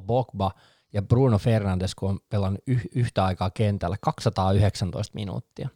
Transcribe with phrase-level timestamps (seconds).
[0.00, 0.50] Paul Pogba
[0.92, 5.68] ja Bruno Fernandes, kun on pelannut yh- yhtä aikaa kentällä 219 minuuttia.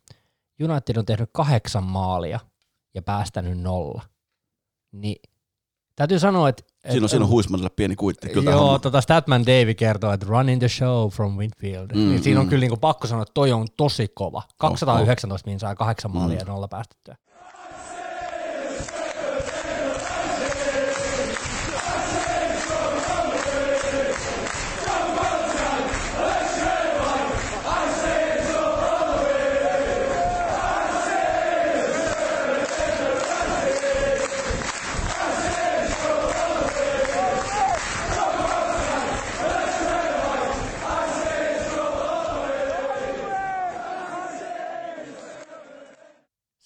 [0.63, 2.41] United on tehnyt kahdeksan maalia
[2.95, 4.03] ja päästänyt nolla.
[4.93, 5.17] Niin
[5.97, 6.63] täytyy sanoa, että...
[6.91, 8.29] Siinä on, siinä on Huismanille pieni kuitti.
[8.29, 11.91] Kyllä joo, tota Statman Davy kertoo, että running the show from Winfield.
[11.95, 12.51] Mm, niin siinä on mm.
[12.51, 14.43] kyllä niin kuin pakko sanoa, että toi on tosi kova.
[14.59, 15.61] 219 oh, oh.
[15.61, 16.41] saa kahdeksan maalia mm.
[16.41, 17.17] ja nolla päästettyä.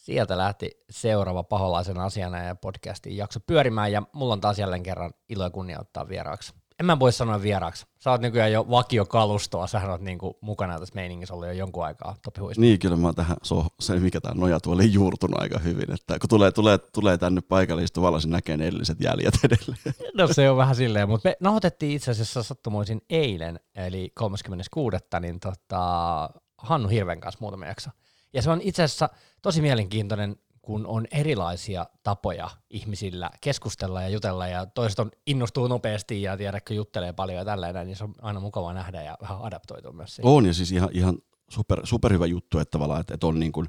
[0.05, 5.11] Sieltä lähti seuraava paholaisen asiana ja podcastin jakso pyörimään, ja mulla on taas jälleen kerran
[5.29, 6.53] ilo ja kunnia ottaa vieraaksi.
[6.81, 7.87] En mä voi sanoa vieraaksi.
[7.99, 12.17] Sä oot nykyään jo vakiokalustoa, sä oot niinku mukana tässä meiningissä ollut jo jonkun aikaa,
[12.23, 12.61] Topi Huisma.
[12.61, 16.51] Niin, kyllä mä tähän, so, se mikä tämä nojatuoli juurtunut aika hyvin, että kun tulee,
[16.51, 19.95] tulee, tulee tänne paikalle istuvalla, se näkee ne edelliset jäljet edelleen.
[20.19, 24.97] No se on vähän silleen, mutta me nauhoitettiin itse asiassa sattumoisin eilen, eli 36.
[25.21, 27.91] niin tota, Hannu Hirven kanssa muutama jakso.
[28.35, 29.09] Ja se on itse asiassa
[29.43, 36.23] tosi mielenkiintoinen, kun on erilaisia tapoja ihmisillä keskustella ja jutella, ja toiset on innostuu nopeasti
[36.23, 39.93] ja tiedäkö juttelee paljon ja tällainen, niin se on aina mukava nähdä ja vähän adaptoitua
[39.93, 40.33] myös siihen.
[40.33, 41.19] On, ja siis ihan, ihan
[41.51, 43.67] super, superhyvä juttu, että, että, että on, niin kuin,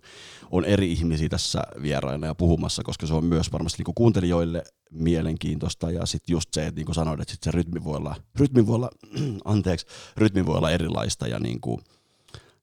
[0.51, 4.63] on eri ihmisiä tässä vieraina ja puhumassa, koska se on myös varmasti niin kuin kuuntelijoille
[4.91, 8.15] mielenkiintoista, ja sitten just se, että niin kuin sanoit, että sit se rytmi voi olla,
[8.39, 8.89] rytmi voi olla,
[9.45, 11.81] anteeksi, rytmi voi olla erilaista, ja niin kuin,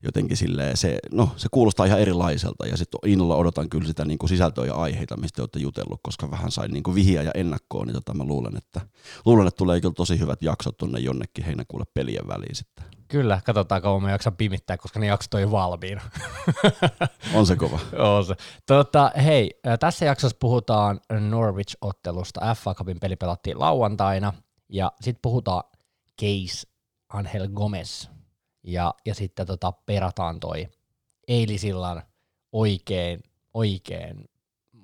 [0.03, 4.19] jotenkin silleen, se, no, se kuulostaa ihan erilaiselta ja sitten innolla odotan kyllä sitä niin
[4.19, 7.87] kuin sisältöä ja aiheita, mistä olette jutellut, koska vähän sain niin kuin vihiä ja ennakkoon,
[7.87, 8.81] niin tota mä luulen että,
[9.25, 12.85] luulen, että tulee kyllä tosi hyvät jaksot tuonne jonnekin heinäkuulle pelien väliin sitten.
[13.09, 16.03] Kyllä, katsotaan kauan mä jaksan pimittää, koska ne jaksot on jo valmiina.
[17.35, 17.79] on se kova.
[17.99, 18.35] on se.
[18.67, 22.55] Tota, hei, tässä jaksossa puhutaan Norwich-ottelusta.
[22.55, 24.33] FA Cupin peli pelattiin lauantaina
[24.69, 25.63] ja sitten puhutaan
[26.21, 26.67] Case
[27.09, 28.09] Angel Gomez
[28.63, 30.69] ja, ja sitten tota, perataan toi
[31.29, 32.03] eilisillan
[32.53, 33.23] oikein,
[33.55, 34.29] oikein,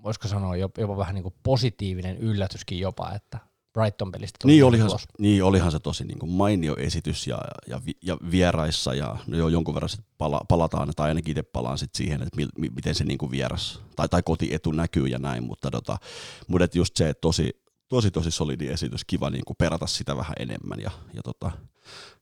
[0.03, 3.39] voisiko sanoa jopa, jopa vähän niin kuin positiivinen yllätyskin jopa, että
[3.73, 5.07] Brighton pelistä niin olihan, tulos.
[5.19, 9.49] niin olihan se tosi niin kuin mainio esitys ja, ja, ja vieraissa ja no jo
[9.49, 12.95] jonkun verran sit pala, palataan, tai ainakin itse palaan sit siihen, että mi, mi, miten
[12.95, 15.99] se niin kuin vieras tai, tai kotietu näkyy ja näin, mutta, tota,
[16.47, 20.35] mutta just se, että tosi, tosi tosi solidi esitys, kiva niin kuin perata sitä vähän
[20.39, 21.51] enemmän ja, ja tota,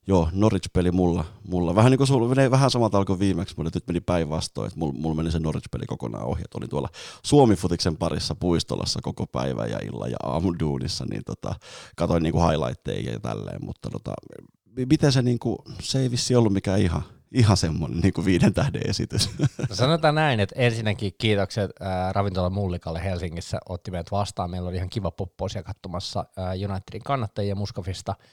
[0.09, 1.25] Joo, Norwich-peli mulla.
[1.49, 1.75] mulla.
[1.75, 4.93] Vähän niin kuin sulla menee vähän samalta alkoi viimeksi, mutta nyt meni päinvastoin, että mulla,
[4.93, 6.33] mulla meni se Norwich-peli kokonaan.
[6.33, 6.89] Että olin tuolla
[7.23, 11.55] Suomi-futiksen parissa puistolassa koko päivä ja illan ja aamuduunissa, niin tota,
[11.97, 14.13] katoin niin kuin highlightteja ja tälleen, mutta tota,
[14.91, 17.03] miten se, niin kuin, se ei vissi ollut mikään ihan,
[17.33, 19.31] ihan semmoinen niin viiden tähden esitys.
[19.69, 24.51] No sanotaan näin, että ensinnäkin kiitokset äh, Ravintola Mullikalle Helsingissä, otti meidät vastaan.
[24.51, 28.15] Meillä oli ihan kiva popposia katsomassa äh, Unitedin kannattajia Muskofista–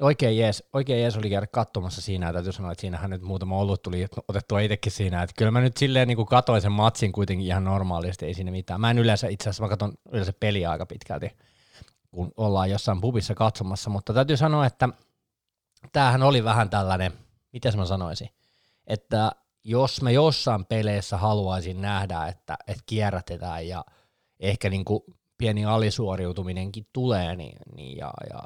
[0.00, 3.58] Oikein jees, oikein jees oli käydä katsomassa siinä, ja täytyy sanoa, että siinähän nyt muutama
[3.58, 7.46] ollut tuli otettua itsekin siinä, että kyllä mä nyt silleen niin katoin sen matsin kuitenkin
[7.46, 8.80] ihan normaalisti, ei siinä mitään.
[8.80, 11.30] Mä en yleensä, itse asiassa mä katson yleensä peliä aika pitkälti,
[12.10, 14.88] kun ollaan jossain pubissa katsomassa, mutta täytyy sanoa, että
[15.92, 17.12] tämähän oli vähän tällainen,
[17.54, 18.28] miten mä sanoisin,
[18.86, 19.32] että
[19.64, 23.84] jos mä jossain peleissä haluaisin nähdä, että, että kierrätetään ja
[24.40, 25.00] ehkä niin kuin
[25.38, 28.42] pieni alisuoriutuminenkin tulee, niin, niin ja, ja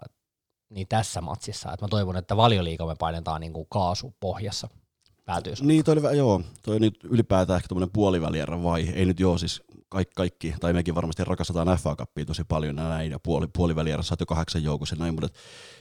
[0.71, 1.73] niin tässä matsissa.
[1.73, 4.69] että mä toivon, että valioliiga me painetaan niin kuin kaasu pohjassa
[5.29, 5.53] päätyy.
[5.61, 10.15] Niin, toi joo, toi nyt ylipäätään ehkä tämmöinen puolivälierä vai ei nyt joo, siis kaikki,
[10.15, 14.21] kaikki, tai mekin varmasti rakastetaan FA Cupia tosi paljon ja näin, ja puoli, puolivälierässä olet
[14.21, 15.35] jo kahdeksan joukossa ja näin, mutta et,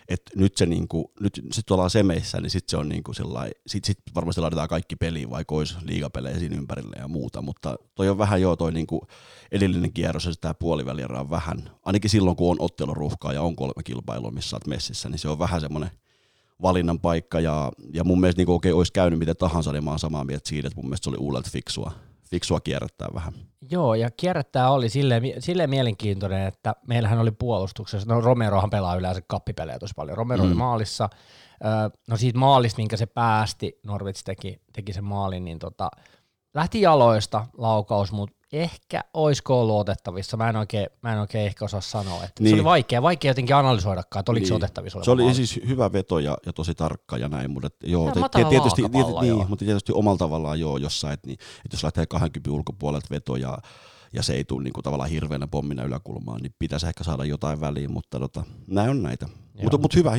[0.09, 3.85] et nyt se niinku, nyt sit ollaan semeissä, niin sitten se on niinku sellainen, sit,
[3.85, 8.17] sit varmasti laitetaan kaikki peliin, vaikka olisi liigapelejä siinä ympärillä ja muuta, mutta toi on
[8.17, 9.07] vähän joo toi niinku
[9.51, 13.83] edellinen kierros ja tämä puolivälierä on vähän, ainakin silloin kun on otteluruhkaa ja on kolme
[13.83, 15.91] kilpailua, missä olet messissä, niin se on vähän semmoinen
[16.61, 19.99] valinnan paikka ja, ja mun mielestä niin okei, olisi käynyt miten tahansa, niin mä oon
[19.99, 21.91] samaa mieltä siitä, että mun mielestä se oli uudelta fiksua,
[22.29, 23.33] fiksua kierrättää vähän.
[23.71, 29.21] Joo, ja kierrättää oli silleen, silleen mielenkiintoinen, että meillähän oli puolustuksessa, no Romerohan pelaa yleensä
[29.27, 30.49] kappipelejä tosi paljon, Romero mm.
[30.49, 31.09] oli maalissa,
[32.07, 35.89] no siitä maalista, minkä se päästi, Norwich teki, teki sen maalin, niin tota,
[36.53, 40.37] lähti jaloista laukaus, mutta ehkä oisko ollut otettavissa.
[40.37, 42.23] Mä en oikein, mä en oikein ehkä osaa sanoa.
[42.23, 42.49] Että niin.
[42.49, 44.47] Se oli vaikea, vaikea jotenkin analysoidakaan, että oliko niin.
[44.47, 45.03] se otettavissa.
[45.03, 45.35] Se oli maali.
[45.35, 49.49] siis hyvä veto ja, ja tosi tarkka ja näin, mutta joo, te, tietysti, tietysti, niin,
[49.49, 53.57] mutta tietysti omalla tavallaan joo jossain, että, niin, että jos lähtee 20 ulkopuolelta veto ja
[54.13, 57.61] ja se ei tule niin kuin, tavallaan hirveänä pommina yläkulmaan, niin pitäisi ehkä saada jotain
[57.61, 59.27] väliin, mutta tota, näin on näitä.
[59.61, 60.11] Mutta, mutta hyvä,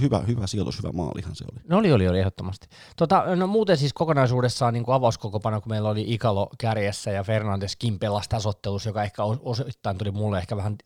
[0.00, 1.60] hyvä, hyvä sijoitus, hyvä maalihan se oli.
[1.68, 2.68] No oli, oli, oli ehdottomasti.
[2.96, 7.98] Tota, no muuten siis kokonaisuudessaan niin avauskokopana, kun meillä oli Ikalo kärjessä ja Fernandes Kim
[7.98, 10.76] pelasi tasottelussa, joka ehkä osittain tuli mulle ehkä vähän,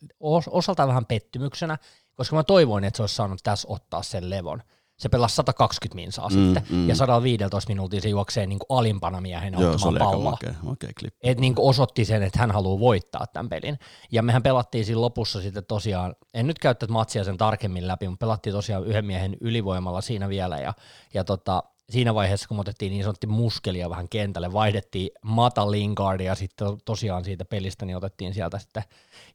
[0.49, 1.77] osaltaan vähän pettymyksenä,
[2.15, 4.61] koska mä toivoin, että se olisi saanut tässä ottaa sen levon
[4.97, 6.89] se pelasi 120 minsaa mm, sitten, mm.
[6.89, 10.31] ja 115 minuutin se juoksee niin kuin alimpana miehenä Joo, ottamaan palloa.
[10.31, 10.89] Makea, makea
[11.23, 13.79] Et niin kuin osoitti sen, että hän haluaa voittaa tämän pelin.
[14.11, 18.23] Ja mehän pelattiin siinä lopussa sitten tosiaan, en nyt käyttänyt matsia sen tarkemmin läpi, mutta
[18.23, 20.73] pelattiin tosiaan yhden miehen ylivoimalla siinä vielä, ja,
[21.13, 26.35] ja tota, siinä vaiheessa, kun otettiin niin sanottu muskelia vähän kentälle, vaihdettiin Mata Lingardia ja
[26.35, 28.83] sitten tosiaan siitä pelistä niin otettiin sieltä sitten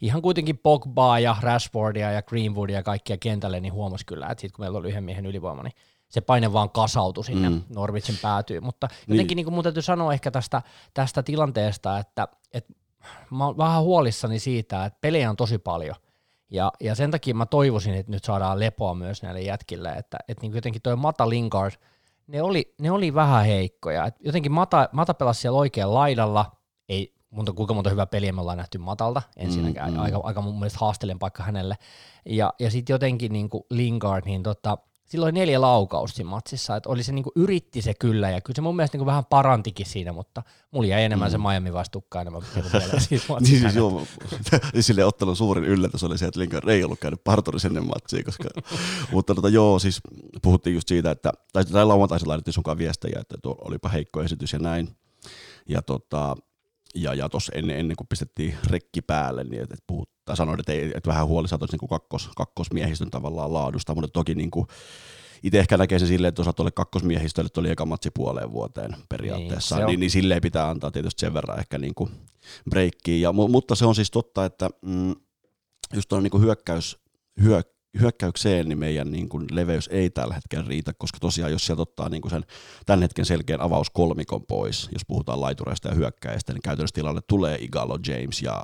[0.00, 4.56] ihan kuitenkin Pogbaa ja Rashfordia ja Greenwoodia ja kaikkia kentälle, niin huomasi kyllä, että sitten
[4.56, 5.75] kun meillä oli yhden miehen ylivoima, niin
[6.09, 7.62] se paine vaan kasautui sinne mm.
[7.69, 9.37] Norwichin päätyy, mutta jotenkin niin.
[9.37, 10.62] niin kuin mun täytyy sanoa ehkä tästä,
[10.95, 12.73] tästä tilanteesta, että, että
[13.31, 15.97] mä oon vähän huolissani siitä, että pelejä on tosi paljon,
[16.50, 20.43] ja, ja sen takia mä toivoisin, että nyt saadaan lepoa myös näille jätkille, että, että
[20.43, 21.73] niin jotenkin toi Mata Lingard–
[22.29, 24.07] ne oli, ne oli vähän heikkoja.
[24.07, 26.53] Et jotenkin Mata, Mata pelasi siellä oikealla laidalla,
[26.89, 30.03] ei monta, kuinka monta hyvää peliä me ollaan nähty Matalta ensinnäkään, mm, mm.
[30.03, 31.79] aika, aika mun mielestä haastelen paikka hänelle.
[32.27, 34.79] Ja, ja sitten jotenkin niin kuin Lingard, niin tota,
[35.09, 38.63] silloin neljä laukausta siinä matsissa, että oli se niinku yritti se kyllä, ja kyllä se
[38.63, 41.33] mun mielestä niinku vähän parantikin siinä, mutta mulla jäi enemmän mm.
[41.33, 42.43] se Miami vastukkaan enemmän
[43.41, 44.03] niin siis joo,
[44.81, 48.49] sille ottelun suurin yllätys oli se, että Lingard ei ollut käynyt parturissa ennen matsia, koska,
[49.13, 50.01] mutta tota, joo, siis
[50.43, 54.53] puhuttiin just siitä, että, tai, tai lauantaisin laitettiin sunkaan viestejä, että tuo olipa heikko esitys
[54.53, 54.89] ja näin,
[55.69, 56.37] ja tota,
[56.94, 60.61] ja, ja tuossa ennen, ennen kuin pistettiin rekki päälle, niin että et puhut, tai sanoin,
[60.61, 64.67] että, ei, että vähän huoli saatoisi niin kakkos, kakkosmiehistön tavallaan laadusta, mutta toki niin kuin,
[65.43, 69.76] itse ehkä näkee sen silleen, että osa tuolle kakkosmiehistölle tuli eka matsi puoleen vuoteen periaatteessa,
[69.76, 72.11] niin, niin, niin silleen pitää antaa tietysti sen verran ehkä niin kuin
[72.70, 75.14] breikkiä, ja, mutta se on siis totta, että mm,
[75.94, 76.99] just tuon niin hyökkäys,
[77.43, 77.62] hyö,
[78.00, 82.09] hyökkäykseen niin meidän niin kuin leveys ei tällä hetkellä riitä, koska tosiaan jos sieltä ottaa
[82.09, 82.45] niin kuin sen
[82.87, 87.99] tämän hetken selkeän avauskolmikon pois, jos puhutaan laitureista ja hyökkäistä, niin käytännössä tilalle tulee Igalo,
[88.06, 88.62] James ja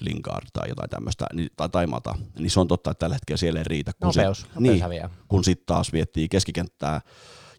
[0.00, 3.38] Lingard tai jotain tämmöistä, niin, tai, tai Mata, niin se on totta, että tällä hetkellä
[3.38, 3.92] siellä ei riitä.
[3.92, 4.84] Kun nopeus, se, niin,
[5.28, 7.00] kun sitten taas viettii keskikenttää,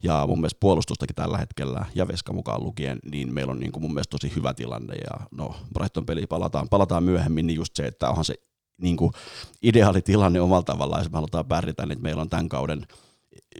[0.04, 3.84] ja mun mielestä puolustustakin tällä hetkellä, ja Veska mukaan lukien, niin meillä on niin kuin
[3.84, 7.86] mun mielestä tosi hyvä tilanne, ja no Brighton peli palataan, palataan myöhemmin, niin just se,
[7.86, 8.36] että onhan se
[8.82, 9.12] niin kuin
[9.64, 12.88] ideaali tilanne omalla tavallaan, jos me halutaan pärjätä, niin meillä on tämän kauden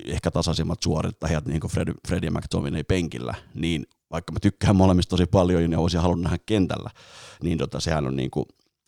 [0.06, 5.10] ehkä tasaisimmat suorittajat, niin kuin Fred, Fred ja McTominay penkillä, niin vaikka mä tykkään molemmista
[5.10, 6.90] tosi paljon niin olisin halunnut nähdä kentällä,
[7.44, 8.46] niin tota, sehän on, niin kuin,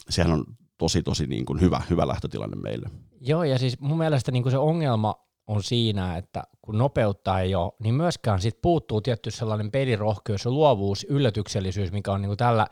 [0.10, 0.46] sehän on
[0.78, 2.90] tosi tosi niin kuin hyvä, hyvä lähtötilanne meille.
[3.22, 5.16] Joo, ja siis mun mielestä niin kuin se ongelma
[5.48, 10.52] on siinä, että kun nopeutta ei ole, niin myöskään sit puuttuu tietty sellainen pelirohkeus ja
[10.52, 12.68] luovuus, yllätyksellisyys, mikä on niin kuin tällä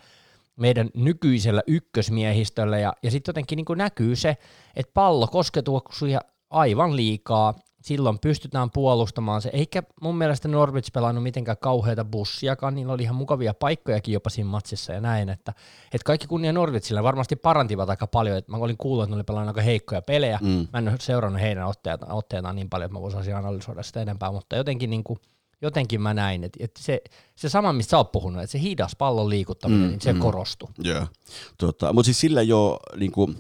[0.58, 4.38] meidän nykyisellä ykkösmiehistöllä, ja, ja sitten jotenkin niin kuin näkyy se,
[4.76, 11.58] että pallo kosketuksia aivan liikaa, silloin pystytään puolustamaan se, eikä mun mielestä Norwich pelannut mitenkään
[11.62, 15.54] kauheita bussiakaan, niillä oli ihan mukavia paikkojakin jopa siinä matsissa ja näin, että,
[15.86, 17.04] että kaikki kunnia Norwichille.
[17.04, 20.40] Varmasti parantivat aika paljon, että mä olin kuullut, että ne oli pelannut aika heikkoja pelejä,
[20.42, 20.68] mm.
[20.74, 21.68] mä en ole seurannut heidän
[22.10, 25.20] otteitaan niin paljon, että mä voisin analysoida sitä enempää, mutta jotenkin niin kuin,
[25.62, 27.02] jotenkin mä näin, että, että se,
[27.36, 30.20] se sama, mistä sä oot puhunut, että se hidas pallon liikuttaminen, mm, niin se mm.
[30.20, 30.70] korostui.
[30.86, 31.10] Yeah.
[31.58, 33.38] Tota, mutta siis sillä jo niin kuin,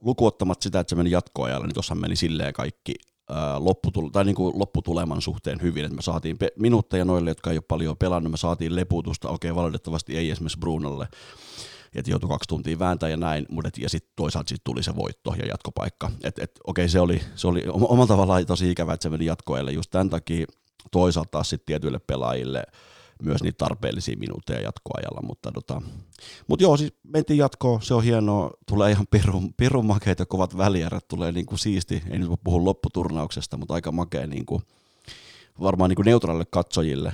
[0.00, 2.94] lukuottamat sitä, että se meni jatkoajalla, niin tuossa meni silleen kaikki
[3.58, 7.56] lopputul- tai niin kuin lopputuleman suhteen hyvin, että me saatiin pe- minuutteja noille, jotka ei
[7.56, 11.08] ole paljon pelannut, me saatiin leputusta, okei valitettavasti ei esimerkiksi Brunolle,
[11.94, 14.96] että joutui kaksi tuntia vääntää ja näin, mutta et, ja sitten toisaalta sit tuli se
[14.96, 16.10] voitto ja jatkopaikka.
[16.24, 19.72] Et, et, okei, se oli, se oli omalla tavallaan tosi ikävä, että se meni jatkoajalle
[19.72, 20.46] just tämän takia,
[20.92, 22.62] toisaalta taas sitten tietyille pelaajille
[23.22, 25.82] myös niitä tarpeellisia minuutteja jatkoajalla, mutta tota,
[26.46, 31.08] mut joo, siis mentiin jatkoon, se on hienoa, tulee ihan pirun, pirun makeita kovat välierät,
[31.08, 34.62] tulee niinku siisti, ei nyt puhu lopputurnauksesta, mutta aika makea niinku,
[35.60, 37.12] varmaan niinku neutraalille katsojille,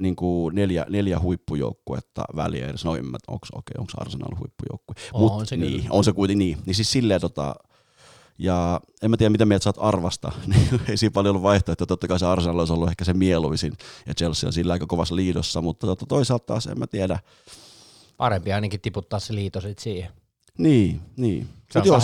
[0.00, 5.56] niinku neljä, neljä huippujoukkuetta välierässä, no en mä, onko okay, Arsenal huippujoukkue, Mut, on se
[5.56, 7.54] niin, on se kuitenkin niin, niin siis silleen tota,
[8.38, 10.32] ja en mä tiedä, mitä mieltä sä oot arvasta.
[10.46, 11.86] Niin ei siinä paljon ollut vaihtoehtoja.
[11.86, 13.72] Totta kai se Arsenal olisi ollut ehkä se mieluisin.
[14.06, 17.18] Ja Chelsea on sillä aika kovassa liidossa, mutta toisaalta taas en mä tiedä.
[18.16, 20.12] Parempi ainakin tiputtaa se liito sitten siihen.
[20.58, 21.48] Niin, niin.
[21.70, 22.00] Se on joo, 18-19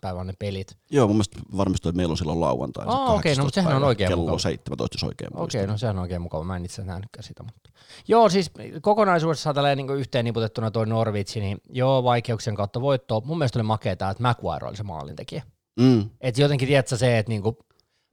[0.00, 0.76] päivän on ne pelit.
[0.90, 2.86] Joo, mun mielestä varmistui, että meillä on silloin lauantai.
[2.86, 4.38] Oh, okei, okay, no mutta sehän on oikein kello mukava.
[4.38, 6.44] 17, jos oikein Okei, okay, no sehän on oikein mukava.
[6.44, 7.42] Mä en itse nähnytkään sitä.
[7.42, 7.70] Mutta.
[8.08, 8.50] Joo, siis
[8.80, 13.22] kokonaisuudessaan tällä niin yhteen niputettuna tuo Norwich, niin joo, vaikeuksien kautta voittoa.
[13.24, 15.42] Mun mielestä oli makeeta, että Maguire oli se maalintekijä.
[15.80, 16.10] Mm.
[16.20, 17.58] Että jotenkin tiedätkö se, että niinku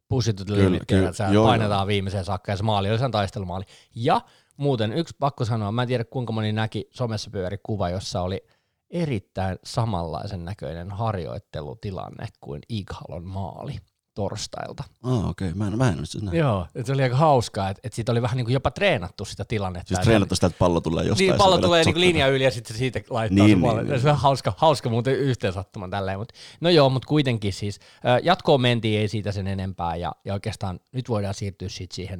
[0.09, 1.87] pussitut limit, että joo, painetaan joo.
[1.87, 3.65] viimeiseen saakka ja se maali oli sen taistelumaali.
[3.95, 4.21] Ja
[4.57, 8.47] muuten yksi pakko sanoa, mä en tiedä kuinka moni näki somessa pyöri kuva, jossa oli
[8.89, 13.77] erittäin samanlaisen näköinen harjoittelutilanne kuin Ighalon maali
[14.13, 14.83] torstailta.
[15.03, 15.47] Ah, okei.
[15.47, 15.57] Okay.
[15.57, 18.37] Mä en, mä en sitä Joo, se oli aika hauskaa, että, että siitä oli vähän
[18.37, 19.87] niin kuin jopa treenattu sitä tilannetta.
[19.87, 21.27] Siis treenattu sitä, että pallo tulee jostain.
[21.27, 24.01] Niin, pallo tulee niin linja yli ja sitten siitä laittaa Niin, se niin, niin, niin.
[24.01, 26.19] Se on hauska, hauska muuten yhteen sattuman tälleen.
[26.19, 27.79] Mutta, no joo, mutta kuitenkin siis
[28.23, 32.19] jatkoon mentiin, ei siitä sen enempää ja, ja oikeastaan nyt voidaan siirtyä sitten siihen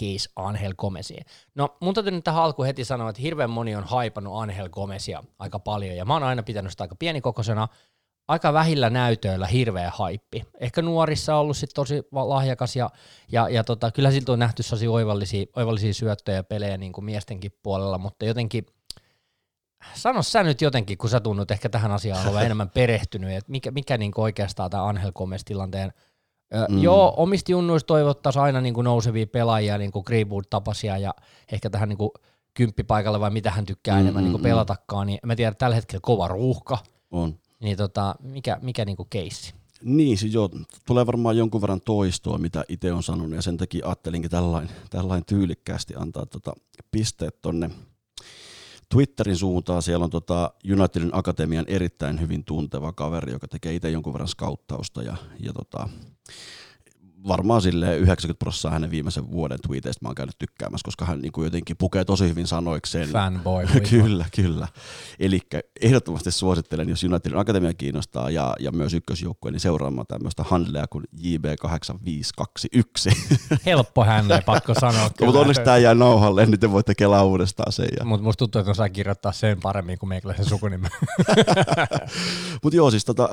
[0.00, 1.24] case Angel Gomesiin.
[1.54, 5.24] No mun täytyy nyt tähän alkuun heti sanoa, että hirveän moni on haipannut Angel Gomesia
[5.38, 7.68] aika paljon ja mä oon aina pitänyt sitä aika pienikokoisena,
[8.28, 10.44] aika vähillä näytöillä hirveä haippi.
[10.60, 12.90] Ehkä nuorissa on ollut sit tosi lahjakas ja,
[13.32, 17.04] ja, ja tota, kyllä siltä on nähty sellaisia oivallisia, oivallisia syöttöjä ja pelejä niin kuin
[17.04, 18.66] miestenkin puolella, mutta jotenkin
[19.94, 23.70] sano sä nyt jotenkin, kun sä tunnut ehkä tähän asiaan olevan enemmän perehtynyt, että mikä,
[23.70, 25.92] mikä niin oikeastaan tämä Angel Gomez tilanteen
[26.68, 26.82] Mm.
[26.82, 31.14] Joo, omista junnuista toivottaisiin aina niin kuin nousevia pelaajia, niin kuin Greenwood tapasia ja
[31.52, 32.10] ehkä tähän niin kuin
[32.54, 34.48] kymppipaikalle vai mitä hän tykkää Mm, enemmän mm, niin kuin mm.
[34.48, 36.78] pelatakaan, niin mä tiedän, että tällä hetkellä kova ruuhka,
[37.10, 37.38] On.
[37.60, 39.54] niin tota, mikä, mikä niin kuin keissi?
[39.84, 40.50] Niin, siis joo,
[40.86, 45.24] tulee varmaan jonkun verran toistoa, mitä itse on sanonut, ja sen takia ajattelinkin tällainen, tällainen
[45.24, 46.52] tyylikkäästi antaa tota
[46.90, 47.70] pisteet tonne
[48.88, 49.82] Twitterin suuntaan.
[49.82, 55.02] Siellä on tota Unitedin Akatemian erittäin hyvin tunteva kaveri, joka tekee itse jonkun verran skauttausta,
[55.02, 55.88] ja, ja tota,
[57.28, 61.32] varmaan sille 90 prosenttia hänen viimeisen vuoden tweeteistä mä oon käynyt tykkäämässä, koska hän niin
[61.32, 63.66] kuin jotenkin pukee tosi hyvin sanoikseen Fanboy.
[63.90, 64.68] kyllä, kyllä.
[65.18, 65.40] Eli
[65.80, 71.04] ehdottomasti suosittelen, jos Unitedin Akatemia kiinnostaa ja, ja myös ykkösjoukkue, niin seuraamaan tämmöistä handlea kuin
[71.16, 73.14] JB8521.
[73.66, 75.10] Helppo hänelle, pakko sanoa.
[75.24, 77.88] Mutta onneksi tämä jää nauhalle, niin te voitte kelaa uudestaan sen.
[77.98, 78.04] Ja...
[78.04, 80.90] Mutta musta tuntuu, että osaa kirjoittaa sen paremmin kuin meikäläisen sukunimen.
[82.62, 83.28] Mutta joo, siis tota,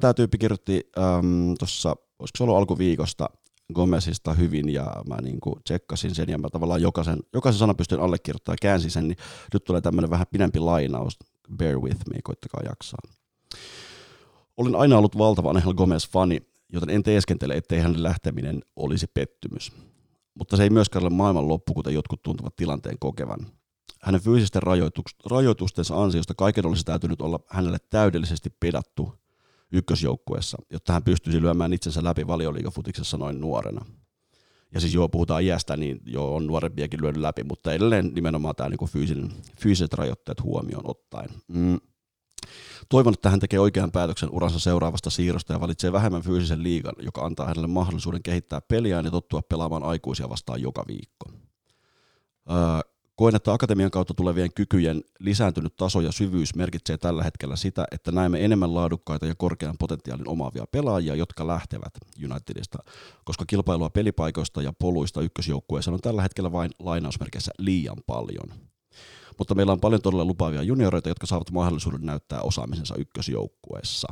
[0.00, 3.28] tämä tyyppi kirjoitti ähm, tuossa, olisiko se ollut alkuviikosta,
[3.74, 8.54] Gomezista hyvin ja mä niinku tsekkasin sen ja mä tavallaan jokaisen, jokaisen sanan pystyn allekirjoittamaan
[8.54, 9.16] ja käänsin sen, niin
[9.52, 11.18] nyt tulee tämmöinen vähän pidempi lainaus.
[11.56, 12.98] Bear with me, koittakaa jaksaa.
[14.56, 16.40] Olen aina ollut valtava Angel Gomez-fani,
[16.72, 19.72] joten en teeskentele, ettei hänen lähteminen olisi pettymys.
[20.38, 23.46] Mutta se ei myöskään ole maailman loppu, kuten jotkut tuntuvat tilanteen kokevan.
[24.00, 29.21] Hänen fyysisten rajoitus- rajoitustensa ansiosta kaiken olisi täytynyt olla hänelle täydellisesti pedattu
[29.72, 33.84] ykkösjoukkueessa, jotta hän pystyisi lyömään itsensä läpi valioliigafutiksessa noin nuorena.
[34.74, 38.68] Ja siis joo, puhutaan iästä, niin joo, on nuorempiakin lyönyt läpi, mutta edelleen nimenomaan tämä
[38.68, 41.30] niinku fyysinen, fyysiset rajoitteet huomioon ottaen.
[41.48, 41.78] Mm.
[42.88, 47.24] Toivon, että hän tekee oikean päätöksen uransa seuraavasta siirrosta ja valitsee vähemmän fyysisen liigan, joka
[47.24, 51.30] antaa hänelle mahdollisuuden kehittää peliään ja tottua pelaamaan aikuisia vastaan joka viikko.
[52.50, 57.84] Öö, koen, että akatemian kautta tulevien kykyjen lisääntynyt taso ja syvyys merkitsee tällä hetkellä sitä,
[57.92, 62.78] että näemme enemmän laadukkaita ja korkean potentiaalin omaavia pelaajia, jotka lähtevät Unitedista,
[63.24, 68.54] koska kilpailua pelipaikoista ja poluista ykkösjoukkueessa on tällä hetkellä vain lainausmerkeissä liian paljon.
[69.38, 74.08] Mutta meillä on paljon todella lupaavia junioreita, jotka saavat mahdollisuuden näyttää osaamisensa ykkösjoukkueessa.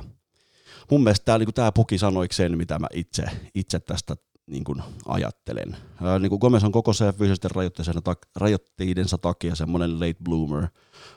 [0.91, 4.17] Mun mielestä tämä niinku, tää puki sanoiksi sen, mitä mä itse, itse tästä
[4.51, 5.77] niin kuin ajattelen.
[6.03, 10.69] Ää, niin kuin Gomez on koko se fyysisten rajoitteidensa, tak- rajoitteidensa takia semmoinen late bloomer.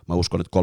[0.07, 0.59] Mä uskon, että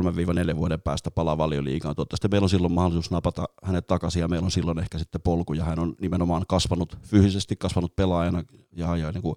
[0.52, 1.94] 3-4 vuoden päästä palaa valioliigaan.
[1.94, 5.52] Toivottavasti meillä on silloin mahdollisuus napata hänet takaisin ja meillä on silloin ehkä sitten polku
[5.52, 9.36] ja hän on nimenomaan kasvanut fyysisesti, kasvanut pelaajana ja, ja niin kuin,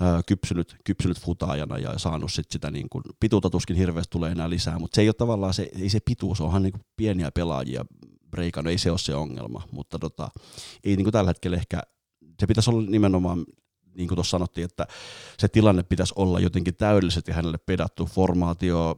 [0.00, 4.50] ää, kypsynyt, kypsynyt futaajana ja saanut sit sitä niin kuin, pituutta tuskin hirveästi tulee enää
[4.50, 7.84] lisää, mutta se ei ole tavallaan se, ei se pituus, onhan niin kuin pieniä pelaajia
[8.30, 10.28] breikannut, ei se ole se ongelma, mutta tota,
[10.84, 11.80] ei niin kuin tällä hetkellä ehkä
[12.40, 13.44] se pitäisi olla nimenomaan,
[13.96, 14.86] niin kuin tuossa sanottiin, että
[15.38, 18.96] se tilanne pitäisi olla jotenkin täydellisesti hänelle pedattu, formaatio,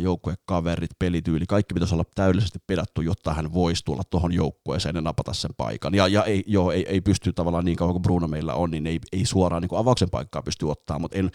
[0.00, 5.32] joukkuekaverit, pelityyli, kaikki pitäisi olla täydellisesti pedattu, jotta hän voisi tulla tuohon joukkueeseen ja napata
[5.32, 5.94] sen paikan.
[5.94, 8.86] Ja, ja ei, joo, ei, ei pysty tavallaan niin kauan kuin Bruno meillä on, niin
[8.86, 11.30] ei, ei suoraan niin kuin avauksen paikkaa pysty ottaa, mutta en,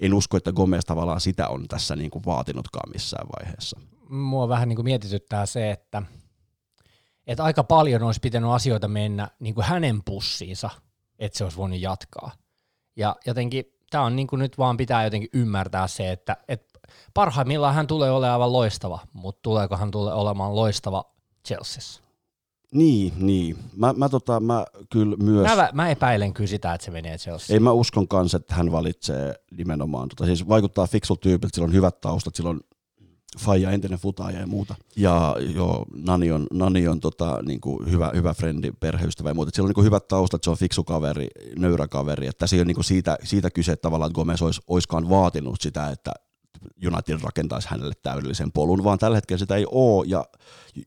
[0.00, 3.80] en usko, että Gomez tavallaan sitä on tässä niin kuin vaatinutkaan missään vaiheessa.
[4.08, 6.02] Mua vähän niin kuin mietityttää se, että,
[7.26, 10.70] että aika paljon olisi pitänyt asioita mennä niin kuin hänen pussiinsa,
[11.20, 12.32] että se olisi voinut jatkaa.
[12.96, 16.80] Ja jotenkin tämä on niin kuin nyt vaan pitää jotenkin ymmärtää se, että, että
[17.14, 21.04] parhaimmillaan hän tulee olemaan aivan loistava, mutta tuleeko hän tulee olemaan loistava
[21.46, 22.02] Chelseassa?
[22.74, 23.56] Niin, niin.
[23.76, 25.56] Mä, mä, tota, mä kyllä myös...
[25.56, 27.54] Mä, mä epäilen kyllä sitä, että se menee Chelsea.
[27.54, 31.72] Ei mä uskon kanssa, että hän valitsee nimenomaan, tota, siis vaikuttaa fiksulta tyypiltä, sillä on
[31.72, 32.60] hyvät taustat, sillä on
[33.38, 34.74] faija, entinen futaaja ja muuta.
[34.96, 39.48] Ja joo, Nani on, Nani on tota, niin kuin hyvä, hyvä frendi, perheystävä ja muuta.
[39.48, 42.26] Et Sillä on niin kuin hyvät taustat, se on fiksu kaveri, nöyrä kaveri.
[42.26, 45.08] Että tässä ei ole niin kuin siitä, siitä kyse että tavallaan, että Gomez olisi, oiskaan
[45.08, 46.12] vaatinut sitä, että
[46.86, 50.24] United rakentaisi hänelle täydellisen polun, vaan tällä hetkellä sitä ei ole, ja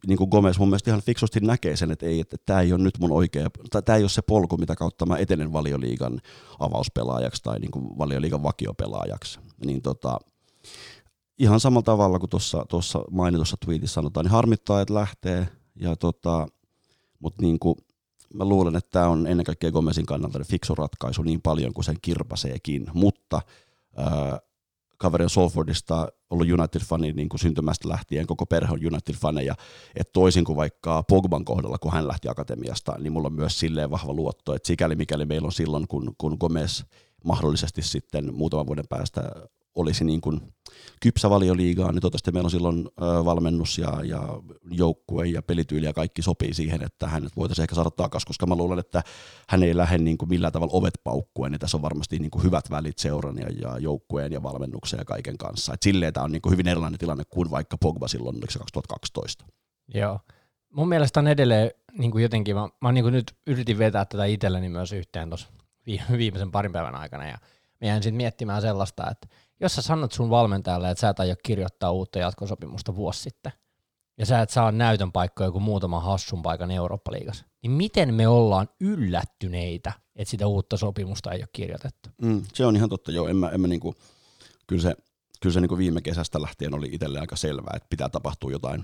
[0.08, 2.84] niin kuin Gomez mun mielestä ihan fiksusti näkee sen, että, ei, että tämä ei ole
[2.84, 3.50] nyt mun oikea,
[3.86, 6.22] tämä ei ole se polku, mitä kautta mä etenen valioliigan
[6.60, 9.40] avauspelaajaksi tai niin kuin valioliigan vakiopelaajaksi.
[9.66, 10.20] Niin tota,
[11.40, 12.30] ihan samalla tavalla kuin
[12.70, 16.48] tuossa mainitussa tweetissä sanotaan, niin harmittaa, että lähtee, ja tota,
[17.20, 17.76] mutta niin kuin,
[18.34, 21.98] mä luulen, että tämä on ennen kaikkea Gomezin kannalta fiksu ratkaisu niin paljon kuin sen
[22.02, 23.42] kirpaseekin, mutta
[23.98, 24.40] ää,
[24.98, 29.56] kaveri on Salfordista ollut United-fani niin kuin syntymästä lähtien, koko perhe on United-faneja,
[29.96, 33.92] että toisin kuin vaikka Pogban kohdalla, kun hän lähti akatemiasta, niin mulla on myös silleen
[33.92, 36.84] vahva luotto, että sikäli mikäli meillä on silloin, kun, kun Gomez
[37.24, 39.32] mahdollisesti sitten muutaman vuoden päästä
[39.76, 40.42] olisi niin kuin
[41.00, 42.90] kypsä valioliigaa, niin toivottavasti meillä on silloin
[43.26, 47.92] valmennus ja, ja joukkue ja pelityyli ja kaikki sopii siihen, että hänet voitaisiin ehkä saada
[47.92, 49.04] takaisin, koska mä luulen, että
[49.50, 52.44] hän ei lähde niin kuin millään tavalla ovet paukkuen, niin tässä on varmasti niin kuin
[52.44, 55.74] hyvät välit seuran ja, ja joukkueen ja valmennuksen ja kaiken kanssa.
[55.74, 59.46] Et silleen tämä on niin kuin hyvin erilainen tilanne kuin vaikka Pogba silloin 2012.
[59.94, 60.20] Joo.
[60.70, 64.26] Mun mielestä on edelleen niin kuin jotenkin, mä, mä niin kuin nyt yritin vetää tätä
[64.26, 65.48] itselleni myös yhteen tuossa
[66.18, 67.38] viimeisen parin päivän aikana ja
[67.82, 69.28] mä jäin sitten miettimään sellaista, että
[69.66, 73.52] jos sä sanot sun valmentajalle, että sä et aio kirjoittaa uutta jatkosopimusta vuosi sitten,
[74.18, 78.70] ja sä et saa näytön paikkoja kuin muutama hassun paikan Eurooppa-liigassa, niin miten me ollaan
[78.80, 82.10] yllättyneitä, että sitä uutta sopimusta ei ole kirjoitettu?
[82.22, 83.28] Mm, se on ihan totta, joo.
[83.28, 83.96] En mä, en mä niinku,
[84.68, 84.96] kyllä se,
[85.42, 88.84] kyllä se niinku viime kesästä lähtien oli itselle aika selvää, että pitää tapahtua jotain,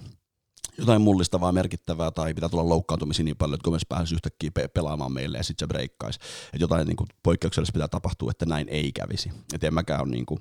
[0.77, 5.11] jotain mullistavaa, merkittävää, tai pitää tulla loukkaantumisia niin paljon, että Gomez pääsisi yhtäkkiä pe- pelaamaan
[5.11, 6.19] meille ja sitten se breikkaisi.
[6.45, 9.31] Että jotain niinku poikkeuksellista pitää tapahtua, että näin ei kävisi.
[9.53, 10.39] Että en mäkään ole niinku,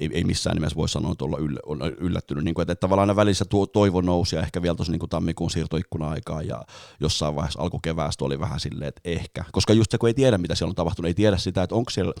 [0.00, 2.44] ei, ei missään nimessä voi sanoa, että olla yllä, on yllättynyt.
[2.44, 5.08] Niin kuin, että, että tavallaan aina välissä tuo, toivo nousi ja ehkä vielä tuossa niin
[5.10, 6.62] tammikuun siirtoikkuna-aikaa ja
[7.00, 9.44] jossain vaiheessa alkukeväästä oli vähän silleen, että ehkä.
[9.52, 11.90] Koska just se, kun ei tiedä, mitä siellä on tapahtunut, ei tiedä sitä, että onko
[11.90, 12.12] siellä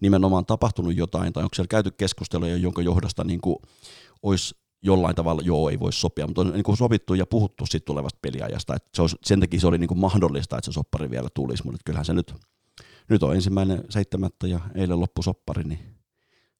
[0.00, 3.56] nimenomaan tapahtunut jotain tai onko siellä käyty keskusteluja, jonka johdosta niin kuin
[4.22, 7.84] olisi jollain tavalla, joo, ei voi sopia, mutta on niin kuin sopittu ja puhuttu siitä
[7.84, 8.74] tulevasta peliajasta.
[8.74, 11.64] Että se olisi, sen takia se oli niin kuin mahdollista, että se soppari vielä tulisi,
[11.64, 12.34] mutta kyllähän se nyt,
[13.08, 15.78] nyt on ensimmäinen seitsemättä ja eilen loppu soppari, niin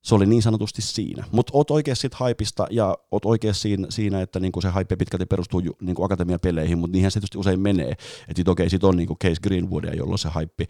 [0.02, 1.24] se oli niin sanotusti siinä.
[1.32, 5.26] Mutta oot oikeassa siitä haipista ja oot oikeassa siinä, siinä että niinku se hype pitkälti
[5.26, 7.90] perustuu niinku akatemiapeleihin, mutta niinhän se tietysti usein menee.
[7.90, 10.66] Että okei, okay, sit on niinku Case Greenwoodia, jolloin se hype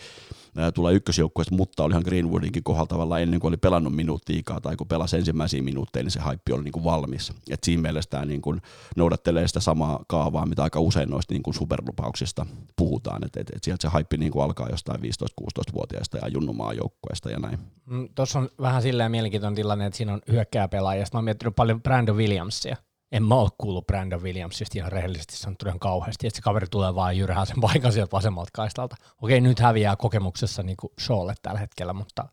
[0.56, 4.88] ää, tulee ykkösjoukkueesta, mutta olihan Greenwoodinkin kohdalla tavallaan ennen kuin oli pelannut minuuttiikaa tai kun
[4.88, 7.32] pelasi ensimmäisiä minuutteja, niin se hype oli niinku valmis.
[7.50, 8.56] Et siinä mielessä tämä niinku
[8.96, 13.90] noudattelee sitä samaa kaavaa, mitä aika usein noista niinku superlupauksista puhutaan, että et, et sieltä
[13.90, 17.58] se hype niinku alkaa jostain 15-16-vuotiaista ja junnumaa joukkueesta ja näin.
[17.86, 21.04] Mm, Tuossa on vähän silleen mielenkiintoinen tilanne, että siinä on hyökkääpelaajia.
[21.12, 22.76] Mä oon miettinyt paljon Brandon Williamsia.
[23.12, 26.94] En mä ole kuullut Brandon Williamsista ihan rehellisesti sanottuna ihan kauheasti, että se kaveri tulee
[26.94, 28.96] vaan jyrhää sen paikan sieltä vasemmalta kaistalta.
[29.22, 32.28] Okei, nyt häviää kokemuksessa niin kuin Shawlle tällä hetkellä, mutta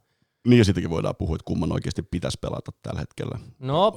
[0.48, 3.40] niin ja siitäkin voidaan puhua, että kumman oikeasti pitäisi pelata tällä hetkellä.
[3.60, 3.92] No,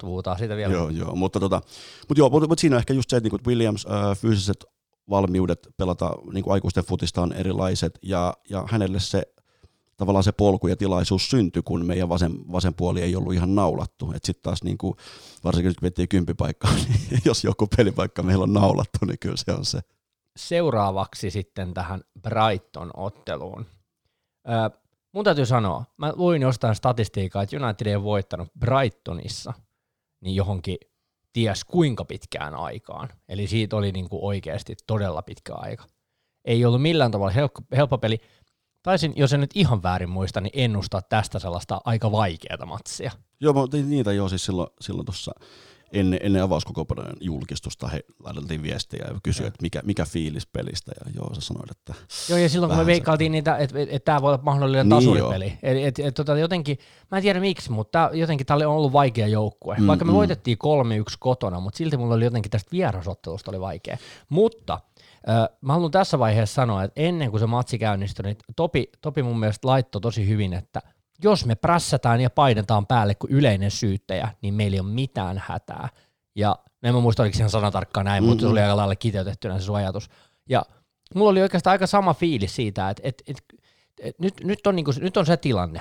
[0.00, 0.72] puhutaan siitä vielä.
[0.72, 1.60] Joo, joo, mutta, tota,
[2.08, 4.64] mutta, joo, mutta, mutta siinä on ehkä just se, että niin Williams äh, fyysiset
[5.10, 9.22] valmiudet pelata niin kuin aikuisten futista on erilaiset, ja, ja hänelle se
[10.02, 14.12] tavallaan se polku ja tilaisuus syntyi, kun meidän vasen, vasen puoli ei ollut ihan naulattu.
[14.12, 14.96] Sitten taas niin kuin,
[15.44, 16.74] varsinkin nyt kun miettii kympipaikkaa,
[17.10, 19.80] niin jos joku pelipaikka meillä on naulattu, niin kyllä se on se.
[20.36, 23.66] Seuraavaksi sitten tähän Brighton-otteluun.
[24.48, 24.78] Öö,
[25.12, 29.52] mun täytyy sanoa, mä luin jostain statistiikkaa, että United ei voittanut Brightonissa
[30.20, 30.76] niin johonkin
[31.32, 33.08] ties kuinka pitkään aikaan.
[33.28, 35.84] Eli siitä oli niin kuin oikeasti todella pitkä aika.
[36.44, 38.20] Ei ollut millään tavalla helppo, helppo peli
[38.82, 43.10] taisin, jos en nyt ihan väärin muista, niin ennustaa tästä sellaista aika vaikeaa matsia.
[43.40, 45.32] Joo, mutta niitä jo siis silloin, silloin tuossa
[45.92, 51.10] ennen, ennen avauskokopainen julkistusta he laitettiin viestiä ja kysyi, että mikä, mikä fiilis pelistä, ja
[51.14, 51.94] joo, sä sanoit, että...
[52.28, 54.98] Joo, ja silloin kun me veikkailtiin niitä, että et, et, tämä voi olla mahdollinen niin
[54.98, 55.58] tasuripeli.
[55.62, 56.78] Eli et, et, tota, jotenkin,
[57.10, 59.76] mä en tiedä miksi, mutta tää, jotenkin tämä on ollut vaikea joukkue.
[59.78, 60.16] Mm, Vaikka me mm.
[60.16, 60.58] voitettiin
[61.10, 63.98] 3-1 kotona, mutta silti mulla oli jotenkin tästä vierasottelusta oli vaikea.
[64.28, 64.80] Mutta
[65.60, 69.40] Mä haluan tässä vaiheessa sanoa, että ennen kuin se matsi käynnistyi, niin Topi, Topi mun
[69.40, 70.80] mielestä laittoi tosi hyvin, että
[71.24, 75.88] jos me prässätään ja painetaan päälle kuin yleinen syyttäjä, niin meillä ei ole mitään hätää.
[76.34, 78.30] Ja en mä muista, oliko ihan sanatarkkaan näin, mm-hmm.
[78.30, 80.10] mutta se oli aika lailla kiteytettynä se sun ajatus.
[80.48, 80.62] Ja
[81.14, 83.42] mulla oli oikeastaan aika sama fiilis siitä, että, että, että,
[84.00, 85.80] että nyt, nyt, on, niin kuin, nyt on se tilanne,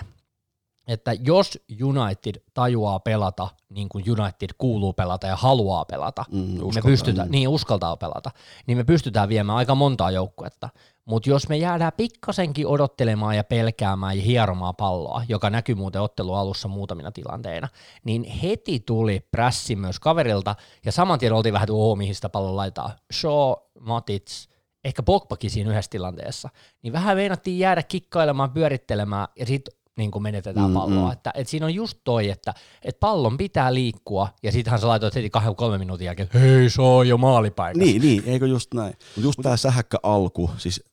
[0.87, 6.75] että jos United tajuaa pelata niin kuin United kuuluu pelata ja haluaa pelata, mm, niin
[6.75, 7.31] me pystytään, mm.
[7.31, 8.31] niin uskaltaa pelata,
[8.67, 10.69] niin me pystytään viemään aika montaa joukkuetta.
[11.05, 16.33] Mutta jos me jäädään pikkasenkin odottelemaan ja pelkäämään ja hieromaan palloa, joka näkyy muuten ottelu
[16.33, 17.67] alussa muutamina tilanteina,
[18.03, 22.55] niin heti tuli prässi myös kaverilta, ja saman tien oltiin vähän, että mihin sitä pallon
[22.55, 22.95] laittaa.
[23.13, 24.49] Shaw, Matits,
[24.83, 26.49] ehkä Pogbakin siinä yhdessä tilanteessa,
[26.81, 31.05] niin vähän meinattiin jäädä kikkailemaan, pyörittelemään, ja sitten niin kuin menetetään mm, palloa.
[31.05, 31.11] Mm.
[31.11, 35.15] Että, että siinä on just toi, että, että pallon pitää liikkua, ja sittenhän sä laitoit
[35.15, 37.85] heti kahden kolmen minuutin jälkeen, että hei, se on jo maalipaikassa.
[37.85, 38.93] Niin, niin, eikö just näin.
[39.17, 40.83] Just tämä sähäkkä alku, siis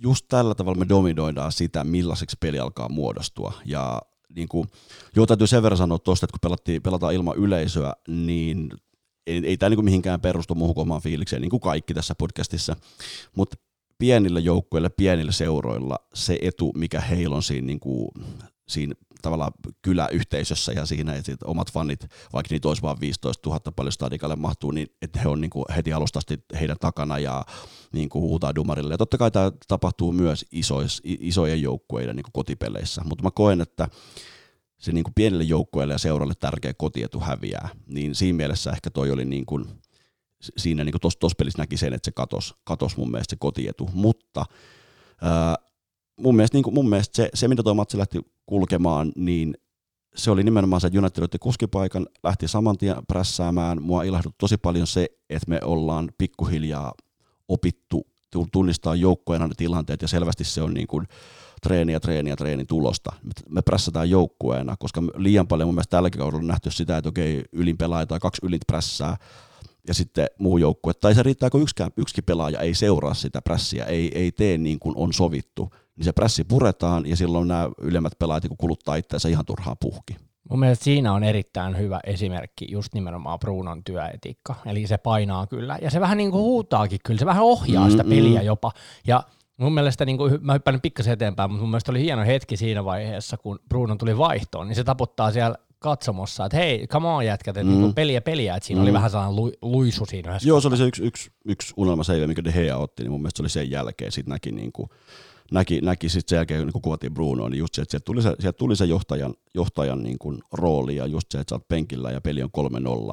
[0.00, 3.52] just tällä tavalla me dominoidaan sitä, millaiseksi peli alkaa muodostua.
[3.64, 4.02] Ja
[4.36, 4.68] niin kuin,
[5.16, 8.70] joo, täytyy sen verran sanoa tuosta, että kun pelattiin, pelataan ilman yleisöä, niin
[9.26, 12.76] ei, ei tämä niin mihinkään perustu muuhun omaan fiilikseen, niin kuin kaikki tässä podcastissa,
[13.36, 13.56] mutta
[13.98, 18.08] pienillä joukkueilla, pienillä seuroilla se etu, mikä heillä on siinä, niin kuin,
[18.68, 22.00] siinä tavallaan kyläyhteisössä ja siinä, että omat fanit,
[22.32, 25.64] vaikka niitä olisi vain 15 000 paljon stadikalle mahtuu, niin että he on niin kuin
[25.76, 27.44] heti alusta asti heidän takana ja
[27.92, 28.94] niin kuin huutaa dumarille.
[28.94, 33.60] Ja totta kai tämä tapahtuu myös isois, isojen joukkueiden niin kuin kotipeleissä, mutta mä koen,
[33.60, 33.88] että
[34.78, 39.10] se niin kuin pienille joukkueille ja seuralle tärkeä kotietu häviää, niin siinä mielessä ehkä toi
[39.10, 39.64] oli niin kuin,
[40.56, 44.46] siinä niin tuossa pelissä näki sen, että se katos, katos mun mielestä se kotietu, mutta
[45.22, 45.56] ää,
[46.20, 49.54] mun mielestä, niin kuin, mun mielestä se, se, mitä tuo matsi lähti kulkemaan, niin
[50.14, 53.82] se oli nimenomaan se, että United otti kuskipaikan, lähti saman tien prässäämään.
[53.82, 56.92] Mua ilahdutti tosi paljon se, että me ollaan pikkuhiljaa
[57.48, 58.06] opittu
[58.52, 61.06] tunnistaa joukkojen ne tilanteet, ja selvästi se on niin kuin
[61.62, 63.12] treeniä, treeniä, treenin tulosta.
[63.48, 67.44] Me prässätään joukkueena, koska liian paljon mun mielestä tälläkin kaudella on nähty sitä, että okei,
[67.52, 69.16] ylin pelaaja tai kaksi ylin prässää,
[69.88, 73.84] ja sitten muu joukkue, tai se riittää, kun yksikään, yksikin pelaaja ei seuraa sitä prässiä,
[73.84, 78.12] ei, ei tee niin kuin on sovittu, niin se prässi puretaan, ja silloin nämä ylemmät
[78.18, 80.16] pelaajat kun kuluttaa itseänsä ihan turhaa puhki.
[80.50, 84.54] Mun mielestä siinä on erittäin hyvä esimerkki just nimenomaan Brunon työetiikka.
[84.66, 85.78] Eli se painaa kyllä.
[85.82, 87.18] Ja se vähän niin kuin huutaakin kyllä.
[87.18, 88.72] Se vähän ohjaa sitä peliä jopa.
[89.06, 89.22] Ja
[89.56, 92.84] mun mielestä, niin kuin, mä hyppään pikkasen eteenpäin, mutta mun mielestä oli hieno hetki siinä
[92.84, 97.56] vaiheessa, kun Brunon tuli vaihtoon, niin se taputtaa siellä katsomossa, että hei, come on jätkät,
[97.56, 97.80] että mm.
[97.80, 98.82] niin peliä peliä, että siinä mm.
[98.82, 100.48] oli vähän sellainen lu, luisu siinä yhdessä.
[100.48, 103.36] Joo, se oli se yksi, yksi, yksi unelmaseive, mikä De Gea otti, niin mun mielestä
[103.36, 104.88] se oli sen jälkeen, sitten näki niin kuin,
[105.54, 108.34] näki, näki sitten sen jälkeen, kun kuvattiin Brunoa, niin just se, että sieltä tuli se,
[108.40, 112.10] sieltä tuli se johtajan, johtajan niin kuin rooli ja just se, että sä oot penkillä
[112.10, 112.50] ja peli on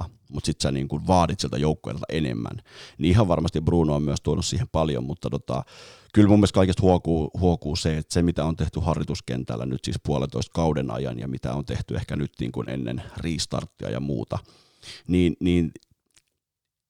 [0.01, 2.57] 3-0, mutta sitten sä niin kuin vaadit sieltä joukkueelta enemmän.
[2.97, 5.63] Niin ihan varmasti Bruno on myös tuonut siihen paljon, mutta tota,
[6.13, 9.97] kyllä mun mielestä kaikesta huokuu, huokuu se, että se mitä on tehty harjoituskentällä nyt siis
[10.05, 14.39] puolentoista kauden ajan ja mitä on tehty ehkä nyt niin kuin ennen restarttia ja muuta,
[15.07, 15.71] niin, niin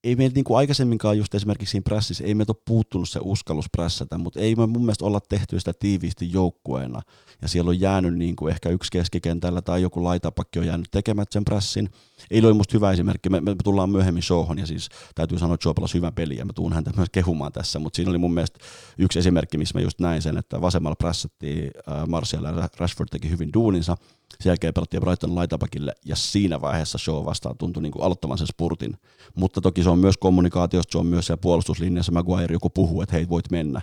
[0.03, 3.65] ei meiltä niin kuin aikaisemminkaan just esimerkiksi siinä prässissä, ei meiltä ole puuttunut se uskallus
[3.71, 7.01] prässätä, mutta ei me mun mielestä olla tehty sitä tiiviisti joukkueena.
[7.41, 11.31] Ja siellä on jäänyt niin kuin ehkä yksi keskikentällä tai joku laitapakki on jäänyt tekemät
[11.31, 11.89] sen prässin.
[12.31, 15.69] Ei ole musta hyvä esimerkki, me, me tullaan myöhemmin showhon ja siis täytyy sanoa, että
[15.69, 18.59] Joe pelasi hyvän ja mä tuun häntä myös kehumaan tässä, mutta siinä oli mun mielestä
[18.97, 23.29] yksi esimerkki, missä mä just näin sen, että vasemmalla prässättiin äh, Martial ja Rashford teki
[23.29, 23.97] hyvin duuninsa,
[24.39, 28.47] sen jälkeen pelattiin Brighton laitapakille ja siinä vaiheessa show vastaan tuntui niin kuin aloittavan sen
[28.47, 28.97] spurtin.
[29.35, 33.15] Mutta toki se on myös kommunikaatiosta, se on myös siellä puolustuslinjassa, Maguire joku puhuu, että
[33.15, 33.81] hei voit mennä.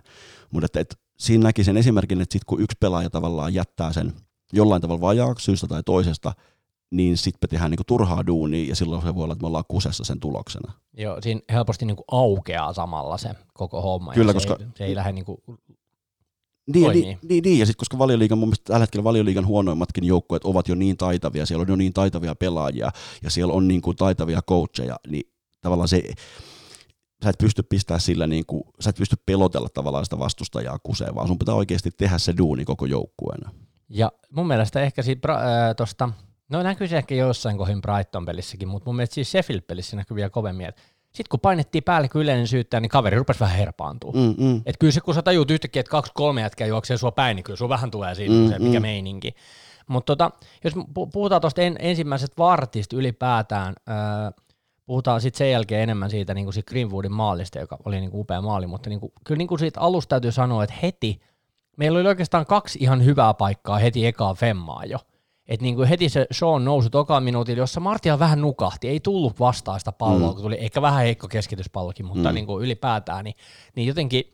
[0.50, 4.12] Mutta että, että siinä näki sen esimerkin, että sit kun yksi pelaaja tavallaan jättää sen
[4.52, 6.32] jollain tavalla vajaaksi syystä tai toisesta,
[6.90, 10.04] niin sitten tehdään niinku turhaa duunia ja silloin se voi olla, että me ollaan kusessa
[10.04, 10.72] sen tuloksena.
[10.96, 14.12] Joo, siinä helposti niinku aukeaa samalla se koko homma.
[14.12, 14.56] Kyllä, koska...
[14.58, 15.42] Se ei, se ei lähde niinku
[16.74, 20.44] niin, niin, niin, niin, ja sitten koska valioliigan, mun mielestä tällä hetkellä valioliigan huonoimmatkin joukkueet
[20.44, 22.90] ovat jo niin taitavia, siellä on jo niin taitavia pelaajia
[23.22, 26.02] ja siellä on niin kuin taitavia coacheja, niin tavallaan se,
[27.24, 31.14] sä et pysty pistää sillä, niin kuin, sä et pysty pelotella tavallaan sitä vastustajaa kuseen,
[31.14, 33.50] vaan sun pitää oikeasti tehdä se duuni koko joukkueena.
[33.88, 35.40] Ja mun mielestä ehkä siitä äh,
[35.76, 36.10] tosta,
[36.48, 40.66] no näkyy se ehkä jossain kohin Brighton-pelissäkin, mutta mun mielestä siis Sheffield-pelissä näkyy vielä kovemmin,
[40.66, 44.12] että sitten kun painettiin päälle, kun yleinen syyttää, niin kaveri rupesi vähän herpaantua.
[44.12, 44.62] Mm, mm.
[44.66, 47.44] Et kyllä se, kun sä tajut yhtäkkiä, että kaksi kolme jätkää juoksee sua päin, niin
[47.44, 48.82] kyllä sun vähän tulee siitä mm, se, mikä mm.
[48.82, 49.34] meininki.
[49.88, 50.30] Mutta tota,
[50.64, 50.72] jos
[51.12, 53.94] puhutaan tuosta en, ensimmäisestä vartista ylipäätään, öö,
[54.86, 58.42] puhutaan sitten sen jälkeen enemmän siitä, niin siitä Greenwoodin maalista, joka oli niin kuin upea
[58.42, 61.20] maali, mutta niin kuin, kyllä niin kuin siitä alusta täytyy sanoa, että heti,
[61.76, 64.98] meillä oli oikeastaan kaksi ihan hyvää paikkaa heti ekaa femmaa jo.
[65.48, 69.40] Että niin kuin heti se Sean nousi tokaan minuutilla, jossa Martia vähän nukahti, ei tullut
[69.40, 70.34] vastaista palloa, mm.
[70.34, 72.34] kun tuli ehkä vähän heikko keskityspallokin, mutta mm.
[72.34, 73.34] niin kuin ylipäätään, niin,
[73.76, 74.24] niin jotenkin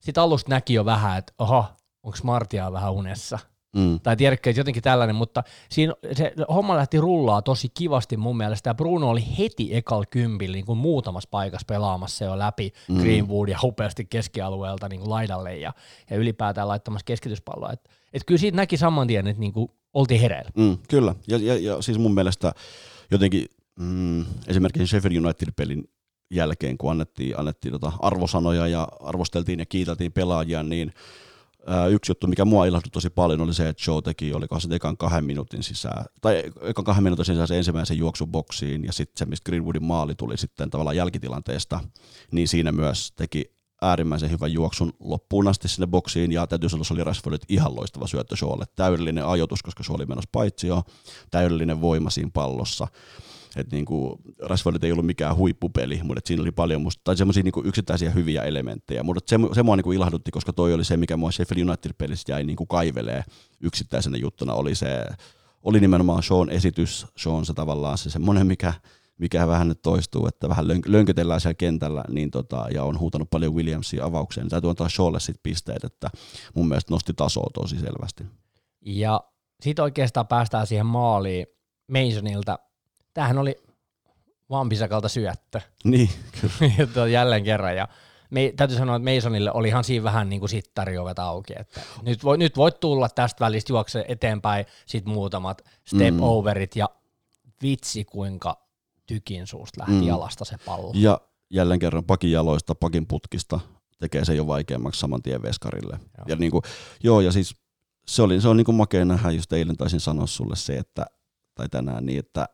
[0.00, 1.64] sit alusta näki jo vähän, että oho,
[2.02, 3.38] onko Martia vähän unessa.
[3.76, 4.00] Mm.
[4.00, 8.70] Tai tiedätkö, että jotenkin tällainen, mutta siinä se homma lähti rullaa tosi kivasti mun mielestä,
[8.70, 13.00] ja Bruno oli heti ekal kympillä niin kuin muutamassa paikassa pelaamassa jo läpi mm.
[13.00, 15.72] Greenwood ja upeasti keskialueelta niin kuin laidalle ja,
[16.10, 17.72] ja ylipäätään laittamassa keskityspalloa.
[17.72, 20.50] Et, et kyllä siitä näki saman tien, että niin kuin oltiin hereillä.
[20.56, 22.52] Mm, kyllä, ja, ja, ja siis mun mielestä
[23.10, 23.46] jotenkin
[23.80, 25.84] mm, esimerkiksi Sheffield United-pelin
[26.30, 30.92] jälkeen, kun annettiin, annettiin tota arvosanoja ja arvosteltiin ja kiiteltiin pelaajia, niin
[31.66, 34.74] ää, yksi juttu, mikä mua ilahtui tosi paljon, oli se, että Joe teki, oliko se
[34.74, 39.24] ekan kahden minuutin sisään, tai ekan kahden minuutin sisään se ensimmäisen juoksuboksiin, ja sitten se,
[39.24, 41.80] mistä Greenwoodin maali tuli sitten tavallaan jälkitilanteesta,
[42.30, 43.54] niin siinä myös teki
[43.88, 48.06] äärimmäisen hyvän juoksun loppuun asti sinne boksiin, ja täytyy sanoa, se oli Rashfordit ihan loistava
[48.06, 48.64] syöttö Shawlle.
[48.76, 50.82] Täydellinen ajoitus, koska Shaw oli menossa paitsi jo,
[51.30, 52.88] täydellinen voima siinä pallossa.
[53.56, 57.62] Et niinku, Rashford ei ollut mikään huippupeli, mutta siinä oli paljon musta, tai semmoisia niinku
[57.64, 59.02] yksittäisiä hyviä elementtejä.
[59.02, 62.44] Mutta se, se mua niinku ilahdutti, koska toi oli se, mikä mua Sheffield United-pelissä jäi
[62.44, 63.24] niinku kaivelee
[63.60, 65.06] yksittäisenä juttuna, oli se
[65.64, 68.74] oli nimenomaan Sean esitys, Sean se tavallaan se semmoinen, mikä,
[69.18, 73.54] mikä vähän nyt toistuu, että vähän lönkötellään siellä kentällä, niin tota, ja on huutanut paljon
[73.54, 74.44] Williamsia avaukseen.
[74.44, 76.10] Niin täytyy antaa Shawlle sit pisteet, että
[76.54, 78.24] mun mielestä nosti tasoa tosi selvästi.
[78.80, 79.20] Ja
[79.60, 81.46] sitten oikeastaan päästään siihen maaliin
[81.88, 82.58] Masonilta.
[83.14, 83.56] Tämähän oli
[84.50, 85.60] Vampisakalta syöttö.
[85.84, 87.08] Niin, kyllä.
[87.16, 87.76] Jälleen kerran.
[87.76, 87.88] Ja
[88.30, 92.24] me, täytyy sanoa, että Masonille oli ihan siinä vähän niin kuin sittariovet auki, että nyt,
[92.24, 96.22] voi, nyt voit tulla tästä välistä juokse eteenpäin sit muutamat step mm.
[96.22, 96.88] overit ja
[97.62, 98.63] vitsi kuinka
[99.06, 100.06] tykin suusta lähti mm.
[100.06, 100.92] jalasta se pallo.
[100.94, 103.60] Ja jälleen kerran pakin jaloista, pakin putkista
[103.98, 105.98] tekee se jo vaikeammaksi saman tien veskarille.
[106.18, 106.24] Joo.
[106.28, 106.62] Ja, niin kuin,
[107.02, 107.54] joo, ja siis
[108.06, 111.06] se, oli, se on niin kuin makea nähdä, just eilen taisin sanoa sulle se, että,
[111.54, 112.48] tai tänään niin, että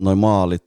[0.00, 0.62] noin maalit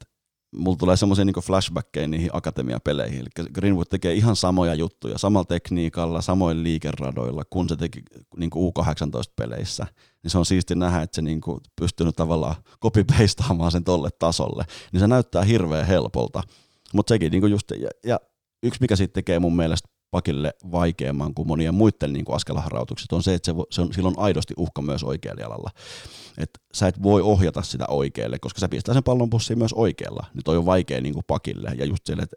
[0.57, 3.19] mulla tulee semmoisia niin flashbackkejä niihin akatemiapeleihin.
[3.19, 8.01] Eli Greenwood tekee ihan samoja juttuja, samalla tekniikalla, samoin liikeradoilla, kun se teki
[8.37, 9.87] niin U18-peleissä.
[10.23, 14.65] Niin se on siisti nähdä, että se niin kuin pystynyt tavallaan copy-pastaamaan sen tolle tasolle.
[14.91, 16.43] Niin se näyttää hirveän helpolta.
[16.93, 18.19] Mutta sekin niin just, ja, ja
[18.63, 23.23] yksi mikä sitten tekee mun mielestä pakille vaikeamman kuin monien muiden niin kuin askelharautukset on
[23.23, 25.69] se, että se, se on, sillä on aidosti uhka myös oikealla jalalla.
[26.37, 30.25] Et sä et voi ohjata sitä oikealle, koska sä pistää sen pallon pussiin myös oikealla.
[30.33, 31.71] Niin toi on vaikea niin kuin pakille.
[31.77, 32.35] Ja just sille, että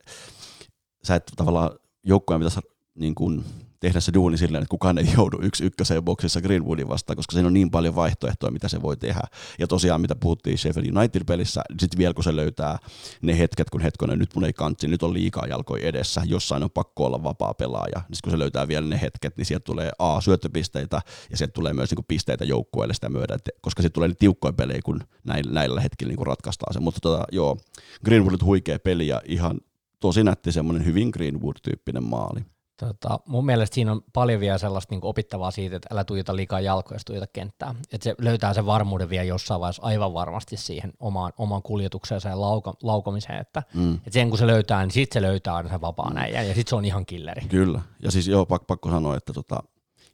[1.03, 1.71] sä et tavallaan
[2.03, 2.61] joukkueen pitäisi
[2.95, 3.45] niin kuin
[3.81, 7.47] tehdä se duuni silleen, että kukaan ei joudu yksi ykköseen boksissa Greenwoodin vastaan, koska siinä
[7.47, 9.21] on niin paljon vaihtoehtoja, mitä se voi tehdä.
[9.59, 12.79] Ja tosiaan, mitä puhuttiin Sheffield United-pelissä, sitten vielä kun se löytää
[13.23, 16.71] ne hetket, kun hetkonen, nyt mun ei kantsi, nyt on liikaa jalkoja edessä, jossain on
[16.71, 20.21] pakko olla vapaa pelaaja, niin kun se löytää vielä ne hetket, niin sieltä tulee A,
[20.21, 24.53] syöttöpisteitä, ja sieltä tulee myös niin pisteitä joukkueelle sitä myötä, koska sitten tulee niin tiukkoja
[24.53, 26.81] pelejä, kun näillä, näillä hetkillä niin ratkaistaan se.
[26.81, 27.57] Mutta tota, joo,
[28.05, 29.61] Greenwood huikea peli ja ihan
[30.01, 32.41] tosi nätti semmoinen hyvin Greenwood-tyyppinen maali.
[32.79, 36.61] Tota, mun mielestä siinä on paljon vielä sellaista niin opittavaa siitä, että älä tuijota liikaa
[36.61, 37.75] jalkoja, tuijota kenttää.
[37.93, 42.41] Että se löytää sen varmuuden vielä jossain vaiheessa aivan varmasti siihen omaan, omaan kuljetukseensa ja
[42.41, 43.95] lauka, laukamiseen, että, mm.
[43.95, 46.35] että sen kun se löytää, niin sitten se löytää aina sen vapaan mm.
[46.35, 47.49] ja sitten se on ihan killeri.
[47.49, 49.63] Kyllä, ja siis joo, pakko, pakko sanoa, että tota,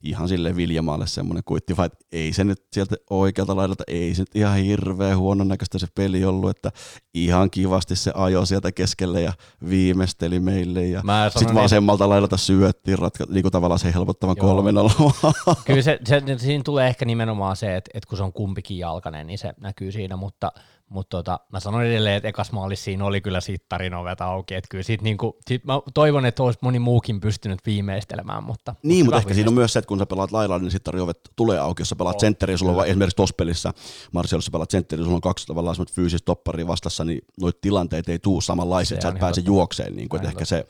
[0.05, 4.37] ihan sille Viljamaalle semmoinen kuitti, vaan ei se nyt sieltä oikealta laidalta, ei se nyt
[4.37, 6.71] ihan hirveän huonon näköistä se peli ollut, että
[7.15, 9.33] ihan kivasti se ajo sieltä keskelle ja
[9.69, 14.75] viimeisteli meille ja sitten niin, vasemmalta laidalta syötti ratka, niin kuin tavallaan se helpottavan kolmen
[15.67, 19.27] Kyllä se, se, siinä tulee ehkä nimenomaan se, että, että kun se on kumpikin jalkainen,
[19.27, 20.53] niin se näkyy siinä, mutta
[20.91, 24.69] mutta tota, mä sanon edelleen, että ekas maalissa siinä oli kyllä sittarin ovet auki, että
[24.71, 28.75] kyllä sit niinku, sit mä toivon, että olisi moni muukin pystynyt viimeistelemään, mutta...
[28.83, 31.19] Niin, mutta ehkä siinä on myös se, että kun sä pelaat lailla, niin sittarin ovet
[31.37, 33.73] tulee auki, jos sä pelaat oh, sulla on esimerkiksi tuossa pelissä,
[34.13, 38.41] Martialissa pelaat sentteri, sulla on kaksi tavallaan fyysistä topparia vastassa, niin noita tilanteita ei tuu
[38.41, 40.67] samanlaisia, että sä et pääse juokseen, niin kuin, että ehkä se,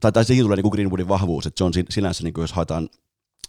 [0.00, 2.52] tai, tai siihen tulee niin kuin Greenwoodin vahvuus, että se on sinänsä, niin kuin jos
[2.52, 2.88] haetaan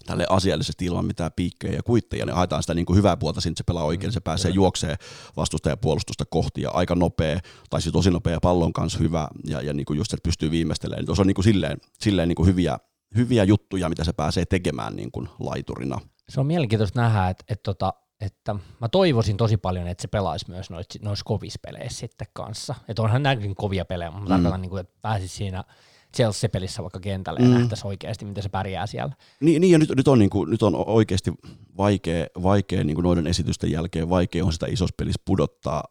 [0.05, 3.55] tälle asiallisesti ilman mitään piikkejä ja kuitteja, niin haetaan sitä niin kuin hyvää puolta, sinne
[3.57, 4.55] se pelaa oikein, mm, se pääsee kyllä.
[4.55, 4.95] juoksee
[5.37, 9.73] vastustajan puolustusta kohti ja aika nopea, tai siis tosi nopea pallon kanssa hyvä, ja, ja
[9.73, 11.05] niin kuin just, että pystyy viimeistelemään.
[11.05, 12.77] Tuossa on niin kuin silleen, silleen niin kuin hyviä,
[13.15, 15.99] hyviä juttuja, mitä se pääsee tekemään niin kuin laiturina.
[16.29, 20.45] Se on mielenkiintoista nähdä, että, että, tota, että mä toivoisin tosi paljon, että se pelaisi
[20.49, 22.75] myös noissa, noissa kovissa peleissä sitten kanssa.
[22.87, 24.61] Että onhan nämäkin kovia pelejä, mutta mm.
[24.61, 25.63] niin kuin, että pääsisi siinä–
[26.15, 27.53] Chelsea-pelissä vaikka kentälle ja mm.
[27.53, 29.15] nähtäisi oikeasti, miten se pärjää siellä.
[29.41, 31.31] Niin, niin ja nyt, nyt, on, niin kuin, nyt on oikeasti
[31.77, 35.83] vaikea, vaikea niin kuin noiden esitysten jälkeen, vaikea on sitä isossa pelissä pudottaa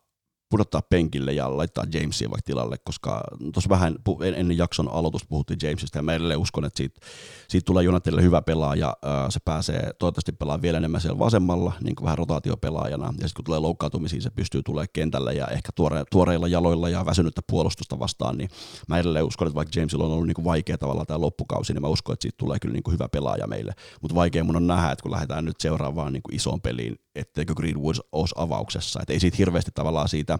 [0.51, 3.97] pudottaa penkille ja laittaa Jamesia vaikka tilalle, koska tuossa vähän
[4.37, 7.01] ennen jakson aloitusta puhuttiin Jamesista ja mä edelleen uskon, että siitä,
[7.49, 8.97] siitä tulee Jonathanille hyvä pelaaja,
[9.29, 13.45] se pääsee toivottavasti pelaamaan vielä enemmän siellä vasemmalla, niin kuin vähän rotaatiopelaajana, ja sitten kun
[13.45, 18.39] tulee loukkaantumisiin, se pystyy tulemaan kentälle ja ehkä tuore, tuoreilla jaloilla ja väsynyttä puolustusta vastaan,
[18.39, 18.51] niin
[18.89, 21.83] mä edelleen uskon, että vaikka Jamesilla on ollut niin kuin vaikea tavalla tämä loppukausi, niin
[21.83, 24.67] mä uskon, että siitä tulee kyllä niin kuin hyvä pelaaja meille, mutta vaikea mun on
[24.67, 29.13] nähdä, että kun lähdetään nyt seuraavaan niin kuin isoon peliin, etteikö Greenwood olisi avauksessa, että
[29.13, 30.39] ei siitä hirveästi tavallaan siitä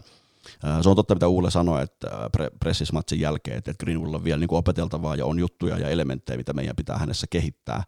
[0.81, 2.07] se on totta, mitä Uule sanoi, että
[2.37, 6.53] pre- pressismatsin jälkeen, että Greenwood on vielä niin opeteltavaa ja on juttuja ja elementtejä, mitä
[6.53, 7.83] meidän pitää hänessä kehittää,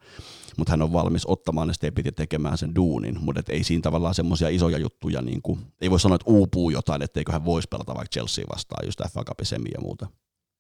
[0.58, 4.16] mutta hän on valmis ottamaan ne stepit ja tekemään sen duunin, mutta ei siinä tavallaan
[4.16, 7.96] semmoisia isoja juttuja, niin kuin, ei voi sanoa, että uupuu jotain, etteikö hän voisi pelata
[7.96, 10.08] vaikka Chelsea vastaan, just FA Cup ja muuta.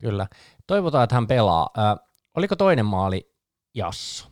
[0.01, 0.27] Kyllä.
[0.67, 1.69] Toivotaan, että hän pelaa.
[1.77, 1.95] Äh,
[2.38, 3.33] oliko toinen maali
[3.75, 4.27] Jasso?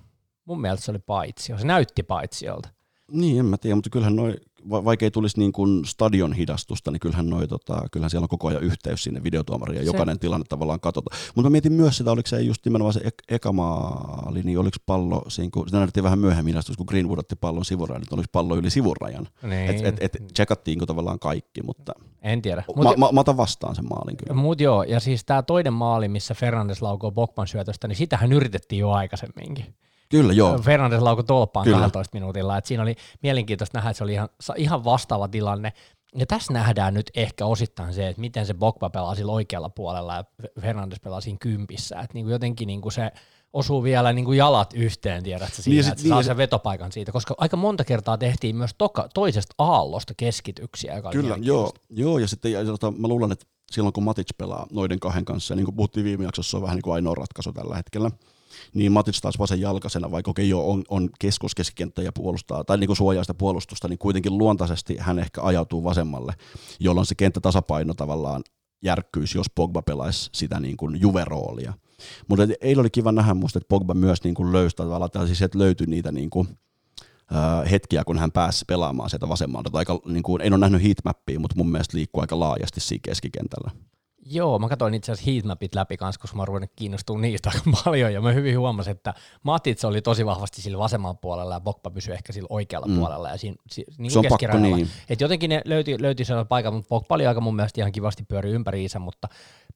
[0.45, 1.53] Mun mielestä se oli paitsi.
[1.57, 2.69] Se näytti paitsiolta.
[3.11, 4.35] Niin, en mä tiedä, mutta kyllähän noi,
[4.69, 8.47] vaikka ei tulisi niin kuin stadion hidastusta, niin kyllähän, noi, tota, kyllähän siellä on koko
[8.47, 9.85] ajan yhteys sinne videotuomariin ja se.
[9.85, 11.19] jokainen tilanne tavallaan katsotaan.
[11.35, 14.77] Mutta mä mietin myös sitä, oliko se just nimenomaan se ek- eka maali, niin oliko
[14.85, 18.29] pallo, siinä, kun, sitä näytettiin vähän myöhemmin hidastus, kun Greenwood otti pallon sivurajan, niin oliko
[18.31, 19.27] pallo yli sivurajan.
[19.43, 19.69] Niin.
[19.69, 22.63] Et, et, et checkattiinko tavallaan kaikki, mutta en tiedä.
[22.75, 24.33] Mut, mä, mä, mä, otan vastaan sen maalin kyllä.
[24.33, 28.79] Mut joo, ja siis tämä toinen maali, missä Fernandes laukoo Bokman syötöstä, niin sitähän yritettiin
[28.79, 29.75] jo aikaisemminkin.
[30.11, 30.57] Kyllä, joo.
[30.57, 31.77] Fernandes laukoi tolppaan Kyllä.
[31.77, 32.57] 12 minuutilla.
[32.57, 35.73] Et siinä oli mielenkiintoista nähdä, että se oli ihan, ihan vastaava tilanne.
[36.15, 40.15] Ja tässä nähdään nyt ehkä osittain se, että miten se Bokba pelaa sillä oikealla puolella
[40.15, 40.23] ja
[40.61, 41.99] Fernandes pelaa siinä kympissä.
[41.99, 43.11] Että niin kuin jotenkin niin kuin se
[43.53, 47.11] osuu vielä niin kuin jalat yhteen, tiedätkö, siinä, niin, että niin, saa sen vetopaikan siitä,
[47.11, 50.95] koska aika monta kertaa tehtiin myös toka, toisesta aallosta keskityksiä.
[50.95, 54.67] Joka Kyllä, joo, joo, ja sitten ja, tota, mä luulen, että silloin kun Matic pelaa
[54.71, 57.15] noiden kahden kanssa, ja niin kuin puhuttiin viime jaksossa, se on vähän niin kuin ainoa
[57.15, 58.11] ratkaisu tällä hetkellä,
[58.73, 62.87] niin Matic taas vasen jalkaisena, vaikka okei okay, on, on keskuskeskikenttä ja puolustaa, tai niin
[62.87, 66.33] kuin suojaa sitä puolustusta, niin kuitenkin luontaisesti hän ehkä ajautuu vasemmalle,
[66.79, 68.43] jolloin se kenttätasapaino tavallaan
[68.83, 71.73] järkkyisi, jos Pogba pelaisi sitä niin kuin juveroolia.
[72.27, 75.59] Mutta eilen oli kiva nähdä musta, että Pogba myös niin kuin löysi tavallaan, siis että
[75.59, 76.47] löytyi niitä niin kuin,
[77.71, 79.69] hetkiä, kun hän pääsi pelaamaan sieltä vasemmalta.
[79.73, 83.71] Aika, niin kuin, en ole nähnyt heatmappia, mutta mun mielestä liikkuu aika laajasti siinä keskikentällä.
[84.25, 88.13] Joo, mä katsoin itse asiassa heatmapit läpi kanssa, koska mä ruvennut kiinnostua niistä aika paljon,
[88.13, 92.13] ja mä hyvin huomasin, että Matits oli tosi vahvasti sillä vasemmalla puolella, ja Bokpa pysyi
[92.13, 92.97] ehkä sillä oikealla mm.
[92.97, 93.55] puolella, ja siinä,
[93.97, 94.89] niin se on pakko niin.
[95.09, 98.23] Et jotenkin ne löyti, löyti sellainen paikan, mutta Bokpa oli aika mun mielestä ihan kivasti
[98.23, 99.27] pyöri ympäriinsä, mutta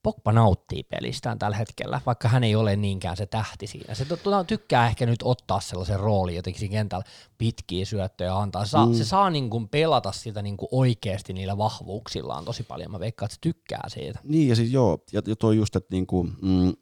[0.05, 3.95] Pogba nauttii pelistään tällä hetkellä, vaikka hän ei ole niinkään se tähti siinä.
[3.95, 4.05] Se
[4.47, 7.05] tykkää ehkä nyt ottaa sellaisen roolin jotenkin siinä kentällä
[7.37, 8.65] pitkiä syöttöjä antaa.
[8.65, 8.93] Saa, mm.
[8.93, 12.91] Se saa niin kuin pelata sitä niin kuin oikeasti niillä vahvuuksillaan tosi paljon.
[12.91, 14.19] Mä veikkaan, että se tykkää siitä.
[14.23, 16.73] Niin ja siis joo, ja toi just, että niin kuin, mm,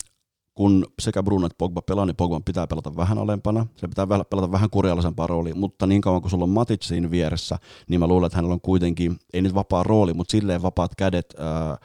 [0.53, 4.51] kun sekä Bruno että Pogba pelaa, niin Pogba pitää pelata vähän alempana, se pitää pelata
[4.51, 8.27] vähän kurjallisempaa roolia, mutta niin kauan kuin sulla on Matic siinä vieressä, niin mä luulen,
[8.27, 11.77] että hänellä on kuitenkin, ei nyt vapaa rooli, mutta silleen vapaat kädet, ää,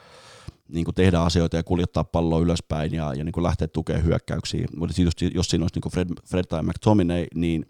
[0.68, 4.66] niin kuin tehdä asioita ja kuljettaa palloa ylöspäin ja, ja niin kuin lähteä tukemaan hyökkäyksiä.
[4.76, 7.66] Mutta just, jos siinä olisi niin kuin Fred, Fred tai McTominay, niin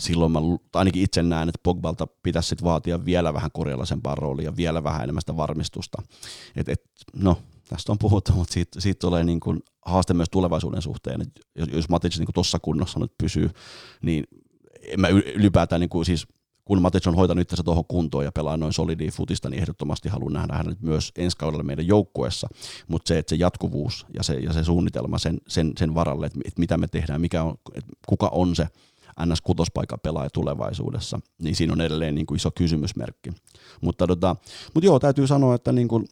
[0.00, 0.38] silloin mä
[0.74, 5.02] ainakin itse näen, että Pogbalta pitäisi sit vaatia vielä vähän korjalaisempaa roolia ja vielä vähän
[5.02, 6.02] enemmän sitä varmistusta.
[6.56, 6.82] Et, et,
[7.16, 11.22] no, tästä on puhuttu, mutta siitä, siitä tulee niin kuin haaste myös tulevaisuuden suhteen.
[11.22, 13.50] Et jos, jos Matic niin tuossa kunnossa nyt pysyy,
[14.02, 14.24] niin
[14.82, 16.26] en mä ylipäätään niin kuin siis–
[16.70, 20.32] kun Matic on hoitanut itse tuohon kuntoon ja pelaa noin solidia futista, niin ehdottomasti haluan
[20.32, 22.48] nähdä hänet myös ensi kaudella meidän joukkueessa,
[22.88, 26.38] mutta se, että se jatkuvuus ja se, ja se suunnitelma sen, sen, sen varalle, että,
[26.44, 28.66] että mitä me tehdään, mikä on, että kuka on se
[29.26, 29.40] ns.
[29.40, 33.30] kutospaikan pelaaja tulevaisuudessa, niin siinä on edelleen niin kuin iso kysymysmerkki.
[33.80, 34.36] Mutta, tota,
[34.74, 36.04] mutta joo, täytyy sanoa, että niin kuin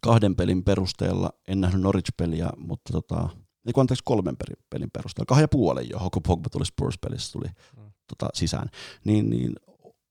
[0.00, 3.28] kahden pelin perusteella, en nähnyt Norwich-peliä, mutta tota,
[3.66, 4.36] niin anteeksi kolmen
[4.70, 7.92] pelin perusteella, kahden ja puolen jo, kun Pogba tuli Spurs-pelissä tuli mm.
[8.08, 8.68] tota, sisään,
[9.04, 9.52] niin, niin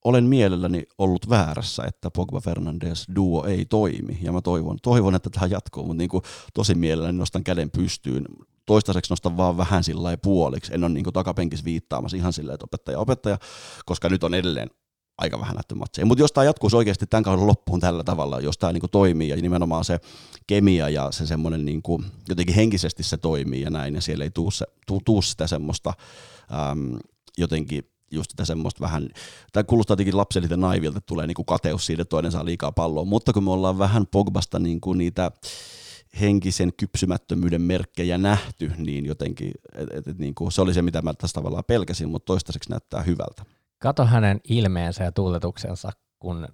[0.03, 5.29] olen mielelläni ollut väärässä, että Pogba Fernandes duo ei toimi, ja mä toivon, toivon että
[5.29, 8.25] tämä jatkuu, mutta niin kuin tosi mielelläni nostan käden pystyyn.
[8.65, 12.65] Toistaiseksi nostan vaan vähän sillä puoliksi, en ole niin kuin takapenkissä viittaamassa ihan silleen, että
[12.65, 13.37] opettaja, opettaja,
[13.85, 14.69] koska nyt on edelleen
[15.17, 16.05] aika vähän nähty matseja.
[16.05, 19.35] Mutta jos tämä jatkuisi oikeasti tämän kauden loppuun tällä tavalla, jos tämä niinku toimii ja
[19.35, 19.99] nimenomaan se
[20.47, 24.51] kemia ja se semmoinen niinku, jotenkin henkisesti se toimii ja näin, ja siellä ei tuu,
[24.51, 25.93] se, tuu, tuu sitä semmoista
[26.71, 26.99] äm,
[27.37, 29.09] jotenkin just sitä semmoista vähän,
[29.51, 33.33] tämä kuulostaa jotenkin lapsellisen naivilta, että tulee niinku kateus siitä, toinen saa liikaa palloa, mutta
[33.33, 35.31] kun me ollaan vähän Pogbasta niinku niitä
[36.19, 41.13] henkisen kypsymättömyyden merkkejä nähty, niin jotenkin, et, et, et, niinku, se oli se, mitä mä
[41.13, 43.45] tässä tavallaan pelkäsin, mutta toistaiseksi näyttää hyvältä.
[43.79, 46.47] Kato hänen ilmeensä ja tuuletuksensa, kun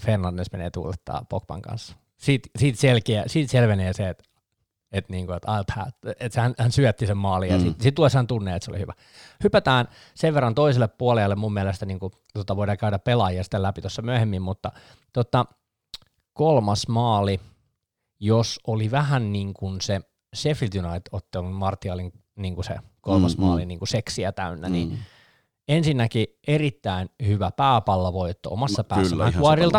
[0.00, 1.96] Fernandes menee tuulettaa Pogban kanssa.
[2.16, 4.24] Siitä, siitä, selkeä, siitä selvenee se, että
[4.92, 5.42] että niinku, et
[6.20, 7.64] et hän, hän syötti sen maalin ja mm.
[7.64, 8.92] sitten sit tulee sen tunne, että se oli hyvä.
[9.44, 14.02] Hypätään sen verran toiselle puolelle, mun mielestä niinku, tota voidaan käydä pelaajia sitten läpi tuossa
[14.02, 14.72] myöhemmin, mutta
[15.12, 15.44] tota,
[16.32, 17.40] kolmas maali,
[18.20, 20.00] jos oli vähän niin kuin se
[20.36, 23.68] Sheffield United-ottelun Martialin niin kuin se kolmas mm, maali mm.
[23.68, 24.94] niin kuin seksiä täynnä, niin mm.
[24.94, 25.04] niin
[25.68, 29.24] ensinnäkin erittäin hyvä pääpallovoitto omassa päässä kyllä,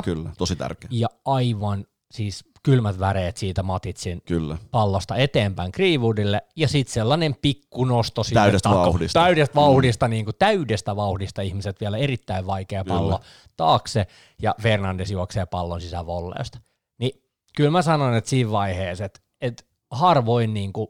[0.01, 0.87] kyllä, tosi tärkeä.
[0.91, 4.57] Ja aivan siis kylmät väreet siitä Matitsin Kyllä.
[4.71, 10.11] pallosta eteenpäin Greenwoodille, ja sitten sellainen pikku nosto siitä täydestä tako, vauhdista, täydestä vauhdista, mm.
[10.11, 13.29] niin kuin täydestä vauhdista ihmiset vielä erittäin vaikea pallo kyllä.
[13.57, 14.07] taakse,
[14.41, 16.59] ja Fernandes juoksee pallon sisään volleesta.
[16.97, 17.23] Niin
[17.55, 20.87] kyllä mä sanon, että siinä vaiheessa, että, että harvoin niin kuin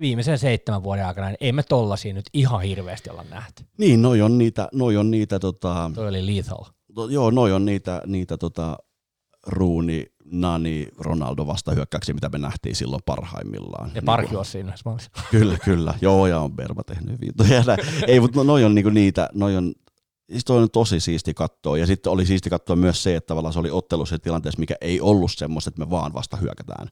[0.00, 3.64] viimeisen seitsemän vuoden aikana, niin ei me tollasia nyt ihan hirveästi olla nähty.
[3.78, 5.90] Niin, noi on niitä, noi on niitä tota...
[5.94, 6.64] Toi oli lethal.
[6.94, 8.76] To, joo, noi on niitä, niitä tota,
[9.46, 13.90] ruuni, Nani, Ronaldo vastahyökkäyksiä, mitä me nähtiin silloin parhaimmillaan.
[13.94, 14.74] Ja Park niin siinä
[15.30, 15.94] Kyllä, kyllä.
[16.00, 17.62] Joo, ja on Berba tehnyt viitoja.
[18.06, 19.72] Ei, mutta noi on niinku niitä, noi on
[20.30, 21.78] Siis toi on tosi siisti katsoa.
[21.78, 24.74] Ja sitten oli siisti katsoa myös se, että tavallaan se oli ottelu se tilanteessa, mikä
[24.80, 26.88] ei ollut semmoista, että me vaan vasta hyökätään.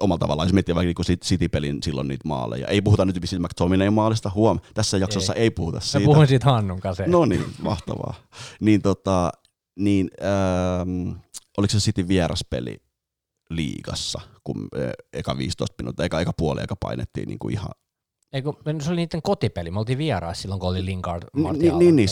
[0.00, 2.66] Omalla tavallaan, jos miettii vaikka niin City-pelin silloin niitä maaleja.
[2.66, 5.98] Ei puhuta nyt Bill McTominay maalista, huom, tässä jaksossa ei, ei puhuta siitä.
[5.98, 7.04] Mä puhun siitä Hannun kanssa.
[7.06, 8.14] No niin, mahtavaa.
[8.60, 9.32] niin tota,
[9.78, 11.18] niin, ähm,
[11.58, 12.76] oliko se City vieraspeli
[13.50, 17.70] liigassa, kun äh, eka 15 minuuttia, eka, eka puoli, eka painettiin niin kuin ihan
[18.32, 21.78] Eikö, se oli niiden kotipeli, me oltiin vieraassa silloin, kun oli Lingard, Martial.
[21.78, 22.08] Niin, niin,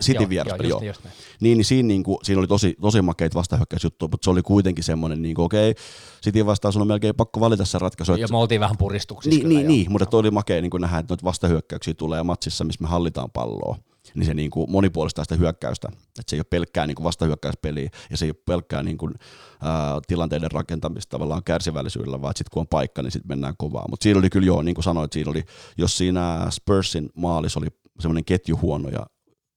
[0.00, 0.80] City vieraspeli, joo.
[0.80, 4.84] Niin, niin siinä, niin kuin, siinä oli tosi, tosi makeita vastahyökkäysjuttuja, mutta se oli kuitenkin
[4.84, 5.84] semmoinen, niin kuin, okei, okay,
[6.24, 8.14] City vastaan sun on melkein pakko valita se ratkaisu.
[8.14, 11.12] Ja me oltiin vähän puristuksissa Niin, niin, niin mutta oli makea niin kuin nähdä, että
[11.12, 13.76] noita vastahyökkäyksiä tulee matsissa, missä me hallitaan palloa
[14.14, 15.88] niin se niin kuin monipuolistaa sitä hyökkäystä.
[15.92, 19.14] Että se ei ole pelkkää niin kuin vastahyökkäyspeliä ja se ei ole pelkkää niin kuin,
[19.62, 23.86] ää, tilanteiden rakentamista tavallaan kärsivällisyydellä, vaan sitten kun on paikka, niin sitten mennään kovaa.
[23.90, 25.44] Mutta siinä oli kyllä joo, niin kuin sanoit, siinä oli,
[25.78, 27.66] jos siinä Spursin maalis oli
[28.00, 29.06] semmoinen ketju huonoja,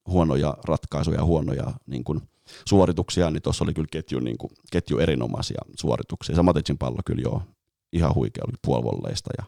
[0.08, 2.20] huonoja ratkaisuja, huonoja niin kuin,
[2.68, 6.36] suorituksia, niin tuossa oli kyllä ketju, niin kuin, ketju erinomaisia suorituksia.
[6.36, 7.42] Samatetsin pallo kyllä joo,
[7.92, 9.44] ihan huikea, oli puolivolleista ja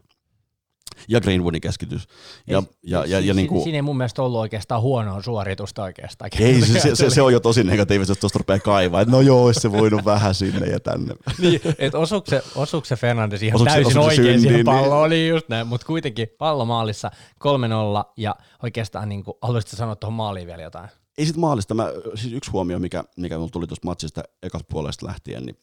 [1.08, 2.08] ja Greenwoodin keskitys.
[2.46, 6.30] Ja, ja, ja, ja, niin kuin, siinä ei mun mielestä ollut oikeastaan huonoa suoritusta oikeastaan.
[6.40, 9.20] Ei, se, se, se, se, on jo tosi negatiivista, jos tuosta rupeaa kaivaa, että no
[9.20, 11.14] joo, olisi se voinut vähän sinne ja tänne.
[11.38, 15.22] niin, että osuuko se, osuuko se Fernandes ihan osuuko täysin oikein siihen palloon, niin.
[15.22, 17.10] oli just näin, mutta kuitenkin pallomaalissa
[17.44, 20.88] 3-0 ja oikeastaan niin kuin, haluaisitko sanoa tuohon maaliin vielä jotain?
[21.18, 25.06] Ei sit maalista, mä, siis yksi huomio, mikä, mikä mulla tuli tuosta matsista ekasta puolesta
[25.06, 25.56] lähtien, niin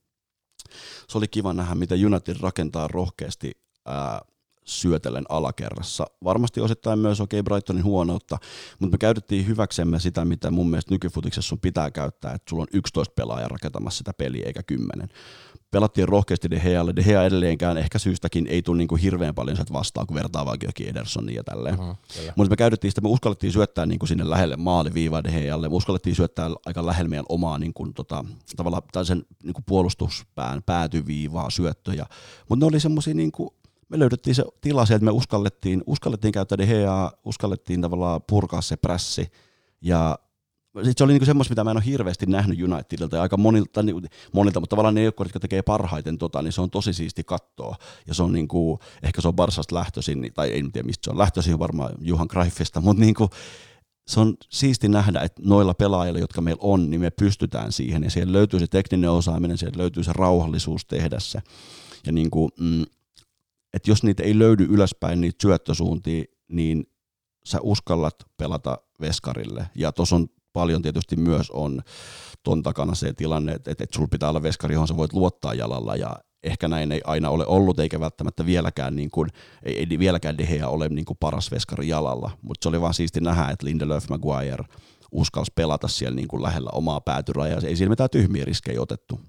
[1.10, 3.52] se oli kiva nähdä, miten United rakentaa rohkeasti
[3.86, 4.22] ää,
[4.66, 6.06] syötellen alakerrassa.
[6.24, 8.38] Varmasti osittain myös okei okay, Brightonin huonoutta,
[8.80, 12.68] mutta me käytettiin hyväksemme sitä, mitä mun mielestä nykyfutiksessa sun pitää käyttää, että sulla on
[12.74, 15.10] 11 pelaajaa rakentamassa sitä peliä eikä 10.
[15.72, 16.96] Pelattiin rohkeasti De Gealle.
[16.96, 20.66] De Gea edelleenkään ehkä syystäkin ei tule niinku hirveän paljon sieltä vastaan, kun vertaa vaikka
[20.66, 21.80] jokin Edersonia ja tälleen.
[21.80, 21.98] Uh-huh,
[22.36, 26.16] mutta me käytettiin sitä, me uskallettiin syöttää niinku sinne lähelle maaliviivaa De Gealle, me uskallettiin
[26.16, 32.06] syöttää aika lähelle meidän omaa niinku, tota, tavallaan sen niinku puolustuspään päätyviivaa syöttöjä,
[32.50, 33.54] mutta ne oli semmoisia niinku,
[33.90, 38.76] me löydettiin se tila sieltä, että me uskallettiin, uskallettiin käyttää DHA, uskallettiin tavallaan purkaa se
[38.78, 39.32] prässi,
[39.82, 40.20] ja
[40.84, 43.84] sit se oli niinku semmoista, mitä mä en ole hirveästi nähnyt Unitedilta ja aika monilta,
[43.84, 47.24] niin, monilta mutta tavallaan ne joukkueet, jotka tekee parhaiten tota, niin se on tosi siisti
[47.24, 47.76] kattoa.
[48.08, 51.12] Ja se on niinku, ehkä se on Barsasta lähtöisin, niin- tai en tiedä mistä se
[51.12, 53.30] on lähtöisin, varmaan Juhan Greifista, mutta niinku,
[54.08, 58.12] se on siisti nähdä, että noilla pelaajilla, jotka meillä on, niin me pystytään siihen, ja
[58.12, 61.40] siellä löytyy se tekninen osaaminen, siellä löytyy se rauhallisuus tehdä se.
[62.06, 62.86] Ja niin kuin, mm,
[63.76, 66.84] että jos niitä ei löydy ylöspäin niitä syöttösuuntia, niin
[67.46, 69.70] sä uskallat pelata veskarille.
[69.76, 71.82] Ja tuossa on paljon tietysti myös on
[72.44, 75.96] ton takana se tilanne, että, että sulla pitää olla veskari, johon sä voit luottaa jalalla
[75.96, 79.30] ja ehkä näin ei aina ole ollut, eikä välttämättä vieläkään, niin kuin,
[79.64, 83.22] ei, ei vieläkään Deheä ole niin kuin paras veskari jalalla, mutta se oli vaan siisti
[83.22, 84.64] nähdä, että Lindelöf Maguire
[85.12, 89.20] uskalsi pelata siellä niin kuin lähellä omaa päätyrajaa, ei siellä mitään tyhmiä riskejä otettu.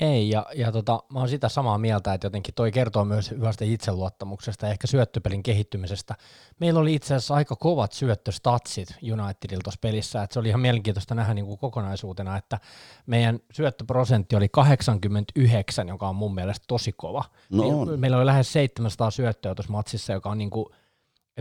[0.00, 3.64] Ei, ja, ja tota, mä oon sitä samaa mieltä, että jotenkin toi kertoo myös hyvästä
[3.64, 6.14] itseluottamuksesta ja ehkä syöttöpelin kehittymisestä.
[6.60, 11.14] Meillä oli itse asiassa aika kovat syöttöstatsit Unitedilla tuossa pelissä, että se oli ihan mielenkiintoista
[11.14, 12.60] nähdä niin kuin kokonaisuutena, että
[13.06, 17.24] meidän syöttöprosentti oli 89, joka on mun mielestä tosi kova.
[17.50, 18.00] No on.
[18.00, 20.66] Meillä oli lähes 700 syöttöä tuossa matsissa, joka on niin kuin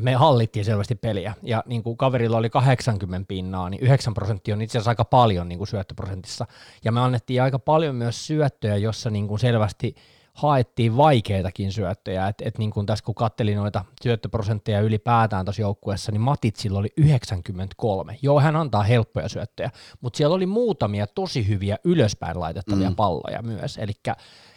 [0.02, 4.62] me hallittiin selvästi peliä, ja niin kuin kaverilla oli 80 pinnaa, niin 9 prosenttia on
[4.62, 6.46] itse asiassa aika paljon niin kuin syöttöprosentissa,
[6.84, 9.96] ja me annettiin aika paljon myös syöttöjä, jossa niin kuin selvästi
[10.36, 16.12] haettiin vaikeitakin syöttöjä, että et niin kuin tässä kun kattelin noita syöttöprosentteja ylipäätään tuossa joukkueessa,
[16.12, 18.18] niin Matitsilla oli 93.
[18.22, 19.72] Joo, hän antaa helppoja syöttöjä,
[20.02, 22.96] mutta siellä oli muutamia tosi hyviä ylöspäin laitettavia mm.
[22.96, 23.94] palloja myös, eli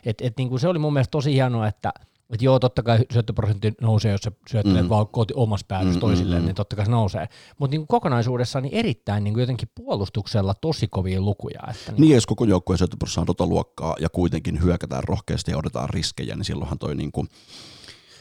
[0.05, 1.93] et, et niin kuin se oli mun mielestä tosi hienoa, että
[2.32, 4.88] että joo, totta kai syöttöprosentti nousee, jos sä syöttelet mm.
[4.88, 7.28] vaan koti omassa päädyssä mm, toisilleen, mm, niin totta kai se nousee.
[7.58, 11.60] Mutta niin kokonaisuudessaan niin erittäin niin jotenkin puolustuksella tosi kovia lukuja.
[11.70, 15.58] Että niin, niin jos koko joukkueen syöttöprosentti on tota luokkaa ja kuitenkin hyökätään rohkeasti ja
[15.58, 17.28] odotetaan riskejä, niin silloinhan toi niin kuin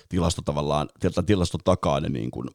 [0.09, 0.89] tilasto tavallaan,
[1.25, 2.49] tilaston takaa ne niin kuin,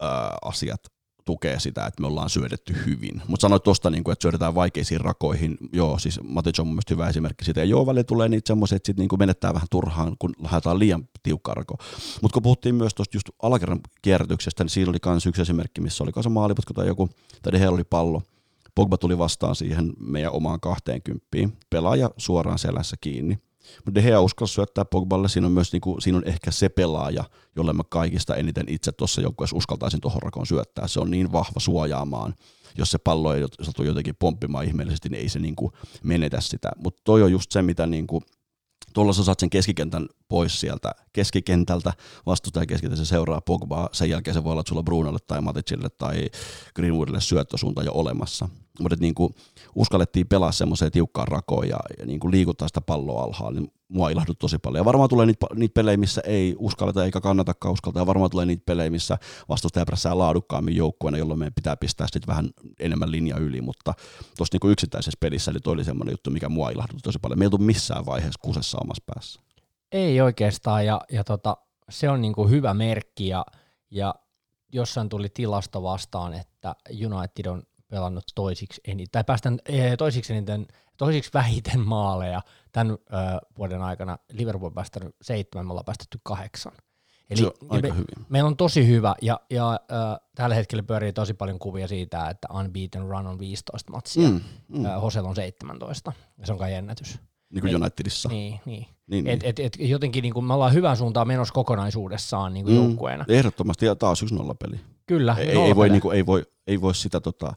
[0.00, 0.80] ää, asiat
[1.24, 3.22] tukee sitä, että me ollaan syödetty hyvin.
[3.28, 5.56] Mutta sanoit tuosta, niin että syödetään vaikeisiin rakoihin.
[5.72, 7.60] Joo, siis Matic on mun hyvä esimerkki siitä.
[7.60, 11.08] Ja joo, välillä tulee niitä semmoisia, että sit niin menettää vähän turhaan, kun lähdetään liian
[11.22, 11.76] tiukkaa rako.
[12.22, 16.04] Mutta kun puhuttiin myös tuosta just alakerran kierrätyksestä, niin siinä oli myös yksi esimerkki, missä
[16.04, 17.08] oli kanssa maaliputko tai joku,
[17.42, 18.22] tai heillä oli pallo.
[18.74, 21.26] Pogba tuli vastaan siihen meidän omaan 20,
[21.70, 23.38] pelaaja suoraan selässä kiinni
[23.76, 27.24] mutta De Gea uskalsi syöttää Pogballe, siinä on myös niinku, siinä on ehkä se pelaaja,
[27.56, 30.88] jolle mä kaikista eniten itse tuossa joukkueessa uskaltaisin tuohon rakoon syöttää.
[30.88, 32.34] Se on niin vahva suojaamaan.
[32.78, 36.70] Jos se pallo ei satu jotenkin pomppimaan ihmeellisesti, niin ei se niinku menetä sitä.
[36.76, 38.22] Mutta toi on just se, mitä niinku
[38.92, 41.92] Tuolla sä saat sen keskikentän pois sieltä keskikentältä,
[42.26, 45.40] vastustaja keskitän se seuraa Pogbaa, sen jälkeen se voi olla, että sulla on Brunolle tai
[45.40, 46.30] Maticille tai
[46.76, 48.48] Greenwoodille syöttösuunta jo olemassa.
[48.80, 49.34] Mutta niin kuin
[49.74, 54.10] uskallettiin pelaa semmoiseen tiukkaan rakoon ja, ja niin kuin liikuttaa sitä palloa alhaalla, niin mua
[54.10, 54.80] ilahdut tosi paljon.
[54.80, 58.00] Ja varmaan tulee niitä, niitä pelejä, missä ei uskalleta eikä kannata uskaltaa.
[58.02, 59.18] Ja varmaan tulee niitä pelejä, missä
[59.48, 62.50] vastustaja prässää laadukkaammin joukkueena, jolloin meidän pitää pistää sitten vähän
[62.80, 63.60] enemmän linja yli.
[63.60, 63.94] Mutta
[64.36, 67.38] tuossa niin yksittäisessä pelissä eli toi oli semmoinen juttu, mikä mua ilahdutti tosi paljon.
[67.38, 69.40] Meillä ei missään vaiheessa kusessa omassa päässä.
[69.92, 71.56] Ei oikeastaan, ja, ja tota,
[71.90, 73.46] se on niin kuin hyvä merkki, ja,
[73.90, 74.14] ja
[74.72, 77.62] jossain tuli tilasto vastaan, että United on
[77.92, 80.66] pelannut toisiksi eniten, tai päästään eh, toisiksi eniten,
[80.98, 82.96] toisiksi vähiten maaleja tämän ö,
[83.58, 84.18] vuoden aikana.
[84.32, 86.72] Liverpool on päästänyt seitsemän, me ollaan päästetty kahdeksan.
[87.30, 88.26] Eli se on aika me, hyvin.
[88.28, 89.76] Meillä on tosi hyvä, ja, ja ö,
[90.34, 94.84] tällä hetkellä pyörii tosi paljon kuvia siitä, että unbeaten run on 15 matsia, mm, mm.
[94.84, 97.18] Hosel on 17, ja se on kai ennätys.
[97.50, 98.28] Niin kuin Unitedissa.
[98.28, 98.86] Niin, niin.
[99.06, 99.50] niin, et, niin.
[99.50, 103.24] Et, et, jotenkin niin kuin me ollaan hyvään suuntaan menossa kokonaisuudessaan niin kuin mm, joukkueena.
[103.28, 104.80] Ehdottomasti, ja taas yksi nollapeli.
[105.12, 105.36] Kyllä.
[105.38, 107.52] Ei, ei, voi, niin kuin, ei, voi, ei voi sitä tota,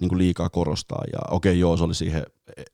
[0.00, 1.02] niin kuin liikaa korostaa.
[1.12, 2.22] Ja okei, okay, joo, se oli siihen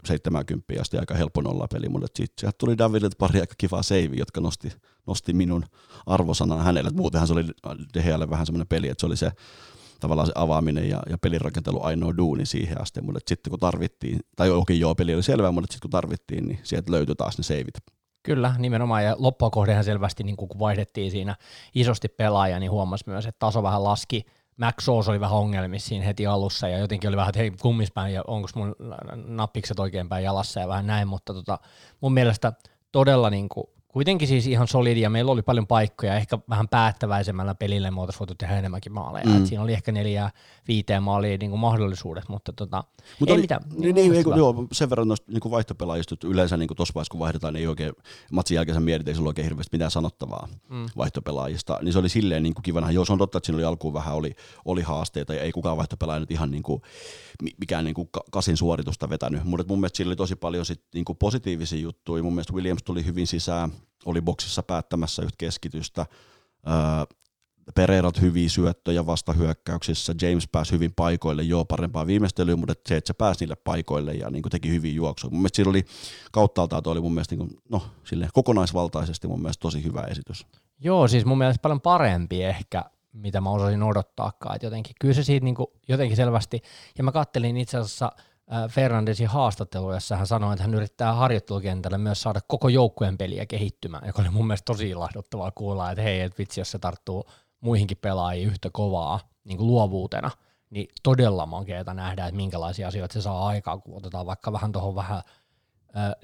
[0.04, 4.40] 70 asti aika helppo nollapeli, mutta sitten sieltä tuli Davidilta pari aika kivaa seiviä, jotka
[4.40, 4.72] nosti,
[5.06, 5.64] nosti minun
[6.06, 6.90] arvosanan hänelle.
[6.90, 7.44] Muutenhan se oli
[7.94, 9.30] Dehealle vähän semmoinen peli, että se oli se
[10.00, 14.50] tavallaan se avaaminen ja, ja pelirakentelu ainoa duuni siihen asti, mutta sitten kun tarvittiin, tai
[14.50, 17.44] okei okay, joo, peli oli selvä, mutta sitten kun tarvittiin, niin sieltä löytyi taas ne
[17.44, 17.74] seivit.
[18.24, 21.36] Kyllä, nimenomaan, ja loppua kohdehan selvästi, niin kun vaihdettiin siinä
[21.74, 26.04] isosti pelaaja, niin huomasi myös, että taso vähän laski, Max Sauce oli vähän ongelmissa siinä
[26.04, 28.76] heti alussa ja jotenkin oli vähän, että hei kummispäin ja onko mun
[29.26, 31.58] nappikset oikeinpäin jalassa ja vähän näin, mutta tota,
[32.00, 32.52] mun mielestä
[32.92, 35.10] todella niin kuin kuitenkin siis ihan solidia.
[35.10, 39.26] Meillä oli paljon paikkoja, ehkä vähän päättäväisemmällä pelillä me oltaisiin voitu tehdä enemmänkin maaleja.
[39.26, 39.46] Mm.
[39.46, 40.30] siinä oli ehkä neljä
[40.68, 42.84] viiteen maalia niin kuin mahdollisuudet, mutta tota,
[43.20, 43.62] mutta ei oli, mitään.
[43.76, 47.20] Niin, niin, ei, joo, sen verran noista niin vaihtopelaajista, että yleensä niin tuossa vaiheessa kun
[47.20, 47.92] vaihdetaan, niin ei oikein,
[48.32, 50.86] matsin jälkeen mietit, ei sulla oikein hirveästi mitään sanottavaa mm.
[50.96, 52.90] vaihtopelaajista, niin se oli silleen niin kuin kivana.
[52.90, 54.34] Joo, se on totta, että siinä oli alkuun vähän oli,
[54.64, 56.82] oli haasteita ja ei kukaan vaihtopelaaja nyt ihan niin kuin,
[57.42, 61.04] mikään niin kuin kasin suoritusta vetänyt, mutta mun mielestä sillä oli tosi paljon sit niin
[61.04, 62.22] kuin positiivisia juttuja.
[62.22, 63.72] Mun mielestä Williams tuli hyvin sisään,
[64.04, 66.06] oli boksissa päättämässä yhtä keskitystä.
[66.68, 67.16] Öö,
[67.74, 73.14] Pereirat hyviä syöttöjä vastahyökkäyksissä, James pääsi hyvin paikoille, joo parempaa viimeistelyä, mutta se, että se
[73.14, 75.30] pääsi niille paikoille ja niin teki hyvin juoksua.
[75.30, 75.84] Mun mielestä siinä oli
[76.32, 80.46] kauttaaltaan oli mun mielestä niin kuin, no, sille kokonaisvaltaisesti mun mielestä tosi hyvä esitys.
[80.80, 82.84] Joo, siis mun mielestä paljon parempi ehkä,
[83.14, 84.54] mitä mä osasin odottaakaan.
[84.54, 86.62] että jotenkin, kyllä se siitä niin kuin, jotenkin selvästi,
[86.98, 88.12] ja mä kattelin itse asiassa–
[88.70, 94.06] Fernandesin haastattelu, jossa hän sanoi, että hän yrittää harjoittelukentällä myös saada koko joukkueen peliä kehittymään,
[94.06, 97.24] joka oli mun mielestä tosi ilahduttavaa kuulla, että hei, että vitsi, jos se tarttuu
[97.60, 100.30] muihinkin pelaajiin yhtä kovaa niin kuin luovuutena,
[100.70, 104.94] niin todella makeeta nähdä, että minkälaisia asioita se saa aikaan, kun otetaan vaikka vähän tuohon
[104.94, 105.22] vähän,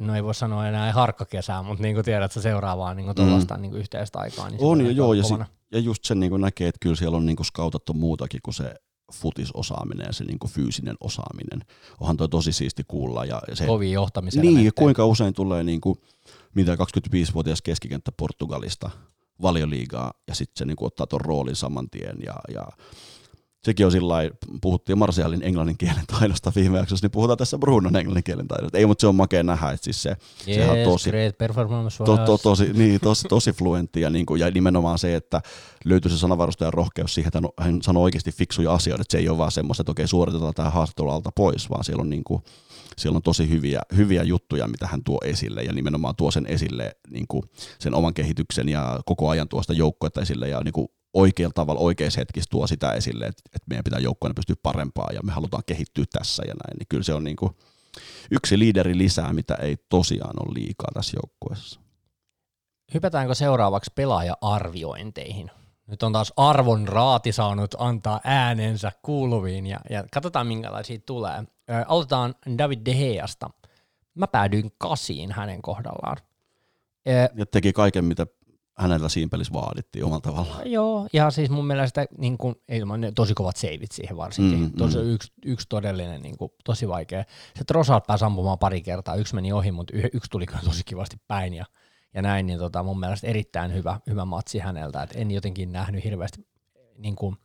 [0.01, 3.61] no ei voi sanoa enää harkkakesää, mutta niin kuin tiedät, että seuraavaa niin tuollaista mm.
[3.61, 4.51] niin yhteistä aikaa.
[4.51, 5.35] Niin on jo, joo, ja, si-
[5.73, 8.55] ja just sen niin kuin näkee, että kyllä siellä on niin kuin skautattu muutakin kuin
[8.55, 8.75] se
[9.13, 11.65] futisosaaminen ja se niin kuin fyysinen osaaminen.
[12.01, 13.25] Onhan toi tosi siisti kuulla.
[13.25, 15.99] Ja se, Kovia johtamisen Niin, ja kuinka usein tulee niin kuin,
[16.55, 18.91] mitä 25-vuotias keskikenttä Portugalista
[19.43, 22.69] valioliigaa ja sitten se niin kuin ottaa tuon roolin saman tien ja, ja
[23.65, 24.15] sekin on sillä
[24.61, 28.79] puhuttiin Marsialin englannin kielen taidosta viime jaksossa, niin puhutaan tässä Brunon englannin kielen taidosta.
[28.79, 32.05] Ei, mutta se on makea nähdä, että siis se, yes, sehän on tosi, great performance
[32.05, 35.41] to, to, tosi, niin, tosi, tosi fluentti ja, niin kuin, ja nimenomaan se, että
[35.85, 39.29] löytyy se sanavarusta ja rohkeus siihen, että hän sanoo oikeasti fiksuja asioita, että se ei
[39.29, 42.43] ole vaan semmoista, että okei suoritetaan tämä haastattelu alta pois, vaan siellä on, niin kuin,
[42.99, 46.97] siellä on tosi hyviä, hyviä juttuja, mitä hän tuo esille ja nimenomaan tuo sen esille
[47.11, 47.43] niin kuin
[47.79, 52.21] sen oman kehityksen ja koko ajan tuosta joukkuetta esille ja niin kuin oikealla tavalla oikeassa
[52.21, 56.05] hetkessä tuo sitä esille, että, että meidän pitää joukkueena pystyä parempaa ja me halutaan kehittyä
[56.13, 57.53] tässä ja näin, niin kyllä se on niin kuin
[58.31, 61.81] yksi liideri lisää, mitä ei tosiaan ole liikaa tässä joukkueessa.
[62.95, 65.51] Hypätäänkö seuraavaksi pelaaja-arviointeihin?
[65.87, 71.39] Nyt on taas arvon raati saanut antaa äänensä kuuluviin ja, ja katsotaan minkälaisia tulee.
[71.71, 73.51] Ö, aloitetaan David De Geasta.
[74.15, 76.17] Mä päädyin kasiin hänen kohdallaan.
[77.35, 78.27] ja teki kaiken, mitä
[78.79, 80.71] hänellä siinä pelissä vaadittiin omalla tavallaan.
[80.71, 82.81] Joo, ja siis mun mielestä niin kuin, ei,
[83.15, 84.61] tosi kovat seivit siihen varsinkin.
[84.61, 85.11] Mm, tosi mm.
[85.11, 87.25] Yksi, yksi todellinen, niin kuin, tosi vaikea.
[87.59, 91.17] Se Trossard pääsi ampumaan pari kertaa, yksi meni ohi, mutta yksi tuli kyllä tosi kivasti
[91.29, 91.65] päin ja,
[92.15, 96.05] ja näin, niin tota, mun mielestä erittäin hyvä, hyvä matsi häneltä, Et en jotenkin nähnyt
[96.05, 96.47] hirveästi
[96.99, 97.37] niin kuin,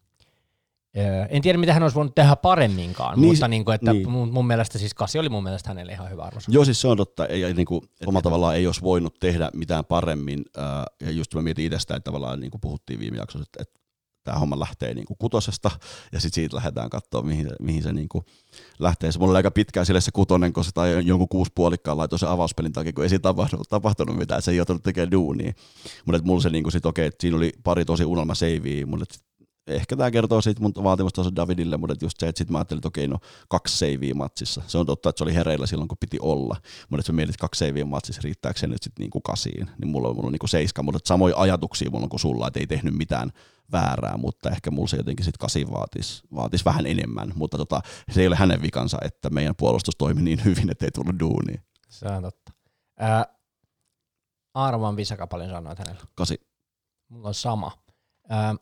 [1.30, 4.10] en tiedä, mitä hän olisi voinut tehdä paremminkaan, niin, mutta niin kuin, että niin.
[4.10, 6.54] mun, mun mielestä siis Kasi oli mun mielestä hänelle ihan hyvä arvosana.
[6.54, 7.24] Joo, siis se on totta.
[7.24, 10.46] Ja, niin kuin, omalla tavallaan ei olisi voinut tehdä mitään paremmin.
[11.02, 13.86] ja just mä mietin itsestä, että tavallaan niin kuin puhuttiin viime jaksossa, että, että
[14.26, 15.72] tämä homma lähtee niin kuin kutosesta,
[16.12, 18.26] ja sitten siitä lähdetään katsoa, mihin, mihin se niin kuin
[18.80, 19.12] lähtee.
[19.12, 22.20] Se mulla oli aika pitkään sille se kutonen, kun se tai jonkun kuusi puolikkaan laitoi
[22.20, 25.54] se avauspelin takia, kun ei siinä tapahtunut, tapahtunut mitään, se ei joutunut tekemään duunia.
[26.06, 29.06] Mutta mulla se niin kuin sit, okei, okay, siinä oli pari tosi unelma seiviä, mutta
[29.68, 32.88] ehkä tämä kertoo siitä mun vaatimustaso Davidille, mutta just se, että sitten mä ajattelin, että
[32.88, 34.62] okei, no kaksi seiviä matsissa.
[34.68, 36.56] Se on totta, että se oli hereillä silloin, kun piti olla,
[36.90, 40.08] mutta että sä mietit kaksi seiviä matsissa, riittääkö se nyt sitten niinku kasiin, niin mulla
[40.08, 42.94] on, mulla on niinku seiska, mutta samoja ajatuksia mulla on kuin sulla, että ei tehnyt
[42.94, 43.32] mitään
[43.72, 48.22] väärää, mutta ehkä mulla se jotenkin sitten kasi vaatisi, vaatis vähän enemmän, mutta tota, se
[48.22, 51.64] ei ole hänen vikansa, että meidän puolustus toimi niin hyvin, että ei tullut duuniin.
[51.90, 52.52] Se on totta.
[53.00, 53.26] Ää,
[54.54, 56.02] Arvan Visakapalin sanoit hänellä.
[56.16, 56.42] Kasi.
[57.10, 57.72] Mulla on sama.
[58.30, 58.56] Ää,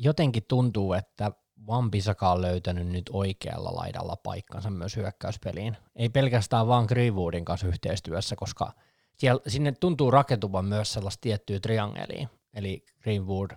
[0.00, 1.32] jotenkin tuntuu, että
[1.66, 5.76] Vampisaka on löytänyt nyt oikealla laidalla paikkansa myös hyökkäyspeliin.
[5.96, 8.72] Ei pelkästään vaan Greenwoodin kanssa yhteistyössä, koska
[9.16, 12.28] siellä, sinne tuntuu rakentuvan myös sellaista tiettyä triangeliin.
[12.54, 13.50] Eli Greenwood,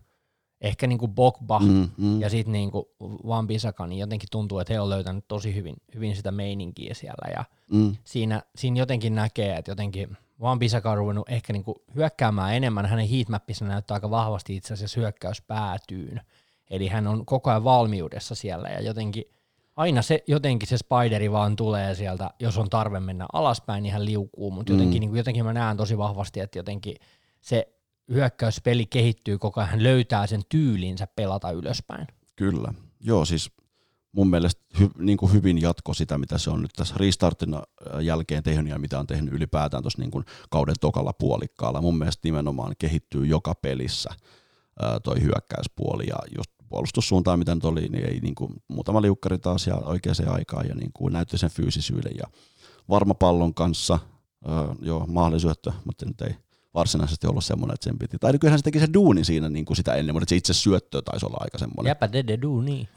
[0.62, 2.22] ehkä niin kuin Bogba mm, mm.
[2.22, 2.86] ja sitten niin kuin
[3.28, 7.32] Van Bisaka, niin jotenkin tuntuu, että he on löytänyt tosi hyvin, hyvin sitä meininkiä siellä.
[7.36, 7.96] Ja mm.
[8.04, 12.86] siinä, siinä jotenkin näkee, että jotenkin Van Bisaka on ruvennut ehkä niin kuin hyökkäämään enemmän.
[12.86, 16.22] Hänen heatmappissa näyttää aika vahvasti itse asiassa hyökkäys päätyyn.
[16.70, 19.24] Eli hän on koko ajan valmiudessa siellä ja jotenkin
[19.76, 24.06] aina se, jotenkin se spideri vaan tulee sieltä, jos on tarve mennä alaspäin, niin hän
[24.06, 25.00] liukuu, mutta jotenkin, mm.
[25.00, 26.96] niin kuin, jotenkin mä näen tosi vahvasti, että jotenkin
[27.41, 27.68] se
[28.12, 32.08] hyökkäyspeli kehittyy koko ajan, hän löytää sen tyylinsä pelata ylöspäin.
[32.36, 33.52] Kyllä, joo siis
[34.14, 37.55] mun mielestä hy, niin kuin hyvin jatko sitä, mitä se on nyt tässä restartin
[38.01, 41.82] jälkeen tehnyt ja mitä on tehnyt ylipäätään tuossa niin kuin kauden tokalla puolikkaalla.
[41.82, 44.09] Mun mielestä nimenomaan kehittyy joka pelissä
[44.80, 49.39] ää, toi hyökkäyspuoli ja just puolustussuuntaan, mitä nyt oli, niin ei niin kuin, muutama liukkari
[49.39, 52.28] taas ja oikeaan aikaan ja niin kuin näytti sen fyysisyyden ja
[52.89, 53.99] varma pallon kanssa,
[54.47, 56.36] ää, joo, mahdollisuutta, mutta nyt ei
[56.76, 58.18] varsinaisesti ollut semmoinen, että sen piti.
[58.20, 61.02] Tai kyllähän se teki se duuni siinä niin kuin sitä ennen, mutta se itse syöttö
[61.02, 61.90] taisi olla aika semmoinen.
[61.90, 62.90] Jäpä dede duuni.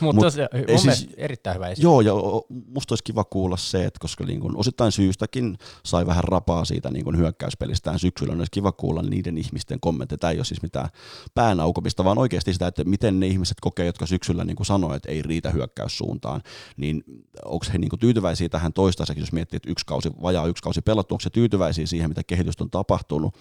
[0.00, 1.82] mutta Mut, se, mun siis, erittäin hyvä esitys.
[1.82, 2.12] Joo, ja
[2.48, 6.90] musta olisi kiva kuulla se, että koska niin kuin osittain syystäkin sai vähän rapaa siitä
[6.90, 10.18] niin kuin hyökkäyspelistään syksyllä, niin olisi kiva kuulla niiden ihmisten kommentteja.
[10.18, 10.88] Tämä ei ole siis mitään
[11.34, 15.12] päänaukomista, vaan oikeasti sitä, että miten ne ihmiset kokee, jotka syksyllä niin kuin sanoo, että
[15.12, 16.42] ei riitä hyökkäyssuuntaan,
[16.76, 17.04] niin
[17.44, 20.82] onko he niin kuin tyytyväisiä tähän toistaiseksi, jos miettii, että yksi kausi, vajaa yksi kausi
[20.82, 23.34] pelattu, onko se tyytyväisiä siihen, mitä kehitystä on tapahtunut,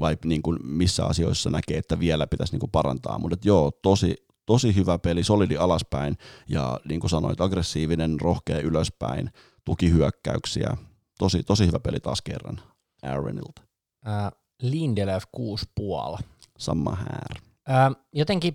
[0.00, 3.18] vai niin kuin missä asioissa näkee, että vielä pitäisi niin kuin parantaa.
[3.18, 4.16] Mutta joo, tosi,
[4.46, 6.18] tosi hyvä peli, solidi alaspäin
[6.48, 9.30] ja niin kuin sanoit, aggressiivinen, rohkea ylöspäin,
[9.64, 10.76] tukihyökkäyksiä.
[11.18, 12.60] Tosi, tosi hyvä peli taas kerran
[13.02, 13.62] Aaronilta.
[14.08, 15.24] Äh, Lindelöf
[16.18, 16.24] 6,5.
[16.58, 17.38] Sama här.
[17.70, 18.54] Äh, jotenkin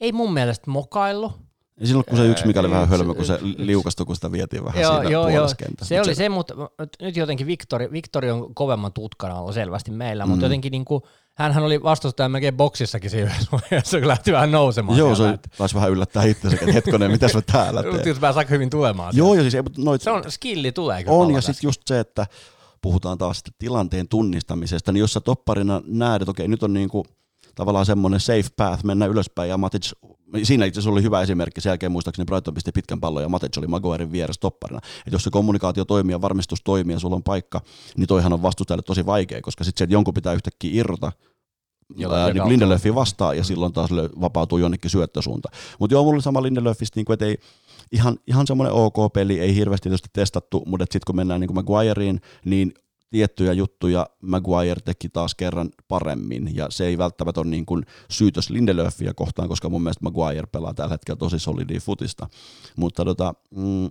[0.00, 1.32] ei mun mielestä mokaillut,
[1.80, 4.64] ja silloin kun se yksi, mikä oli vähän hölmö, kun se liukastui, kun sitä vietiin
[4.64, 5.48] vähän joo, siitä joo, joo.
[5.82, 6.54] Se oli se, mutta
[7.00, 10.30] nyt jotenkin Viktori, Viktori on kovemman tutkana ollut selvästi meillä, mm.
[10.30, 11.02] mutta jotenkin niin kuin,
[11.34, 13.34] hän oli vastustaja melkein boksissakin siinä
[13.72, 14.98] yhdessä, kun lähti vähän nousemaan.
[14.98, 18.04] Joo, se taisi vähän yllättää itse, että hetkonen, mitä mä täällä teen.
[18.04, 19.16] Nyt pääsi aika hyvin tulemaan.
[19.16, 22.26] Joo, joo, siis, noit, se on, skilli tulee On, ja sitten just se, että
[22.82, 27.04] puhutaan taas tilanteen tunnistamisesta, niin jos sä topparina näet, että okei, nyt on niin kuin,
[27.54, 29.92] tavallaan semmoinen safe path mennä ylöspäin ja Matic
[30.42, 33.58] siinä itse asiassa oli hyvä esimerkki, sen jälkeen muistaakseni Brighton pisti pitkän pallon ja Matic
[33.58, 34.80] oli Maguirein vieressä topparina.
[35.06, 37.60] Et jos se kommunikaatio toimii ja varmistus toimii ja sulla on paikka,
[37.96, 41.12] niin toihan on vastustajalle tosi vaikea, koska sitten se, jonkun pitää yhtäkkiä irrota,
[42.12, 45.48] Ää, niin Lindelöfi vastaa ja silloin taas vapautuu jonnekin syöttösuunta.
[45.78, 47.38] Mutta joo, mulla oli sama Lindelöfistä, niin että ei,
[47.92, 51.54] ihan, ihan semmoinen ok peli, ei hirveästi tietysti testattu, mutta sitten kun mennään niin kuin
[51.54, 52.74] Maguireen, niin
[53.10, 58.50] tiettyjä juttuja Maguire teki taas kerran paremmin, ja se ei välttämättä ole niin kuin syytös
[58.50, 62.28] Lindelöfia kohtaan, koska mun mielestä Maguire pelaa tällä hetkellä tosi solidia futista,
[62.76, 63.88] mutta tota, mm,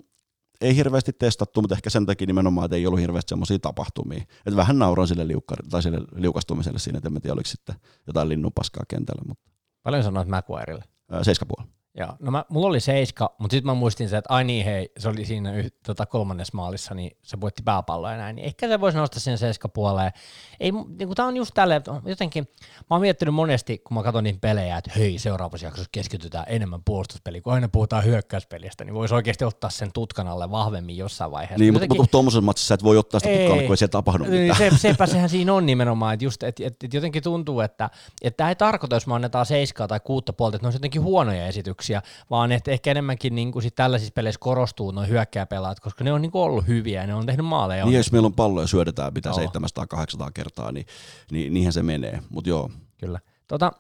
[0.61, 4.24] ei hirveästi testattu, mutta ehkä sen takia nimenomaan, että ei ollut hirveästi semmoisia tapahtumia.
[4.45, 7.76] Että vähän nauran sille, liukka- tai sille liukastumiselle siinä, että en tiedä, oliko sitten
[8.07, 9.22] jotain linnunpaskaa kentällä.
[9.28, 9.49] Mutta.
[9.84, 10.84] Paljon sanoit Maguirelle?
[11.13, 11.22] Äh,
[11.61, 11.68] 7,5.
[11.97, 14.91] Ja, no mä, mulla oli seiska, mutta sitten mä muistin se, että ai niin hei,
[14.97, 18.35] se oli siinä yh, tota kolmannessa maalissa, niin se voitti pääpalloa ja näin.
[18.35, 20.11] Niin ehkä se voisi nostaa sen seiska puoleen.
[20.59, 24.39] Ei, niin tää on just tälle, jotenkin, mä oon miettinyt monesti, kun mä katson niitä
[24.41, 29.45] pelejä, että hei, seuraavassa jaksossa keskitytään enemmän puolustuspeliin, kun aina puhutaan hyökkäyspelistä, niin voisi oikeasti
[29.45, 31.59] ottaa sen tutkan alle vahvemmin jossain vaiheessa.
[31.59, 33.77] Niin, jotenkin, mutta, mutta tuommoisessa matsissa et voi ottaa sitä tutkan niin alle, kun ei
[33.77, 34.71] siellä tapahdu niin, mitään.
[34.71, 37.89] Se, sepä sehän siinä on nimenomaan, että just, et, et, et jotenkin tuntuu, että
[38.37, 41.47] tämä ei tarkoita, jos me annetaan seiskaa tai kuutta puolta, että ne on jotenkin huonoja
[41.47, 41.84] esityksiä
[42.29, 46.21] vaan että ehkä enemmänkin niin kuin sit tällaisissa peleissä korostuu noin hyökkääpelaat, koska ne on
[46.21, 47.86] niin kuin ollut hyviä ja ne on tehnyt maaleja.
[47.86, 50.86] Niin, jos meillä on pallo ja syödetään mitä 700-800 kertaa, niin,
[51.31, 52.71] niin niinhän se menee, mutta joo.
[52.97, 53.19] Kyllä.
[53.47, 53.71] Tota,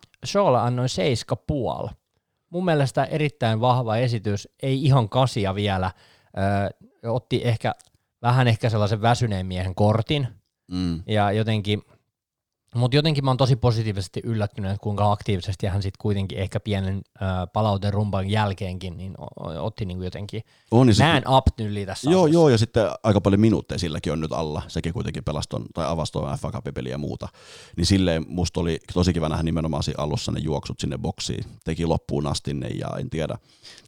[0.61, 1.87] annoin seiska puol.
[2.49, 5.91] Mun mielestä erittäin vahva esitys, ei ihan kasia vielä.
[7.03, 7.75] Ö, otti ehkä
[8.21, 10.27] vähän ehkä sellaisen väsyneen miehen kortin,
[10.71, 11.03] mm.
[11.07, 11.81] ja jotenkin
[12.75, 17.01] Mutta jotenkin mä oon tosi positiivisesti yllättynyt, että kuinka aktiivisesti hän sitten kuitenkin ehkä pienen
[17.21, 19.13] äh, palauterumban jälkeenkin niin
[19.59, 23.39] otti niin jotenkin on, niin man up yli tässä Joo, joo, ja sitten aika paljon
[23.39, 24.61] minuutteja silläkin on nyt alla.
[24.67, 27.27] Sekin kuitenkin pelaston tai avastoi FA Cup-peliä ja muuta.
[27.77, 31.45] Niin silleen musta oli tosi kiva nähdä nimenomaan siinä alussa ne juoksut sinne boksiin.
[31.63, 33.37] Teki loppuun asti ne ja en tiedä.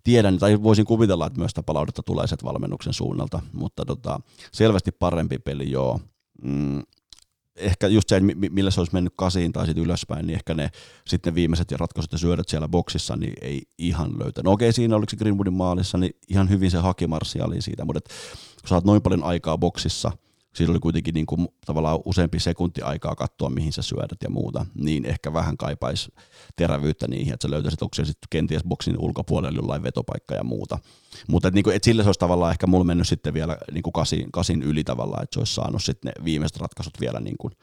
[0.03, 4.19] Tiedän, tai voisin kuvitella, että myös sitä palautetta tulee valmennuksen suunnalta, mutta tota,
[4.51, 5.99] selvästi parempi peli joo.
[6.41, 6.83] Mm,
[7.57, 10.69] ehkä just se, millä se olisi mennyt kasiin tai sitten ylöspäin, niin ehkä ne
[11.07, 14.43] sitten viimeiset ja ratkaisut ja syödät siellä boksissa, niin ei ihan löytänyt.
[14.45, 17.99] No okei, siinä oliko se Greenwoodin maalissa, niin ihan hyvin se haki Marsialiin siitä, mutta
[18.61, 20.11] kun saat noin paljon aikaa boksissa–
[20.57, 24.65] siinä oli kuitenkin niin kuin tavallaan useampi sekunti aikaa katsoa, mihin sä syödät ja muuta,
[24.75, 26.11] niin ehkä vähän kaipaisi
[26.55, 30.79] terävyyttä niihin, että sä löytäisit, onko se sitten kenties boksin ulkopuolella jollain vetopaikka ja muuta.
[31.27, 34.31] Mutta niin et sille se olisi tavallaan ehkä mulla mennyt sitten vielä niin kuin kasin,
[34.31, 37.53] kasin yli tavallaan, että se olisi saanut sitten ne viimeiset ratkaisut vielä niin kuin,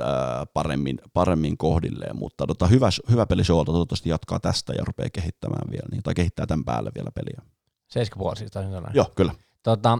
[0.00, 5.10] ää, paremmin, paremmin kohdilleen, mutta tota, hyvä, hyvä peli Showlta toivottavasti jatkaa tästä ja rupeaa
[5.12, 7.50] kehittämään vielä, niin, tai kehittää tämän päälle vielä peliä.
[8.30, 8.90] 7,5 siis taisin sanoa.
[8.94, 9.34] Joo, kyllä.
[9.62, 9.98] Tota,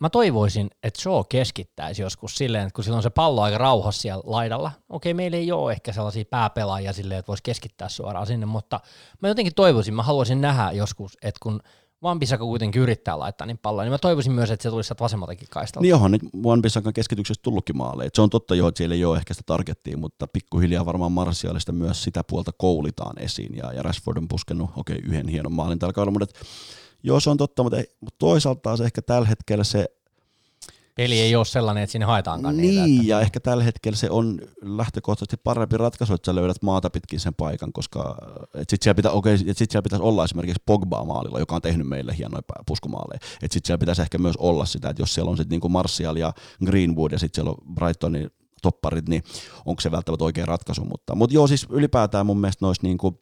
[0.00, 4.02] Mä toivoisin, että Shaw keskittäisi joskus silleen, että kun sillä on se pallo aika rauhassa
[4.02, 8.46] siellä laidalla, okei, meillä ei ole ehkä sellaisia pääpelaajia silleen, että voisi keskittää suoraan sinne,
[8.46, 8.80] mutta
[9.22, 11.60] mä jotenkin toivoisin, mä haluaisin nähdä joskus, että kun
[12.18, 15.48] Bisaka kuitenkin yrittää laittaa niin palloa, niin mä toivoisin myös, että se tulisi sieltä vasemmaltakin
[15.50, 15.82] kaistalta.
[15.82, 16.22] Niin onhan nyt
[16.62, 18.10] Bisakan keskityksestä tullutkin maaleja.
[18.14, 21.72] Se on totta jo, että siellä ei ole ehkä sitä targettia, mutta pikkuhiljaa varmaan Marsialista
[21.72, 23.56] myös sitä puolta koulitaan esiin.
[23.56, 26.40] Ja, ja Rashford on puskenut, okei, yhden hienon maalin tällä kaudella, mutta
[27.02, 29.86] Joo, se on totta, mutta, ei, mutta toisaalta taas ehkä tällä hetkellä se
[30.94, 33.00] Peli ei ole sellainen, että sinne haetaankaan niin, niitä.
[33.00, 33.10] Että...
[33.10, 37.34] ja ehkä tällä hetkellä se on lähtökohtaisesti parempi ratkaisu, että sä löydät maata pitkin sen
[37.34, 38.16] paikan, koska
[38.58, 42.16] sitten siellä, pitä, okay, sit siellä pitäisi olla esimerkiksi Pogba maalilla, joka on tehnyt meille
[42.18, 43.18] hienoja puskumaaleja.
[43.40, 46.32] Sitten siellä pitäisi ehkä myös olla sitä, että jos siellä on sitten niinku Martial ja
[46.64, 48.30] Greenwood ja sitten siellä on Brightonin
[48.62, 49.22] topparit, niin
[49.66, 50.84] onko se välttämättä oikea ratkaisu.
[50.84, 53.20] Mutta, mutta joo, siis ylipäätään mun mielestä noissa niinku,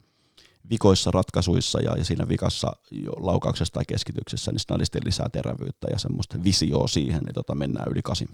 [0.70, 5.98] vikoissa ratkaisuissa ja, ja siinä vikassa jo laukauksessa tai keskityksessä, niin snadisti lisää terävyyttä ja
[5.98, 8.28] semmoista visioa siihen, niin tota mennään yli kasin.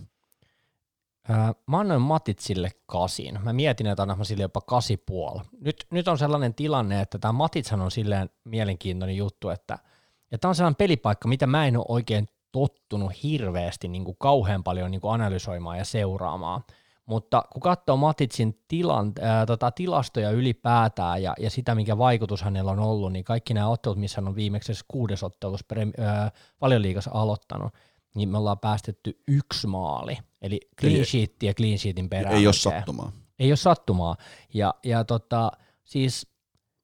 [1.29, 3.39] Ää, mä annoin Matitsille kasin.
[3.43, 5.41] Mä mietin, että annan sille jopa kasi puoli.
[5.61, 9.79] Nyt, nyt on sellainen tilanne, että tämä Matitshan on silleen mielenkiintoinen juttu, että
[10.41, 14.91] tämä on sellainen pelipaikka, mitä mä en ole oikein tottunut hirveästi niin kuin kauhean paljon
[14.91, 16.65] niin kuin analysoimaan ja seuraamaan.
[17.07, 22.71] Mutta kun katsoo Matitsin tilan, ää, tota, tilastoja ylipäätään ja, ja sitä, mikä vaikutus hänellä
[22.71, 25.67] on ollut, niin kaikki nämä ottelut, missä hän on viimeksi kuudes ottelussa
[26.61, 27.73] valioliigassa aloittanut,
[28.15, 30.19] niin me ollaan päästetty yksi maali.
[30.43, 32.37] Eli clean sheet ja clean sheetin perään.
[32.37, 33.13] Ei ole sattumaa.
[33.39, 34.17] Ei ole sattumaa.
[34.55, 35.53] Ja, ja tota,
[35.85, 36.27] siis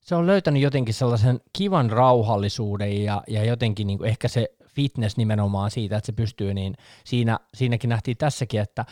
[0.00, 5.16] se on löytänyt jotenkin sellaisen kivan rauhallisuuden ja, ja jotenkin niin kuin ehkä se fitness
[5.16, 8.84] nimenomaan siitä, että se pystyy, niin siinä, siinäkin nähtiin tässäkin, että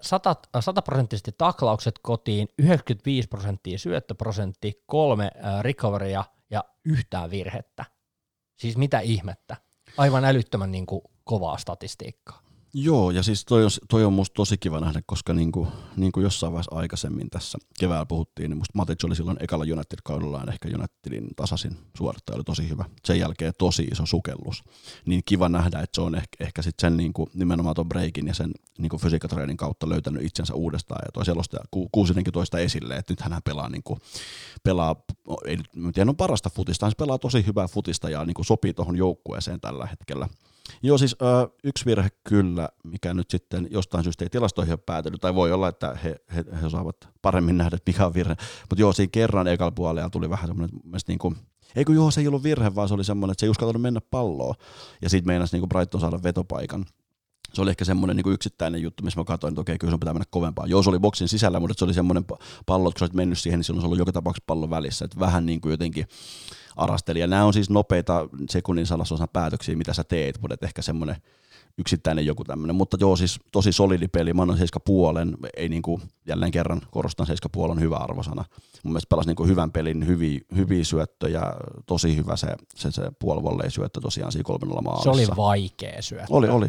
[0.00, 7.84] 100, 100 prosenttisesti taklaukset kotiin, 95 prosenttia syöttöprosentti, kolme recoverya ja yhtään virhettä.
[8.56, 9.56] Siis mitä ihmettä.
[9.96, 12.49] Aivan älyttömän niin kuin, kovaa statistiikkaa.
[12.74, 16.24] Joo, ja siis toi toi on musta tosi kiva nähdä, koska niin kuin, niin kuin
[16.24, 21.28] jossain vaiheessa aikaisemmin tässä keväällä puhuttiin, niin musta Matic oli silloin ekalla United-kaudellaan ehkä Unitedin
[21.36, 22.84] tasasin suorittaja oli tosi hyvä.
[23.04, 24.62] Sen jälkeen tosi iso sukellus.
[25.06, 28.26] Niin kiva nähdä, että se on ehkä, ehkä sitten sen niin kuin, nimenomaan tuon breakin
[28.26, 31.02] ja sen niin kuin fysiikkatreenin kautta löytänyt itsensä uudestaan.
[31.04, 34.00] Ja toi selostaja ku, Kuusinenkin toista esille, että nyt hän pelaa, niin kuin,
[34.62, 34.96] pelaa
[35.46, 38.74] ei nyt tiedä, on parasta futista, hän pelaa tosi hyvää futista ja niin kuin sopii
[38.74, 40.28] tuohon joukkueeseen tällä hetkellä.
[40.82, 45.20] Joo, siis ö, yksi virhe kyllä, mikä nyt sitten jostain syystä ei tilastoihin ole päätynyt,
[45.20, 48.36] tai voi olla, että he, he, he osaavat paremmin nähdä, että mikä on virhe.
[48.70, 51.36] Mutta joo, siinä kerran ekalla puolella tuli vähän semmoinen, niin kuin,
[51.76, 53.82] ei kun joo, se ei ollut virhe, vaan se oli semmoinen, että se ei uskaltanut
[53.82, 54.54] mennä palloon,
[55.02, 56.86] ja sitten meinasi niin kuin Brighton saada vetopaikan.
[57.52, 60.14] Se oli ehkä semmoinen niin yksittäinen juttu, missä mä katsoin, että okei, kyllä sun pitää
[60.14, 60.66] mennä kovempaa.
[60.66, 62.24] Joo, se oli boksin sisällä, mutta se oli semmoinen
[62.66, 65.04] pallo, että kun sä olet mennyt siihen, niin silloin se ollut joka tapauksessa pallo välissä.
[65.04, 66.06] Että vähän niin kuin jotenkin
[66.80, 67.20] arasteli.
[67.20, 71.16] Ja nämä on siis nopeita sekunnin salasosan päätöksiä, mitä sä teet, mutta ehkä semmoinen
[71.78, 72.76] yksittäinen joku tämmöinen.
[72.76, 74.32] Mutta joo, siis tosi solidi peli.
[74.32, 75.36] Mä annan 7 puolen.
[75.56, 78.44] Ei niinku, jälleen kerran korostan 7 puolen hyvä arvosana.
[78.84, 81.42] Mun mielestä pelasi niinku hyvän pelin, hyviä, hyviä syöttöjä,
[81.86, 85.02] tosi hyvä se, se, se puolivollei syöttö tosiaan siinä 3 maalissa.
[85.02, 86.26] Se oli vaikea syöttö.
[86.30, 86.68] Oli, oli.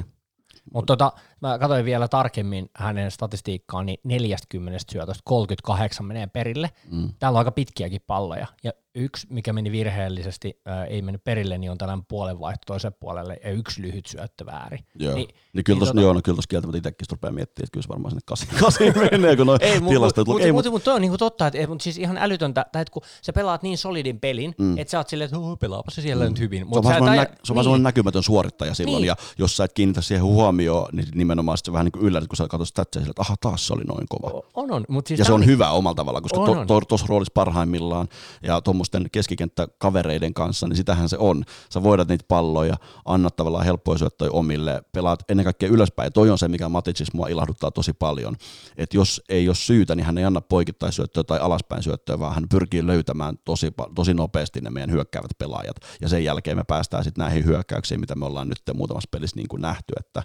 [0.74, 6.70] Mutta tota, mä katsoin vielä tarkemmin hänen statistiikkaan, niin 40 syötöstä 38 menee perille.
[6.92, 7.10] Mm.
[7.20, 8.48] Täällä on aika pitkiäkin palloja.
[8.64, 13.40] Ja yksi, mikä meni virheellisesti, ää, ei mennyt perille, niin on tällainen puolenvaihto toiselle puolelle
[13.44, 14.80] ja yksi lyhyt syöttö väärin.
[15.00, 15.16] Joo.
[15.16, 17.84] Niin, Niin kyllä niin tuossa tota- no kyllä tuossa kieltämättä itsekin rupeaa miettimään, että kyllä
[17.84, 20.28] se varmaan sinne kasi, kasi menee, kun noin ei, mutta tilastot.
[20.28, 22.66] mut, Mut, ei, mut, mut, mut, toi on niinku totta, että mut siis ihan älytöntä,
[22.72, 24.78] tai että kun sä pelaat niin solidin pelin, mm.
[24.78, 26.30] että sä oot silleen, että oh, pelaapa se siellä mm.
[26.30, 26.60] nyt hyvin.
[26.60, 29.08] se on Mut vaan semmoinen, nä, semmoinen näkymätön suorittaja silloin, Niin.
[29.08, 32.38] ja jos sä et kiinnitä siihen huomioon, niin nimenomaan sä vähän niin kuin yllätät, kun
[32.38, 34.42] sä katsot statsia sille, että aha, taas se oli noin kova.
[34.54, 36.68] On, on, mutta siis ja se on niin- hyvä omalla tavallaan, koska On, to, on.
[36.68, 38.08] to, tuossa roolissa parhaimmillaan
[38.44, 41.44] ja tuommoisten keskikenttäkavereiden kanssa, niin sitähän se on.
[41.74, 42.76] Sä voidat niitä palloja,
[43.06, 46.06] annat tavallaan helppoja syöttöjä omille, pelaat ennen kaikkea ylöspäin.
[46.06, 48.36] Ja toi on se, mikä Matitsis mua ilahduttaa tosi paljon.
[48.78, 52.50] Että jos ei ole syytä, niin hän ei anna poikittaisyöttöä tai alaspäin syöttöä, vaan hän
[52.50, 55.76] pyrkii löytämään tosi, tosi nopeasti ne meidän hyökkäävät pelaajat.
[56.02, 59.48] Ja sen jälkeen me päästään sitten näihin hyökkäyksiin, mitä me ollaan nyt muutamassa pelissä niin
[59.48, 60.24] kuin nähty, että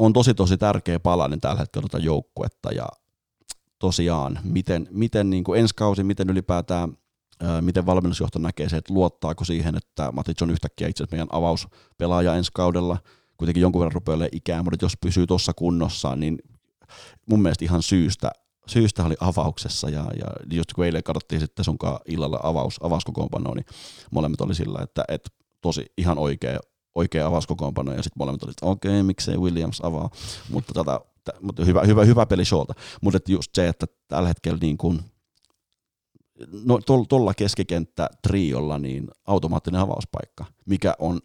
[0.00, 2.86] on tosi tosi tärkeä palanen tällä hetkellä tuota joukkuetta ja
[3.78, 6.96] tosiaan, miten, miten niin kuin ensi kausi, miten ylipäätään,
[7.40, 11.28] ää, miten valmennusjohto näkee se, että luottaako siihen, että Matic on yhtäkkiä itse asiassa meidän
[11.32, 12.98] avauspelaaja ensi kaudella,
[13.36, 16.38] kuitenkin jonkun verran rupeaa ikää, mutta jos pysyy tuossa kunnossa, niin
[17.26, 18.30] mun mielestä ihan syystä,
[18.66, 23.66] syystä oli avauksessa ja, ja just kun eilen katsottiin sitten sunkaan illalla avaus, avauskokoonpanoa, niin
[24.10, 25.30] molemmat oli sillä, että, että
[25.60, 26.60] tosi ihan oikea,
[26.94, 30.10] oikea avauskokoonpano ja sitten molemmat oli, että okei, okay, miksei Williams avaa,
[30.50, 32.74] mutta, tota, t- mutta hyvä, hyvä, hyvä peli Shawlta.
[33.00, 35.00] Mutta just se, että tällä hetkellä niin kuin,
[36.64, 36.78] no,
[37.08, 41.20] tuolla keskikenttä triolla niin automaattinen avauspaikka, mikä on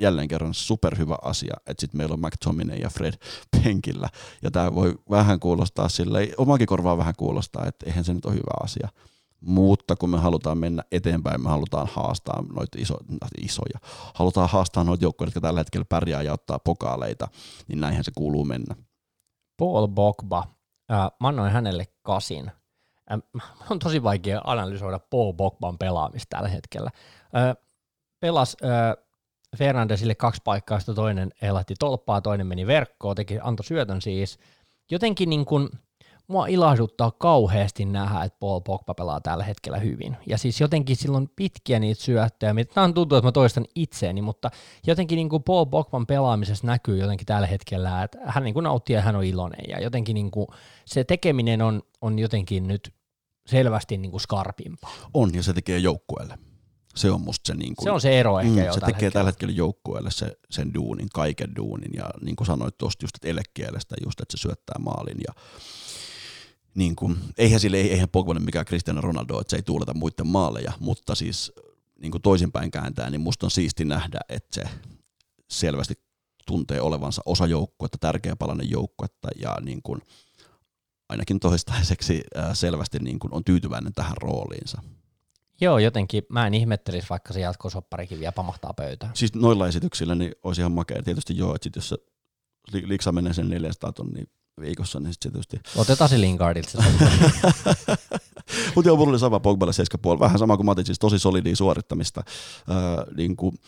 [0.00, 3.14] jälleen kerran superhyvä asia, että sitten meillä on McTominay ja Fred
[3.50, 4.08] penkillä,
[4.42, 8.34] ja tämä voi vähän kuulostaa silleen, omakin korvaa vähän kuulostaa, että eihän se nyt ole
[8.34, 8.88] hyvä asia,
[9.40, 12.96] mutta kun me halutaan mennä eteenpäin, me halutaan haastaa noita iso,
[13.42, 13.78] isoja,
[14.14, 17.28] halutaan haastaa noita joukkoja, jotka tällä hetkellä pärjää ja ottaa pokaaleita,
[17.68, 18.76] niin näinhän se kuuluu mennä.
[19.56, 20.44] Paul Bogba,
[20.90, 22.50] mä annoin hänelle kasin.
[23.70, 26.90] On tosi vaikea analysoida Paul Bogban pelaamista tällä hetkellä.
[28.20, 28.56] Pelas
[29.56, 34.38] Fernandesille kaksi paikkaa, sitten toinen elatti tolppaa, toinen meni verkkoon, teki, antoi syötön siis.
[34.90, 35.68] Jotenkin niin kuin,
[36.28, 40.16] mua ilahduttaa kauheasti nähdä, että Paul Pogba pelaa tällä hetkellä hyvin.
[40.26, 42.54] Ja siis jotenkin silloin pitkiä niitä syöttöjä.
[42.74, 44.50] Tämä on tuntuu, että mä toistan itseäni, mutta
[44.86, 48.96] jotenkin niin kuin Paul Pogban pelaamisessa näkyy jotenkin tällä hetkellä, että hän niin kuin nauttii
[48.96, 49.64] ja hän on iloinen.
[49.68, 50.46] Ja jotenkin niin kuin
[50.84, 52.94] se tekeminen on, on jotenkin nyt
[53.46, 54.92] selvästi niin kuin skarpimpaa.
[55.14, 56.38] On, ja se tekee joukkueelle.
[56.96, 58.86] Se on musta se, niin kuin, Se on se ero ehkä mm, jo Se tällä
[58.86, 59.10] tekee hetkellä.
[59.10, 63.28] tällä hetkellä joukkueelle se, sen duunin, kaiken duunin, ja niin kuin sanoit tuosta just, että
[63.28, 65.34] elekielestä just, että se syöttää maalin, ja
[66.76, 70.72] niin kuin, eihän sille, eihän Pogballe mikään Cristiano Ronaldo, että se ei tuuleta muiden maaleja,
[70.80, 71.52] mutta siis
[71.98, 74.62] niin kuin toisinpäin kääntää, niin musta on siisti nähdä, että se
[75.50, 75.94] selvästi
[76.46, 80.00] tuntee olevansa osa joukkuetta, tärkeä palanen joukkuetta, ja niin kuin,
[81.08, 84.82] ainakin toistaiseksi ää, selvästi niin kuin on tyytyväinen tähän rooliinsa.
[85.60, 89.16] Joo, jotenkin mä en ihmettelisi, vaikka se jatkosopparikin vielä pamahtaa pöytään.
[89.16, 91.02] Siis noilla esityksillä niin olisi ihan makea.
[91.02, 91.96] Tietysti joo, että sit jos se
[92.72, 94.24] li- liksa menee sen 400 tonnia
[94.60, 95.60] viikossa, niin sit se tietysti...
[95.76, 96.78] Otetaan se Lingardilta se
[98.74, 99.72] Mutta joo, mulla oli sama Pogballe
[100.14, 100.20] 7,5.
[100.20, 102.22] Vähän sama kuin Matic, siis tosi solidia suorittamista.
[102.70, 103.58] Öö, niin kuin,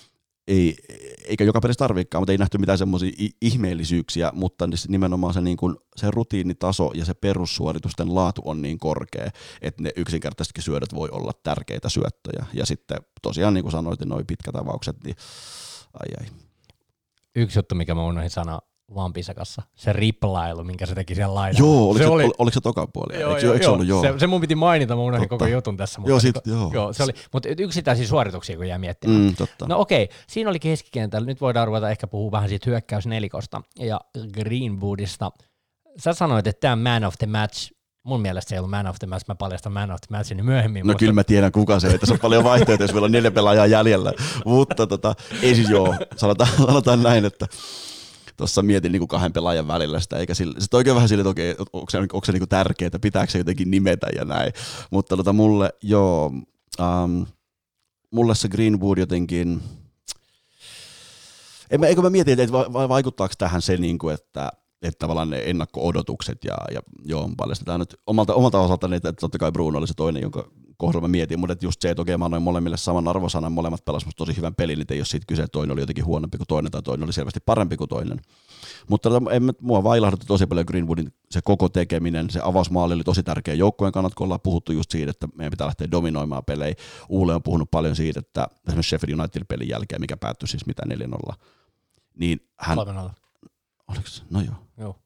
[0.49, 0.77] ei,
[1.25, 3.13] eikä joka pelissä tarviikaan, mutta ei nähty mitään semmoisia
[3.43, 9.31] ihmeellisyyksiä, mutta nimenomaan se, niin kuin, se rutiinitaso ja se perussuoritusten laatu on niin korkea,
[9.63, 12.47] että ne yksinkertaisesti syödöt voi olla tärkeitä syöttöjä.
[12.53, 15.17] Ja sitten tosiaan niin kuin sanoit, noin pitkät avaukset, niin
[15.93, 16.27] ai ai.
[17.37, 21.69] Yksi juttu, mikä mä unohdin sanoa Lampisakassa, se riplailu, minkä se teki siellä laidalla.
[21.69, 23.21] Joo, oliko se, se oli, ol, oliko se toka puoli?
[23.21, 23.87] Joo, eikö, joo, eikö se ollut?
[23.87, 24.03] Joo.
[24.03, 25.45] Se, se mun piti mainita, mä unohdin Totta.
[25.45, 26.01] koko jutun tässä.
[26.01, 26.71] Mutta Joo, sit- joo.
[26.75, 29.21] joo se oli, mutta yksittäisiä suorituksia, kun jää miettimään.
[29.21, 29.67] Mm, totta.
[29.69, 31.27] No okei, siinä oli keskikentällä.
[31.27, 34.01] Nyt voidaan ruveta ehkä puhua vähän siitä hyökkäysnelikosta ja
[34.33, 35.31] Greenwoodista.
[35.99, 37.73] Sä sanoit, että tämä man of the match,
[38.05, 40.45] mun mielestä se ei ollut man of the match, mä paljastan man of the matchin
[40.45, 40.81] myöhemmin.
[40.81, 43.13] No Musta- kyllä mä tiedän kuka se että se on paljon vaihtoehtoja, jos meillä on
[43.13, 44.13] neljä pelaajaa jäljellä.
[44.45, 47.47] Mutta tota, ei siis joo, sanotaan, sanotaan näin, että
[48.39, 51.31] tuossa mietin niin kuin kahden pelaajan välillä sitä, eikä sille, sitten oikein vähän sille, että
[51.31, 54.53] okei, onko se, onko se niin tärkeää, pitääkö se jotenkin nimetä ja näin.
[54.91, 56.27] Mutta tota, mulle, joo,
[56.81, 57.27] um,
[58.11, 59.63] mulle se Greenwood jotenkin,
[61.71, 64.99] en mä, eikö mä mietin, että va- va- vaikuttaako tähän se, niin kuin, että, että
[64.99, 69.79] tavallaan ne ennakko-odotukset ja, ja joo, paljastetaan nyt omalta, omalta osaltani, että totta kai Bruno
[69.79, 72.77] oli se toinen, jonka kohdalla mä mietin, mutta just se, että okei, mä annoin molemmille
[72.77, 75.81] saman arvosanan, molemmat pelasivat tosi hyvän pelin, niin ei ole siitä kyse, että toinen oli
[75.81, 78.21] jotenkin huonompi kuin toinen tai toinen oli selvästi parempi kuin toinen.
[78.89, 83.23] Mutta tota, en, mua vailahdutti tosi paljon Greenwoodin se koko tekeminen, se avausmaali oli tosi
[83.23, 86.75] tärkeä joukkueen kannalta, kun ollaan puhuttu just siitä, että meidän pitää lähteä dominoimaan pelejä.
[87.09, 90.83] Uule on puhunut paljon siitä, että esimerkiksi Sheffield United pelin jälkeen, mikä päättyi siis mitä
[91.31, 91.35] 4-0,
[92.15, 93.15] niin hän, Kolme nolla.
[93.89, 94.97] oliko se, no joo, Joo.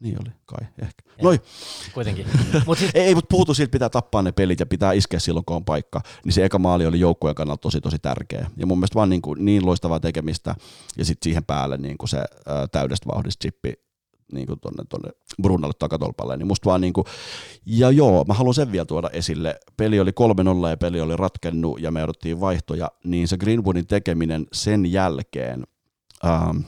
[0.00, 1.02] Niin oli, kai, ehkä.
[1.06, 1.24] Ja.
[1.24, 1.40] Noi.
[1.94, 2.26] Kuitenkin.
[2.66, 2.90] mut siis...
[2.94, 5.64] ei, ei mutta puhutu siitä, pitää tappaa ne pelit ja pitää iskeä silloin, kun on
[5.64, 6.00] paikka.
[6.24, 8.50] Niin se eka maali oli joukkueen kannalta tosi, tosi tärkeä.
[8.56, 10.54] Ja mun mielestä vaan niin, kuin, niin loistavaa tekemistä
[10.98, 13.74] ja sitten siihen päälle niin kuin se ää, täydestä vauhdista chippi
[14.32, 15.10] niin kuin tonne, tonne
[15.42, 17.04] Brunalle takatolpalle, niin musta vaan niin kuin,
[17.66, 21.80] ja joo, mä haluan sen vielä tuoda esille, peli oli 3-0 ja peli oli ratkennut
[21.80, 25.64] ja me odottiin vaihtoja, niin se Greenwoodin tekeminen sen jälkeen,
[26.24, 26.58] ähm,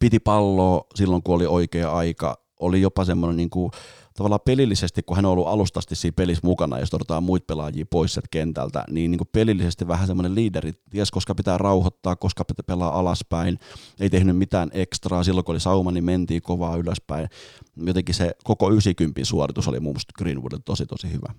[0.00, 3.70] piti palloa silloin, kun oli oikea aika, oli jopa semmoinen niin kuin,
[4.16, 8.14] tavallaan pelillisesti, kun hän on ollut alustasti siinä pelissä mukana, jos otetaan muita pelaajia pois
[8.14, 12.64] sieltä kentältä, niin, niin kuin pelillisesti vähän semmoinen liideri, ties koska pitää rauhoittaa, koska pitää
[12.66, 13.58] pelaa alaspäin,
[14.00, 17.28] ei tehnyt mitään ekstraa, silloin kun oli sauma, niin mentiin kovaa ylöspäin.
[17.76, 21.34] Jotenkin se koko 90 suoritus oli mun mielestä Greenwoodille tosi tosi hyvä.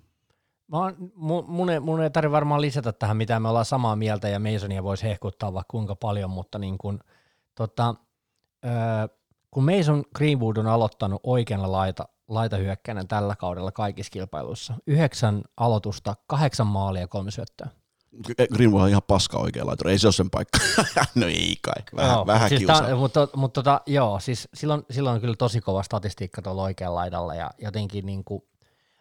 [0.68, 0.96] Mä oon,
[1.48, 4.84] mun, ei, mun ei tarvitse varmaan lisätä tähän mitä me ollaan samaa mieltä ja Masonia
[4.84, 7.00] voisi hehkuttaa vaikka kuinka paljon, mutta niin kun,
[7.56, 7.96] tota,
[8.66, 8.72] öö,
[9.56, 14.74] kun Mason Greenwood on aloittanut oikealla laita, laitahyökkäinen tällä kaudella kaikissa kilpailuissa.
[14.88, 17.68] Yhdeksän aloitusta, kahdeksan maalia ja kolme syöttöä.
[18.54, 20.60] Greenwood on ihan paska oikea laituri, ei se ole sen paikka.
[21.16, 25.14] no ei kai, vähän, joo, vähän siis ta, mutta, mutta tota, joo, siis silloin, silloin
[25.14, 28.44] on kyllä tosi kova statistiikka tuolla oikealla laidalla ja jotenkin niin kuin,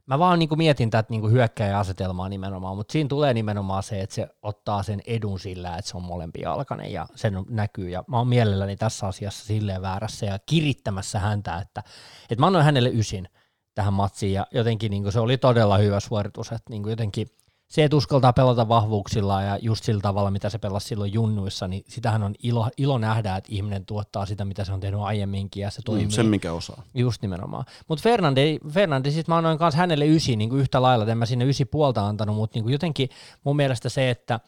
[0.07, 4.29] Mä vaan niin mietin tätä niin hyökkäjäasetelmaa nimenomaan, mutta siinä tulee nimenomaan se, että se
[4.43, 7.89] ottaa sen edun sillä, että se on molempi jalkainen ja sen näkyy.
[7.89, 11.83] Ja mä oon mielelläni tässä asiassa silleen väärässä ja kirittämässä häntä, että,
[12.31, 13.29] että mä annoin hänelle ysin
[13.75, 17.29] tähän matsiin ja jotenkin niin se oli todella hyvä suoritus, että niin jotenkin–
[17.69, 21.85] se, että uskaltaa pelata vahvuuksilla ja just sillä tavalla, mitä se pelasi silloin junnuissa, niin
[21.89, 25.71] sitähän on ilo, ilo nähdä, että ihminen tuottaa sitä, mitä se on tehnyt aiemminkin ja
[25.71, 26.07] se mm, toimii.
[26.07, 26.83] Mm, sen, mikä osaa.
[26.95, 27.65] Just nimenomaan.
[27.89, 31.27] Mutta Fernande, Fernande, siis mä annoin kanssa hänelle ysi niin kuin yhtä lailla, en mä
[31.27, 33.09] sinne ysi puolta antanut, mutta niin kuin jotenkin
[33.45, 34.41] mun mielestä se, että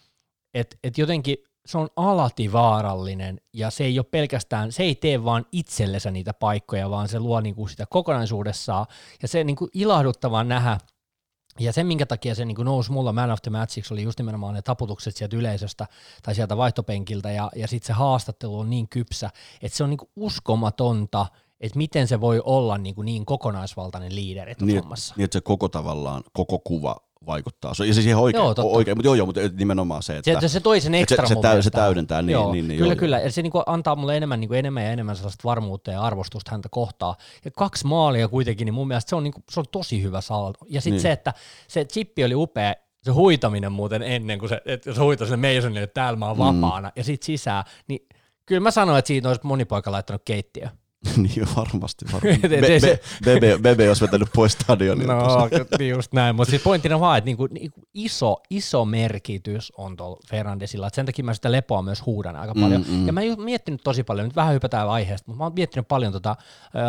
[0.55, 1.37] et, et jotenkin
[1.67, 6.33] se on alati vaarallinen ja se ei ole pelkästään, se ei tee vaan itsellensä niitä
[6.33, 8.87] paikkoja, vaan se luo niinku sitä kokonaisuudessaan
[9.23, 10.79] ja se niinku ilahduttavaa nähdä,
[11.61, 14.55] ja se, minkä takia se niin nousi mulla man of the matchiksi, oli just nimenomaan
[14.55, 15.87] ne taputukset sieltä yleisöstä
[16.23, 19.31] tai sieltä vaihtopenkiltä, ja, ja sitten se haastattelu on niin kypsä,
[19.63, 21.27] että se on niin uskomatonta,
[21.61, 25.15] että miten se voi olla niin, niin kokonaisvaltainen liideri niin, hommassa.
[25.17, 26.97] Niin, että se koko tavallaan, koko kuva
[27.27, 27.75] vaikuttaa.
[27.75, 30.61] Se, se siihen oikein, joo, oikein mutta joo, joo, mutta nimenomaan se, että se, se
[30.61, 33.19] toi sen ekstra se, se, täy, se täydentää, niin, joo, niin, niin Kyllä, joo, kyllä,
[33.19, 36.69] ja se niinku antaa mulle enemmän, niinku enemmän ja enemmän sellaista varmuutta ja arvostusta häntä
[36.71, 37.17] kohtaa.
[37.45, 40.59] Ja kaksi maalia kuitenkin, niin mun mielestä se on, niinku, se on tosi hyvä saldo.
[40.69, 41.03] Ja sitten niin.
[41.03, 41.35] se, että
[41.69, 45.83] se chippi oli upea, se huitaminen muuten ennen kuin se, että se huitoi sinne Masonille,
[45.83, 46.61] että täällä mä oon mm.
[46.63, 48.07] vapaana, ja sitten sisään, niin
[48.47, 50.69] kyllä mä sanoin, että siitä olisi moni poika laittanut keittiö.
[51.17, 52.05] niin varmasti.
[52.13, 52.49] varmasti.
[52.49, 55.15] Be, be, bebe, bebe olisi vetänyt pois stadionilta.
[55.15, 55.49] No,
[55.89, 60.87] just näin, mutta siis pointtina vaan, että niinku, niinku iso, iso merkitys on tuolla Fernandesilla,
[60.87, 62.85] että sen takia mä sitä lepoa myös huudan aika paljon.
[62.89, 63.07] Mm, mm.
[63.07, 66.13] Ja mä oon miettinyt tosi paljon, nyt vähän hypätään aiheesta, mutta mä oon miettinyt paljon
[66.13, 66.37] tota,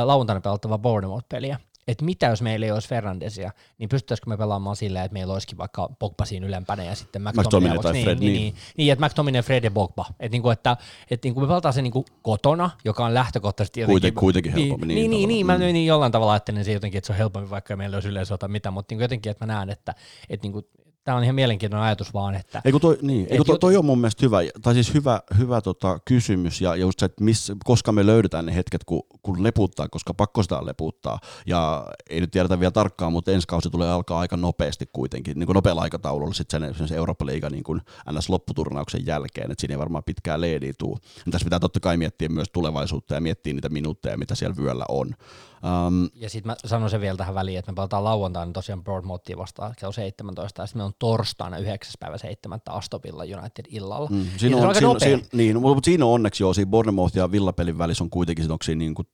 [0.04, 1.58] lauantaina pelattavaa Bournemouth-peliä
[1.88, 5.58] että mitä jos meillä ei olisi Fernandesia, niin pystyttäisikö me pelaamaan silleen, että meillä olisikin
[5.58, 9.06] vaikka Pogba siinä ylempänä ja sitten McTominay, tai niin, Fred, niin, niin, niin, niin, että
[9.06, 10.06] McTominay, Fred ja Pogba.
[10.20, 10.78] Että niinku, että,
[11.12, 13.94] että niinku me pelataan se niinku kotona, joka on lähtökohtaisesti jotenkin...
[13.94, 14.88] Kuiten, kuitenkin helpommin.
[14.88, 17.50] Niin, niin, niin, niin, mä niin jollain tavalla ajattelen se jotenkin, että se on helpommin,
[17.50, 19.96] vaikka meillä olisi yleensä mitä, mutta niinku jotenkin, että mä näen, että,
[20.30, 20.70] että niinku,
[21.08, 22.62] Tämä on ihan mielenkiintoinen ajatus vaan, että...
[22.66, 26.00] Eikö toi, niin, eikö toi, toi on mun mielestä hyvä, tai siis hyvä, hyvä tota,
[26.06, 30.14] kysymys, ja just se, että miss, koska me löydetään ne hetket, kun, kun leputtaa, koska
[30.14, 34.38] pakko sitä leputtaa, ja ei nyt tiedetä vielä tarkkaan, mutta ensi kausi tulee alkaa aika
[34.38, 37.82] nopeasti kuitenkin, niin kuin nopealla aikataululla sitten sen, sen Eurooppa-liiga niin kuin
[38.12, 41.00] NS-lopputurnauksen jälkeen, että siinä ei varmaan pitkään leediä tuu.
[41.26, 44.86] Ja tässä pitää totta kai miettiä myös tulevaisuutta ja miettiä niitä minuutteja, mitä siellä vyöllä
[44.90, 45.16] on.
[45.64, 49.38] Um, ja sitten mä sanon sen vielä tähän väliin, että me pelataan lauantaina tosiaan Broadmouttia
[49.38, 51.94] vastaan kello 17, ja sitten me on torstaina 9.
[52.00, 52.60] päivä 7.
[52.70, 54.10] Astopilla United illalla.
[54.10, 57.32] Mm, siinä, on, on siinä, siinä, niin, mutta siinä on onneksi joo, siinä Bournemouth ja
[57.32, 59.08] Villapelin välissä on kuitenkin, onko siinä niin kuin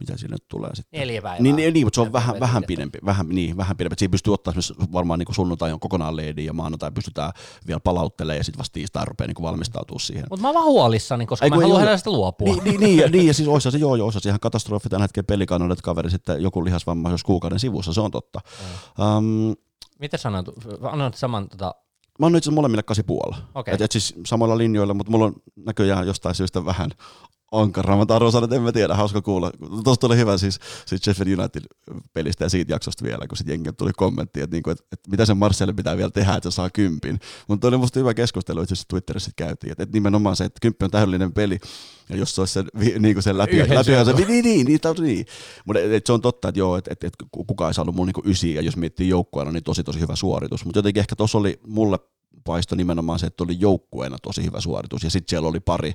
[0.00, 1.00] mitä sinne tulee sitten.
[1.00, 1.42] Neljä päivää.
[1.42, 3.94] Niin, niin, niin mutta se on vähän, vähän pidempi, vähän, niin, vähän pidempi.
[3.98, 4.54] Siinä pystyy ottaa
[4.92, 7.32] varmaan niin sunnuntai on kokonaan leidi ja maanantai pystytään
[7.66, 10.26] vielä palauttelemaan ja sitten vasta tiistai rupeaa niin valmistautua siihen.
[10.30, 12.54] Mutta mä oon vaan huolissani, koska Ei, mä haluan hänestä luopua.
[12.54, 15.02] Niin, niin, niin, ja, niin, ja siis olisi se joo, joo, olisi ihan katastrofi tämän
[15.02, 18.40] hetken pelikannalla, että kaveri sitten joku lihasvamma jos kuukauden sivussa, se on totta.
[18.98, 19.16] Mm.
[19.16, 19.56] Um,
[19.98, 20.46] Miten sanoit,
[20.82, 21.74] annoit saman tota,
[22.18, 23.36] Mä oon itse molemmille kasi puolella.
[23.54, 23.74] Okay.
[23.74, 26.90] Et, et siis samoilla linjoilla, mutta mulla on näköjään jostain syystä vähän
[27.52, 29.50] ankarammat arvosanat, en mä tiedä, hauska kuulla.
[29.84, 33.90] Tuosta tuli hyvä siis, siis Sheffield United-pelistä ja siitä jaksosta vielä, kun sitten jengi tuli
[33.96, 37.18] kommentti, että, niinku, että, että mitä sen Marcelle pitää vielä tehdä, että se saa kympin.
[37.48, 40.84] Mutta oli musta hyvä keskustelu, itse asiassa Twitterissä käytiin, että, että nimenomaan se, että kymppi
[40.84, 41.58] on täydellinen peli,
[42.08, 42.66] ja jos se olisi sen,
[42.98, 45.26] niin sen läpi, läpi se, niin, niin, niin, niin, niin.
[45.64, 48.54] Mutta se on totta, että joo, että, että, että kukaan ei saanut mun niin ysi,
[48.54, 50.64] ja jos miettii joukkueena, niin tosi tosi hyvä suoritus.
[50.64, 51.98] Mutta jotenkin ehkä tuossa oli mulle
[52.44, 55.92] paisto nimenomaan se, että oli joukkueena tosi hyvä suoritus, ja sitten siellä oli pari,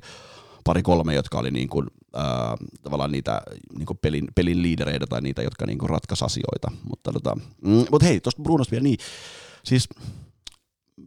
[0.64, 3.42] pari-kolme, jotka oli niin kuin, ää, tavallaan niitä
[3.78, 6.72] niin kuin pelin, pelin liidereitä tai niitä, jotka niin kuin ratkaisi asioita.
[6.90, 8.98] Mutta, tota, mm, mutta hei, tuosta Brunosta vielä niin,
[9.64, 9.90] siis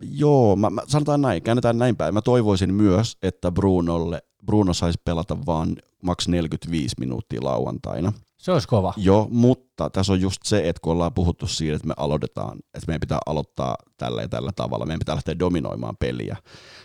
[0.02, 2.14] joo, mä, mä, sanotaan näin, käännetään näin päin.
[2.14, 8.12] Mä toivoisin myös, että Brunolle, Bruno saisi pelata vaan maks 45 minuuttia lauantaina.
[8.44, 8.94] Se olisi kova.
[8.96, 12.86] Joo, mutta tässä on just se, että kun ollaan puhuttu siitä, että me aloitetaan, että
[12.86, 16.36] meidän pitää aloittaa tällä ja tällä tavalla, meidän pitää lähteä dominoimaan peliä,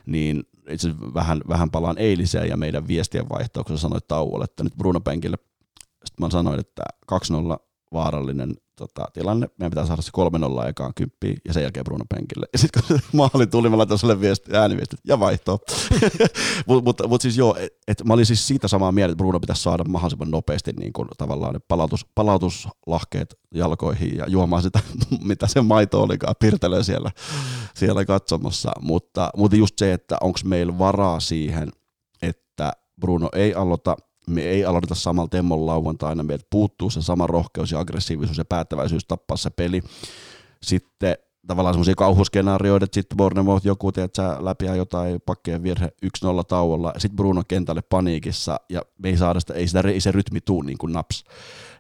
[0.06, 4.64] niin itse vähän, vähän palaan eiliseen ja meidän viestien vaihtoon, kun sä sanoit tauolle, että
[4.64, 5.38] nyt Bruno Penkille,
[6.06, 9.50] sitten mä sanoin, että 2-0 vaarallinen tota, tilanne.
[9.58, 10.12] Meidän pitää saada se
[10.66, 12.46] 3-0 ekaan kymppiin ja sen jälkeen Bruno penkille.
[12.54, 15.58] Ja sitten kun maali tuli, mä laitoin sulle viesti, ääniviestit ja vaihtoa.
[16.68, 19.40] Mutta mut, mut siis joo, et, et mä olin siis siitä samaa mieltä, että Bruno
[19.40, 24.80] pitäisi saada mahdollisimman nopeasti niin kun, tavallaan ne palautus, palautuslahkeet jalkoihin ja juomaan sitä,
[25.30, 27.12] mitä se maito olikaan, pirtelee siellä,
[27.76, 28.72] siellä katsomassa.
[28.82, 31.72] Mutta, mutta just se, että onko meillä varaa siihen,
[32.22, 33.96] että Bruno ei aloita
[34.30, 39.06] me ei aloiteta samalla temmolla lauantaina, meiltä puuttuu se sama rohkeus ja aggressiivisuus ja päättäväisyys
[39.06, 39.82] tappaa se peli.
[40.64, 41.16] Sitten
[41.48, 46.10] tavallaan semmoisia kauhuskenaarioita, että sitten Bournemouth joku, teet sä läpi jotain pakkeen virhe 1-0
[46.48, 50.42] tauolla, sitten Bruno kentälle paniikissa, ja me ei saada sitä, ei, sitä, ei se rytmi
[50.42, 51.24] tuu niin kuin naps.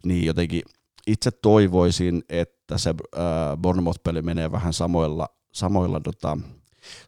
[0.06, 0.62] Niin jotenkin
[1.08, 3.26] itse toivoisin, että se äh,
[3.62, 6.38] Bournemouth-peli menee vähän samoilla, samoilla tota,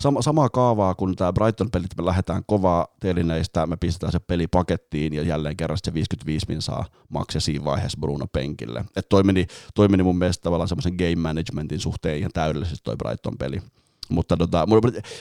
[0.02, 5.14] Sama, samaa kaavaa kuin tämä Brighton-pelit, me lähdetään kovaa telineistä, me pistetään se peli pakettiin
[5.14, 8.86] ja jälleen kerran se 55 min saa maksa siinä vaiheessa Bruno penkille.
[8.96, 12.96] Et toi, meni, toi meni mun mielestä tavallaan semmoisen game managementin suhteen ihan täydellisesti toi
[12.98, 13.62] Brighton-peli.
[14.10, 14.68] Mutta tota,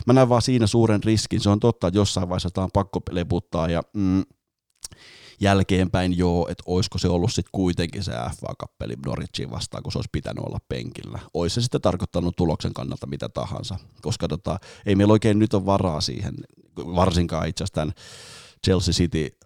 [0.06, 1.40] mä näen vaan siinä suuren riskin.
[1.40, 4.22] Se on totta, että jossain vaiheessa tämä on pakko leputtaa ja mm,
[5.40, 10.08] jälkeenpäin joo, että olisiko se ollut sitten kuitenkin se FA-kappeli Norwichin vastaan, kun se olisi
[10.12, 11.18] pitänyt olla penkillä.
[11.34, 15.66] Olisi se sitten tarkoittanut tuloksen kannalta mitä tahansa, koska tota, ei meillä oikein nyt ole
[15.66, 16.34] varaa siihen,
[16.76, 17.92] varsinkaan itse asiassa tämän
[18.66, 19.36] Chelsea City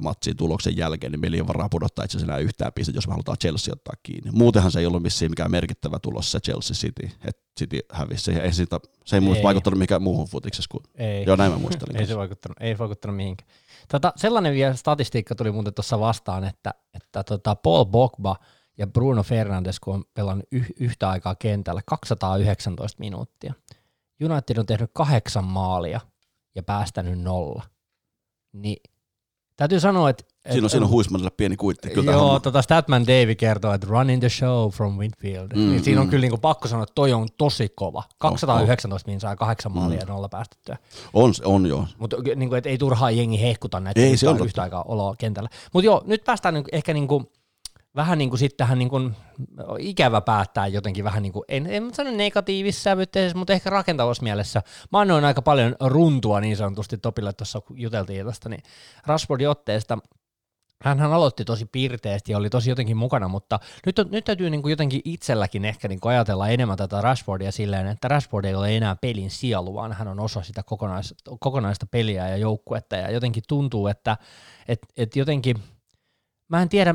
[0.00, 3.10] matsin tuloksen jälkeen, niin meillä ei ole varaa pudottaa itse asiassa yhtään pistettä, jos me
[3.10, 4.30] halutaan Chelsea ottaa kiinni.
[4.30, 8.24] Muutenhan se ei ollut missään mikään merkittävä tulos se Chelsea City, että City hävisi.
[8.24, 9.42] Se ei, siitä, se ei, ei.
[9.42, 11.24] vaikuttanut mikään muuhun futiksessa kuin, ei.
[11.26, 11.96] joo näin mä muistelin.
[11.96, 13.50] ei se vaikuttanut, ei vaikuttanut mihinkään.
[13.88, 18.36] Tota, sellainen vielä statistiikka tuli muuten tuossa vastaan, että, että tota Paul Bogba
[18.78, 23.54] ja Bruno Fernandes, kun on pelannut yh, yhtä aikaa kentällä, 219 minuuttia.
[24.22, 26.00] United on tehnyt kahdeksan maalia
[26.54, 27.62] ja päästänyt nolla.
[28.52, 28.82] Niin
[29.56, 30.33] Täytyy sanoa, että...
[30.52, 31.90] Siinä on, siinä on Huismanille pieni kuitti.
[31.90, 35.48] Kyllä joo, tota Statman Davy kertoo, että running the show from Winfield.
[35.54, 36.10] Mm, niin siinä on mm.
[36.10, 38.02] kyllä niin pakko sanoa, että toi on tosi kova.
[38.18, 39.20] 219 oh, oh.
[39.20, 40.00] saa kahdeksan maalia mm.
[40.00, 40.76] ja nolla päästettyä.
[41.12, 41.86] On, on joo.
[41.98, 45.48] Mutta niin ei turhaa jengi hehkuta näitä ei, se on yhtä aikaa oloa kentällä.
[45.72, 47.26] Mutta joo, nyt päästään niin, ehkä niin kuin
[47.96, 49.16] vähän niin kuin sitten tähän niin kuin,
[49.78, 52.10] ikävä päättää jotenkin vähän niin kuin, en, en sano
[52.70, 54.62] sävytteessä, mutta ehkä rakentavassa mielessä.
[54.92, 58.62] Mä annoin aika paljon runtua niin sanotusti Topille tuossa, kun juteltiin tästä, niin
[59.06, 59.98] Rashfordin otteesta.
[60.82, 64.70] Hän aloitti tosi pirteästi ja oli tosi jotenkin mukana, mutta nyt, nyt täytyy niin kuin
[64.70, 68.96] jotenkin itselläkin ehkä niin kuin ajatella enemmän tätä Rashfordia silleen, että Rashford ei ole enää
[68.96, 72.96] pelin sielu, vaan hän on osa sitä kokonais, kokonaista peliä ja joukkuetta.
[72.96, 74.16] Ja jotenkin tuntuu, että
[74.68, 75.56] et, et jotenkin–
[76.48, 76.94] mä en tiedä,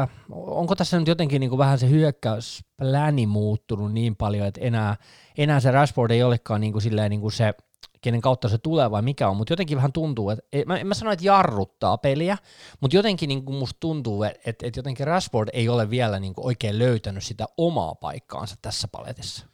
[0.00, 4.96] äh, onko tässä nyt jotenkin niin kuin vähän se hyökkäyspläni muuttunut niin paljon, että enää,
[5.38, 7.54] enää se Rashford ei olekaan niin kuin silleen niin kuin se,
[8.00, 10.94] kenen kautta se tulee vai mikä on, mutta jotenkin vähän tuntuu, että mä, en mä
[10.94, 12.38] sano, että jarruttaa peliä,
[12.80, 16.34] mutta jotenkin niin kuin musta tuntuu, että, että, että jotenkin Rashford ei ole vielä niin
[16.34, 19.46] kuin oikein löytänyt sitä omaa paikkaansa tässä paletissa.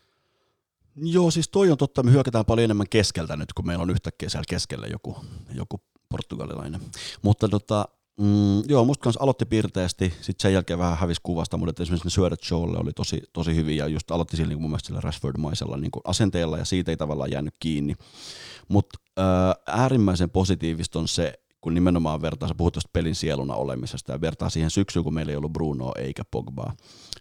[0.97, 4.29] Joo, siis toi on totta, me hyökätään paljon enemmän keskeltä nyt, kun meillä on yhtäkkiä
[4.29, 5.17] siellä keskellä joku,
[5.55, 6.81] joku portugalilainen.
[7.23, 7.89] Mutta tota,
[8.21, 12.11] Mm, joo, musta kanssa aloitti piirteästi, sitten sen jälkeen vähän hävisi kuvasta, mutta esimerkiksi ne
[12.11, 15.77] syödät showlle oli tosi, tosi hyviä, ja just aloitti sillä niin mun mielestä sillä Rashford-maisella
[15.77, 17.95] niin asenteella, ja siitä ei tavallaan jäänyt kiinni.
[18.69, 18.99] Mutta
[19.67, 24.51] äärimmäisen positiivista on se, kun nimenomaan vertaa, sä puhut tuosta pelin sieluna olemisesta ja vertaa
[24.51, 26.73] siihen syksyyn, kun meillä ei ollut Brunoa eikä Pogbaa,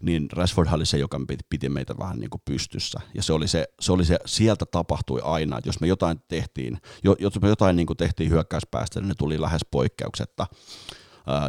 [0.02, 3.00] niin Rashford oli se, joka piti, piti meitä vähän niin kuin pystyssä.
[3.14, 6.78] Ja se oli se, se oli se, sieltä tapahtui aina, että jos me jotain tehtiin,
[7.18, 10.46] jos me jotain niin kuin tehtiin hyökkäyspäästä, niin ne tuli lähes poikkeuksetta.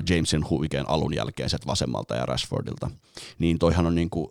[0.09, 2.91] Jamesin huikean alun jälkeen sieltä vasemmalta ja Rashfordilta.
[3.39, 4.27] Niin toihan on niin kuin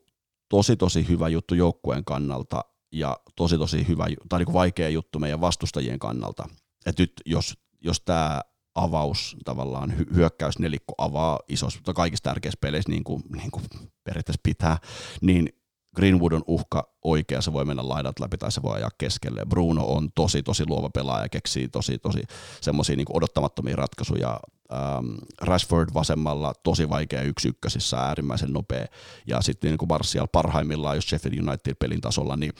[0.48, 5.18] tosi tosi hyvä juttu joukkueen kannalta ja tosi tosi hyvä, tai niin kuin vaikea juttu
[5.18, 6.48] meidän vastustajien kannalta.
[6.86, 8.40] Että nyt jos, jos tämä
[8.76, 13.64] avaus, tavallaan hy- hyökkäysnelikko avaa isossa, kaikissa tärkeissä peleissä, niin kuin, niin kuin
[14.04, 14.78] periaatteessa pitää,
[15.20, 15.48] niin
[15.96, 19.42] Greenwood on uhka oikea, se voi mennä laidat läpi tai se voi ajaa keskelle.
[19.48, 22.22] Bruno on tosi, tosi luova pelaaja, keksii tosi, tosi
[22.60, 24.40] semmoisia niin odottamattomia ratkaisuja.
[24.72, 28.86] Ähm, Rashford vasemmalla tosi vaikea yksi ykkösissä, äärimmäisen nopea.
[29.26, 32.52] Ja sitten niin kuin Martial parhaimmillaan, jos Sheffield United pelin tasolla, niin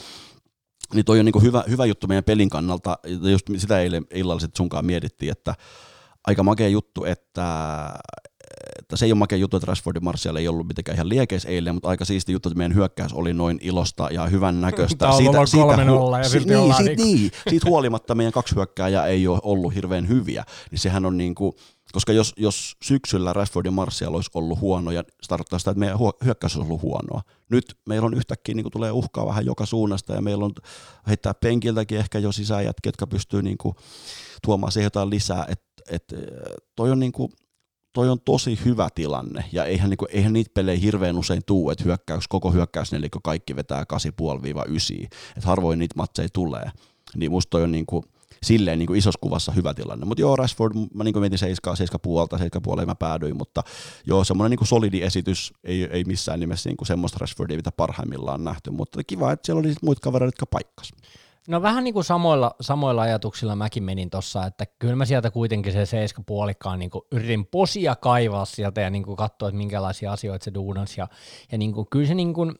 [0.94, 2.98] niin toi on niin hyvä, hyvä juttu meidän pelin kannalta,
[3.30, 5.54] just sitä eilen illalla sitten sunkaan mietittiin, että
[6.26, 7.88] aika makea juttu, että,
[8.78, 11.74] että se ei ole makea juttu, että Rashfordin Martial ei ollut mitenkään ihan liekeis eilen,
[11.74, 15.12] mutta aika siisti juttu, että meidän hyökkäys oli noin ilosta ja hyvän näköistä.
[15.16, 19.28] Siitä, siitä, hu- ja si- niin, siitä, niin, niin, siitä huolimatta meidän kaksi hyökkääjää ei
[19.28, 21.52] ole ollut hirveän hyviä, niin sehän on niin kuin,
[21.92, 25.78] koska jos, jos syksyllä Rashford ja Martial olisi ollut huono, ja se tarkoittaa sitä, että
[25.80, 27.22] meidän hyökkäys olisi ollut huonoa.
[27.50, 30.52] Nyt meillä on yhtäkkiä niin kuin tulee uhkaa vähän joka suunnasta, ja meillä on
[31.08, 33.74] heittää penkiltäkin ehkä jo sisäjät, jotka pystyy niin kuin
[34.42, 35.44] tuomaan siihen jotain lisää.
[35.48, 36.14] Et, et,
[36.76, 37.32] toi on niin kuin,
[37.92, 41.70] toi on tosi hyvä tilanne, ja eihän, niin kuin, eihän niitä pelejä hirveän usein tuu,
[41.70, 45.04] että hyökkäys, koko hyökkäys, eli kaikki vetää 8,5-9,
[45.36, 46.70] että harvoin niitä matseja tulee.
[47.16, 48.04] Niin musta toi on niin kuin,
[48.42, 50.06] silleen niin kuin isossa kuvassa hyvä tilanne.
[50.06, 53.62] Mutta joo, Rashford, mä niin kuin mietin 7, 7 puolta, 7 puolta mä päädyin, mutta
[54.06, 58.44] joo, semmoinen niin solidi esitys, ei, ei missään nimessä niin kuin semmoista Rashfordia, mitä parhaimmillaan
[58.44, 60.92] nähty, mutta kiva, että siellä oli muita kavereita, jotka paikkas.
[61.48, 65.72] No vähän niin kuin samoilla, samoilla ajatuksilla mäkin menin tuossa, että kyllä mä sieltä kuitenkin
[65.72, 70.44] se seiska puolikkaan niin yritin posia kaivaa sieltä ja niin kuin katsoa, että minkälaisia asioita
[70.44, 71.08] se duunas ja,
[71.52, 72.54] ja niin kuin, kyllä se niin kuin,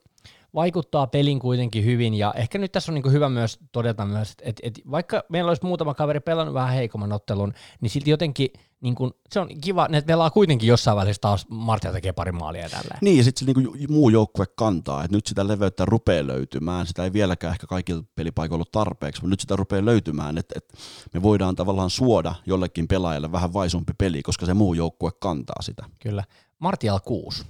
[0.57, 4.43] vaikuttaa pelin kuitenkin hyvin, ja ehkä nyt tässä on niin hyvä myös todeta myös, että,
[4.45, 8.49] että, että vaikka meillä olisi muutama kaveri pelannut vähän heikomman ottelun, niin silti jotenkin
[8.81, 12.61] niin kuin, se on kiva, että pelaa kuitenkin jossain välissä taas Martia tekee pari maalia
[12.61, 12.97] ja tälleen.
[13.01, 17.03] Niin, ja sitten se niin muu joukkue kantaa, että nyt sitä leveyttä rupeaa löytymään, sitä
[17.03, 20.77] ei vieläkään ehkä kaikilla pelipaikoilla ole tarpeeksi, mutta nyt sitä rupeaa löytymään, että, että
[21.13, 25.83] me voidaan tavallaan suoda jollekin pelaajalle vähän vaisumpi peli, koska se muu joukkue kantaa sitä.
[25.99, 26.23] Kyllä.
[26.59, 27.45] Martial 6.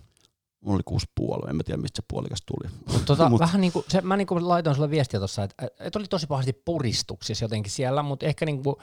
[0.68, 2.72] Mulla oli kuusi puolue, en mä tiedä mistä se puolikas tuli.
[3.06, 3.39] Tota, Mut.
[3.39, 6.27] vähän niin kuin, se, mä niin kuin laitoin sulle viestiä tuossa, että, että oli tosi
[6.27, 8.76] pahasti puristuksissa jotenkin siellä, mutta ehkä niin kuin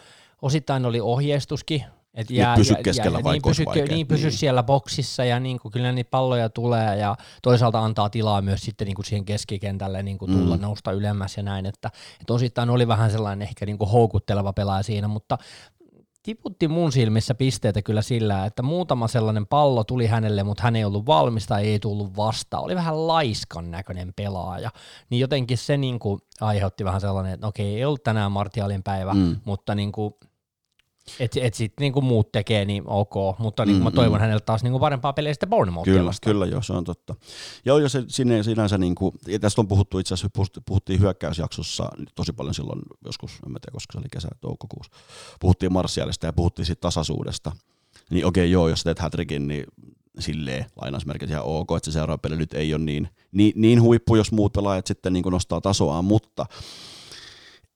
[0.42, 1.84] osittain oli ohjeistuskin.
[2.14, 4.38] Et jää, pysy keskellä ja, vai niin pysy, niin pysy niin.
[4.38, 8.86] siellä boksissa ja niin kuin, kyllä niitä palloja tulee ja toisaalta antaa tilaa myös sitten
[8.86, 10.62] niin kuin siihen keskikentälle niin kuin tulla mm.
[10.62, 11.90] nousta ylemmäs ja näin, että,
[12.20, 15.38] että osittain oli vähän sellainen ehkä niin kuin houkutteleva pelaaja siinä, mutta
[16.24, 20.84] tiputti mun silmissä pisteitä kyllä sillä, että muutama sellainen pallo tuli hänelle, mutta hän ei
[20.84, 22.64] ollut valmis tai ei tullut vastaan.
[22.64, 24.70] Oli vähän laiskan näköinen pelaaja.
[25.10, 29.14] Niin jotenkin se niin kuin aiheutti vähän sellainen, että okei, ei ollut tänään Martialin päivä,
[29.14, 29.36] mm.
[29.44, 30.14] mutta niin kuin
[31.20, 34.20] että et sitten niinku muut tekee, niin ok, mutta niinku mm, mä toivon mm.
[34.20, 36.32] hänelle taas niinku parempaa pelejä sitten Bournemouthia Kyllä, vastaan.
[36.32, 37.14] kyllä joo, se on totta.
[37.64, 42.32] Joo, ja se sinne, sinänsä, niinku, ja tästä on puhuttu itse asiassa, puhuttiin hyökkäysjaksossa tosi
[42.32, 44.92] paljon silloin joskus, en mä tiedä, koska se oli kesä, toukokuussa,
[45.40, 47.52] puhuttiin Marsialista ja puhuttiin siitä tasaisuudesta.
[48.10, 49.64] Niin okei, okay, joo, jos teet hätrikin, niin
[50.18, 54.16] silleen lainausmerkit ihan ok, että se seuraava peli nyt ei ole niin, niin, niin huippu,
[54.16, 56.46] jos muut pelaajat sitten niin nostaa tasoaan, mutta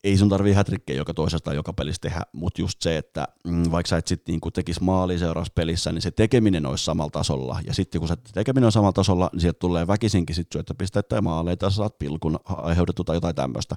[0.03, 3.89] ei sun tarvii hätrikkejä joka toisesta joka pelissä tehdä, mutta just se, että mm, vaikka
[3.89, 7.59] sä et sitten niinku tekisi maali seuraavassa pelissä, niin se tekeminen olisi samalla tasolla.
[7.67, 11.21] Ja sitten kun se tekeminen on samalla tasolla, niin sieltä tulee väkisinkin sitten syöttöpisteitä ja
[11.21, 13.75] maaleita, sä saat pilkun aiheutettu tai jotain tämmöistä.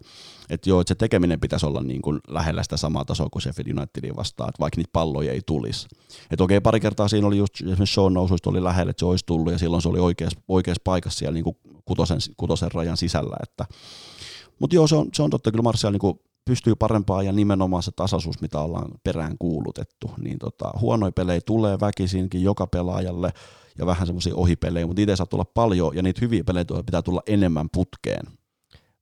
[0.51, 4.17] Että joo, että se tekeminen pitäisi olla niinku lähellä sitä samaa tasoa kuin se Unitedin
[4.17, 5.89] vastaan, että vaikka niitä palloja ei tulisi.
[6.31, 9.27] Että okei, pari kertaa siinä oli just esimerkiksi Sean nousuista oli lähellä, että se olisi
[9.27, 13.65] tullut ja silloin se oli oikeassa, oikeassa paikassa siellä niinku kutosen, kutosen rajan sisällä, että
[14.63, 17.91] mutta joo, se on, se on totta, kyllä Martial niin pystyy parempaan ja nimenomaan se
[17.97, 23.33] tasaisuus, mitä ollaan perään kuulutettu, niin tota, huonoja pelejä tulee väkisinkin joka pelaajalle
[23.79, 27.23] ja vähän semmoisia ohipelejä, mutta itse saa tulla paljon ja niitä hyviä pelejä pitää tulla
[27.27, 28.27] enemmän putkeen.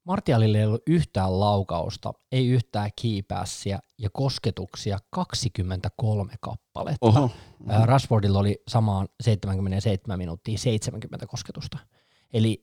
[0.04, 7.06] Martialille ei ollut yhtään laukausta, ei yhtään kiipäässiä ja kosketuksia 23 kappaletta.
[7.06, 7.86] Oho, oho.
[7.86, 11.78] Rashfordilla oli samaan 77 minuuttia 70 kosketusta.
[12.32, 12.60] Eli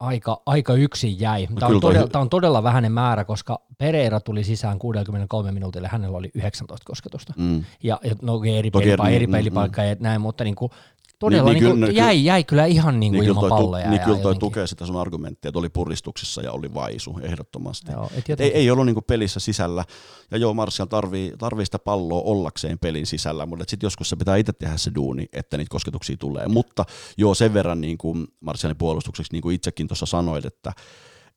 [0.00, 1.46] aika, aika yksin jäi.
[1.50, 5.88] No tämä on, todella, tämä on todella vähäinen määrä, koska Pereira tuli sisään 63 minuutille,
[5.88, 7.32] hänellä oli 19 kosketusta.
[7.36, 7.64] Mm.
[7.82, 9.90] Ja, ja no eri, pelipaikka, eri pelipaikka mm, mm.
[9.90, 10.72] ja näin, mutta niin kuin,
[11.20, 13.90] todella niin, niin, niin, jäi, jäi kyllä ihan niin kuin niin, ilman toi, palloja.
[13.90, 17.92] Niin kyllä toi tukee sitä sun argumenttia, että oli puristuksessa ja oli vaisu ehdottomasti.
[17.92, 19.84] Joo, et ei, ei ollut niin kuin pelissä sisällä.
[20.30, 24.36] Ja joo, Martial tarvii, tarvii sitä palloa ollakseen pelin sisällä, mutta sitten joskus se pitää
[24.36, 26.48] itse tehdä se duuni, että niitä kosketuksia tulee.
[26.48, 26.84] Mutta
[27.16, 30.72] joo, sen verran niin kuin Martialin puolustukseksi, niin kuin itsekin tuossa sanoit, että,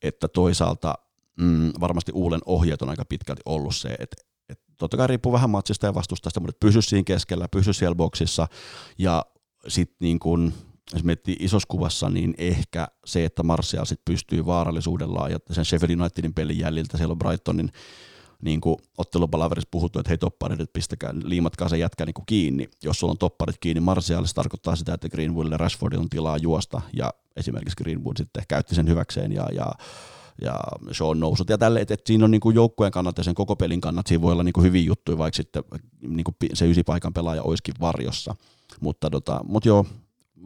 [0.02, 0.96] että toisaalta
[1.40, 4.16] mm, varmasti Uulen ohjeet on aika pitkälti ollut se, että,
[4.50, 8.48] että totta kai riippuu vähän matsista ja vastustajasta, mutta pysy siinä keskellä, pysy siellä boksissa
[8.98, 9.26] ja
[9.68, 10.54] sitten niin kun,
[11.04, 16.34] miettii isossa kuvassa, niin ehkä se, että Martial sit pystyy vaarallisuudellaan ja sen Sheffield Unitedin
[16.34, 17.72] pelin jäljiltä, siellä on Brightonin
[18.42, 22.70] niin kuin ottelupalaverissa puhuttu, että hei topparit, että pistäkää, liimatkaa se jätkä niin kuin kiinni.
[22.84, 26.82] Jos sulla on topparit kiinni Martial, se tarkoittaa sitä, että Greenwoodille Rashfordilla on tilaa juosta,
[26.94, 29.72] ja esimerkiksi Greenwood sitten käytti sen hyväkseen, ja, ja
[30.42, 30.60] ja
[30.92, 33.56] Sean nousut ja tälle, että, että siinä on niin kuin joukkueen kannalta ja sen koko
[33.56, 35.64] pelin kannalta, siinä voi olla niin kuin hyvin juttuja, vaikka sitten
[36.02, 38.36] niin kuin se ysipaikan pelaaja olisikin varjossa.
[38.82, 39.86] Mutta, tota, mutta joo,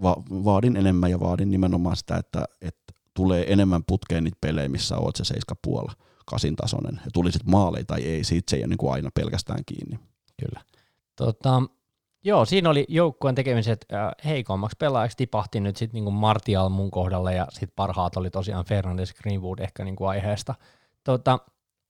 [0.03, 4.97] va- vaadin enemmän ja vaadin nimenomaan sitä, että, että tulee enemmän putkeen niitä pelejä, missä
[4.97, 5.93] oot se seiska puolella
[6.25, 7.01] kasin tasoinen.
[7.05, 9.99] Ja tulisit maaleja tai ei, siitä se ei ole niin kuin aina pelkästään kiinni.
[10.41, 10.61] Kyllä.
[11.15, 11.61] Tota,
[12.23, 17.35] joo, siinä oli joukkueen tekemiset äh, heikommaksi pelaajaksi tipahti nyt sitten niin Martial mun kohdalle
[17.35, 20.55] ja sitten parhaat oli tosiaan Fernandes Greenwood ehkä niin kuin aiheesta.
[21.03, 21.39] Tota,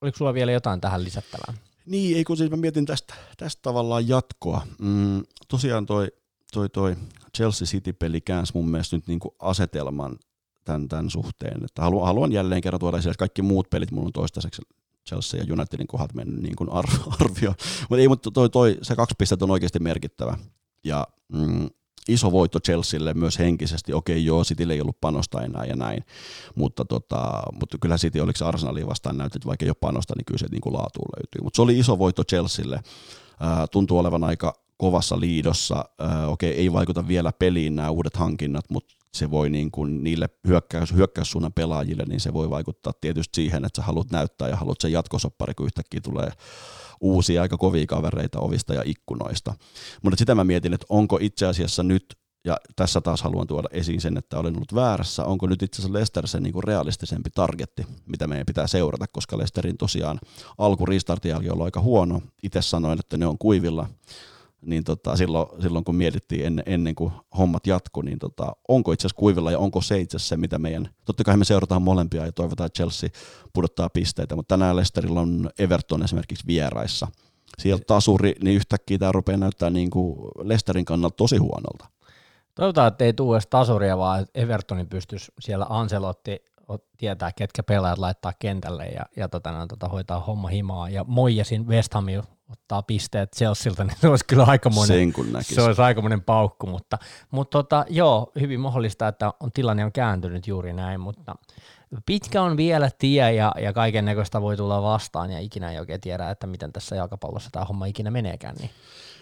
[0.01, 1.53] oliko sulla vielä jotain tähän lisättävää?
[1.85, 4.61] Niin, ei kun siis mä mietin tästä, tästä tavallaan jatkoa.
[4.79, 6.07] Mm, tosiaan toi,
[6.53, 6.95] toi, toi
[7.37, 10.19] Chelsea City-peli käänsi mun mielestä nyt niin kuin asetelman
[10.65, 11.65] tämän, tämän suhteen.
[11.65, 14.61] Että haluan, haluan jälleen kerran tuoda esille, kaikki muut pelit mulla on toistaiseksi
[15.07, 16.69] Chelsea ja Unitedin kohdat mennyt niin kuin
[17.19, 17.53] arvio.
[17.89, 20.37] Mutta ei, mutta toi, toi, se kaksi pistettä on oikeasti merkittävä.
[20.83, 21.69] Ja mm,
[22.07, 23.93] iso voitto Chelsealle myös henkisesti.
[23.93, 26.03] Okei, joo, Citylle ei ollut panosta enää ja näin,
[26.55, 30.13] mutta, tota, mutta kyllä City oliko se Arsenalia vastaan näytti, että vaikka ei ole panosta,
[30.17, 31.43] niin kyllä se niin kuin laatuun löytyy.
[31.43, 32.81] Mutta se oli iso voitto Chelsealle.
[33.71, 35.85] Tuntuu olevan aika kovassa liidossa.
[35.99, 40.29] Ää, okei, ei vaikuta vielä peliin nämä uudet hankinnat, mutta se voi niin kuin niille
[40.47, 44.81] hyökkäys, hyökkäyssuunnan pelaajille, niin se voi vaikuttaa tietysti siihen, että sä haluat näyttää ja haluat
[44.81, 46.31] sen jatkosoppari, kun yhtäkkiä tulee
[47.01, 49.53] uusia aika kovia kavereita ovista ja ikkunoista.
[50.03, 54.01] Mutta sitä mä mietin, että onko itse asiassa nyt, ja tässä taas haluan tuoda esiin
[54.01, 58.27] sen, että olen ollut väärässä, onko nyt itse asiassa Lester se niin realistisempi targetti, mitä
[58.27, 60.19] meidän pitää seurata, koska Lesterin tosiaan
[60.57, 62.21] alku restartin jälkeen on aika huono.
[62.43, 63.89] Itse sanoin, että ne on kuivilla
[64.67, 69.07] niin tota, silloin, silloin, kun mietittiin ennen, ennen kuin hommat jatku, niin tota, onko itse
[69.07, 72.25] asiassa kuivilla ja onko se itse asiassa se, mitä meidän, totta kai me seurataan molempia
[72.25, 73.09] ja toivotaan, että Chelsea
[73.53, 77.07] pudottaa pisteitä, mutta tänään Lesterillä on Everton esimerkiksi vieraissa.
[77.59, 81.87] Sieltä tasuri, niin yhtäkkiä tämä rupeaa näyttää niin kuin Lesterin kannalta tosi huonolta.
[82.55, 86.46] Toivotaan, että ei tule edes tasuria, vaan Evertonin pystyisi siellä Anselotti
[86.97, 90.89] tietää, ketkä pelaajat laittaa kentälle ja, ja tota, tota, hoitaa homma himaa.
[90.89, 92.21] Ja Moijasin West Hamil
[92.51, 96.97] ottaa pisteet Chelsealta, niin se olisi kyllä aikamoinen, Sen kun se olisi aikamoinen paukku, mutta,
[97.31, 101.35] mutta tota, joo, hyvin mahdollista, että on, tilanne on kääntynyt juuri näin, mutta
[102.05, 106.01] pitkä on vielä tie ja, ja kaiken näköistä voi tulla vastaan ja ikinä ei oikein
[106.01, 108.55] tiedä, että miten tässä jalkapallossa tämä homma ikinä meneekään.
[108.55, 108.69] Niin,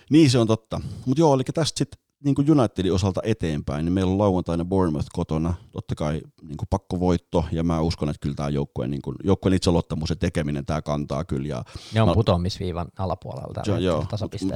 [0.09, 0.81] niin se on totta.
[1.05, 5.07] Mutta joo, eli tästä sitten niin kuin Unitedin osalta eteenpäin, niin meillä on lauantaina Bournemouth
[5.13, 9.15] kotona, totta kai niin kuin pakkovoitto, ja mä uskon, että kyllä tämä joukkueen, niin kuin,
[9.23, 11.47] joukkueen itseluottamus ja tekeminen tämä kantaa kyllä.
[11.47, 11.63] Ja
[11.93, 14.05] ne on mä, putoamisviivan alapuolella jo, joo,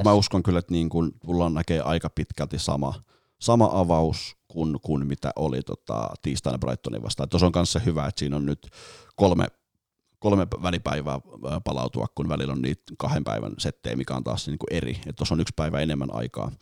[0.04, 2.94] Mä uskon kyllä, että niin kuin, tullaan näkee aika pitkälti sama,
[3.40, 7.28] sama avaus kuin, kuin mitä oli tota, tiistaina Brightonin vastaan.
[7.28, 8.68] Tuossa on kanssa hyvä, että siinä on nyt
[9.16, 9.46] kolme
[10.20, 11.20] kolme välipäivää
[11.64, 14.90] palautua, kun välillä on niitä kahden päivän settejä, mikä on taas niin kuin eri.
[14.90, 16.52] Että tuossa on yksi päivä enemmän aikaa.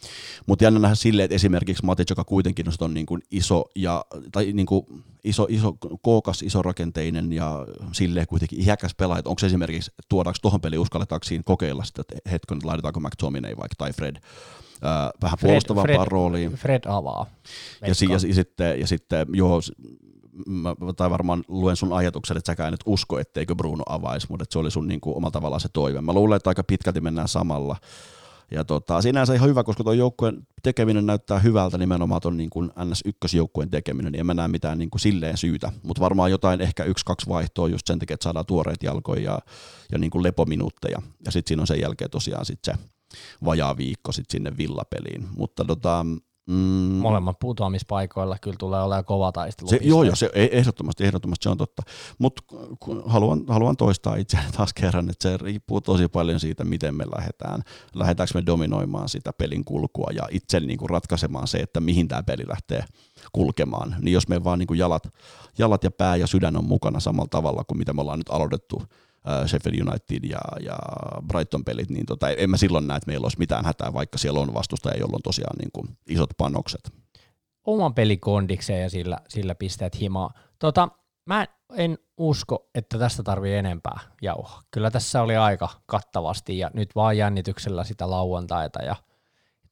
[0.47, 4.53] Mutta jännä nähdä silleen, että esimerkiksi Matic, joka kuitenkin on niin kuin iso, ja, tai
[4.53, 4.87] niin kuin
[5.25, 9.23] iso, iso, kookas, iso rakenteinen ja silleen kuitenkin iäkäs pelaaja.
[9.25, 13.93] Onko esimerkiksi, tuodaanko tuohon peliin, uskalletaanko siinä kokeilla sitä, että hetken, laitetaanko McTominay vaikka tai
[13.93, 14.17] Fred
[15.23, 16.53] vähän puolustavampaan rooliin.
[16.53, 17.27] Fred avaa.
[17.87, 19.61] Ja, si, ja, ja, sitten, ja sitten joo,
[20.47, 24.59] mä, tai varmaan luen sun ajatuksen, että säkään nyt usko, etteikö Bruno avaisi, mutta se
[24.59, 26.01] oli sun niin kuin, omalla tavallaan se toive.
[26.01, 27.77] Mä luulen, että aika pitkälti mennään samalla.
[28.51, 33.71] Ja tota, sinänsä ihan hyvä, koska tuo joukkueen tekeminen näyttää hyvältä nimenomaan tuon niin NS1-joukkueen
[33.71, 37.29] tekeminen, niin en mä näe mitään niin kuin silleen syytä, mutta varmaan jotain ehkä yksi-kaksi
[37.29, 39.39] vaihtoa just sen takia, että saadaan tuoreet jalkoja ja,
[39.93, 41.03] ja niin kuin lepominuutteja.
[41.25, 42.73] Ja sitten siinä on sen jälkeen tosiaan sit se
[43.45, 45.29] vajaa viikko sit sinne villapeliin.
[45.37, 46.07] Mutta tota,
[46.49, 46.55] Mm.
[46.95, 49.69] Molemmat putoamispaikoilla kyllä tulee olemaan kova taistelu.
[49.69, 51.83] Se, joo, joo, se, e- ehdottomasti, ehdottomasti se on totta.
[52.19, 52.43] Mutta
[53.07, 57.63] haluan, haluan toistaa itseäni taas kerran, että se riippuu tosi paljon siitä, miten me lähdetään.
[57.95, 62.23] Lähdetäänkö me dominoimaan sitä pelin kulkua ja itse niin kuin ratkaisemaan se, että mihin tämä
[62.23, 62.85] peli lähtee
[63.33, 63.97] kulkemaan.
[64.01, 65.09] Niin jos me vaan niin kuin jalat,
[65.59, 68.83] jalat ja pää ja sydän on mukana samalla tavalla kuin mitä me ollaan nyt aloitettu
[69.47, 70.79] Sheffield United ja, ja
[71.27, 74.41] Brighton pelit, niin tota, en mä silloin näe, että meillä olisi mitään hätää, vaikka siellä
[74.41, 76.93] on vastustaja, jolla on tosiaan niin kuin isot panokset.
[77.67, 80.33] Oman pelikondikseen ja sillä, sillä pisteet himaa.
[80.59, 80.89] Tota,
[81.27, 81.47] mä
[81.77, 84.63] en usko, että tästä tarvii enempää jauhaa.
[84.71, 88.97] Kyllä tässä oli aika kattavasti ja nyt vaan jännityksellä sitä lauantaita ja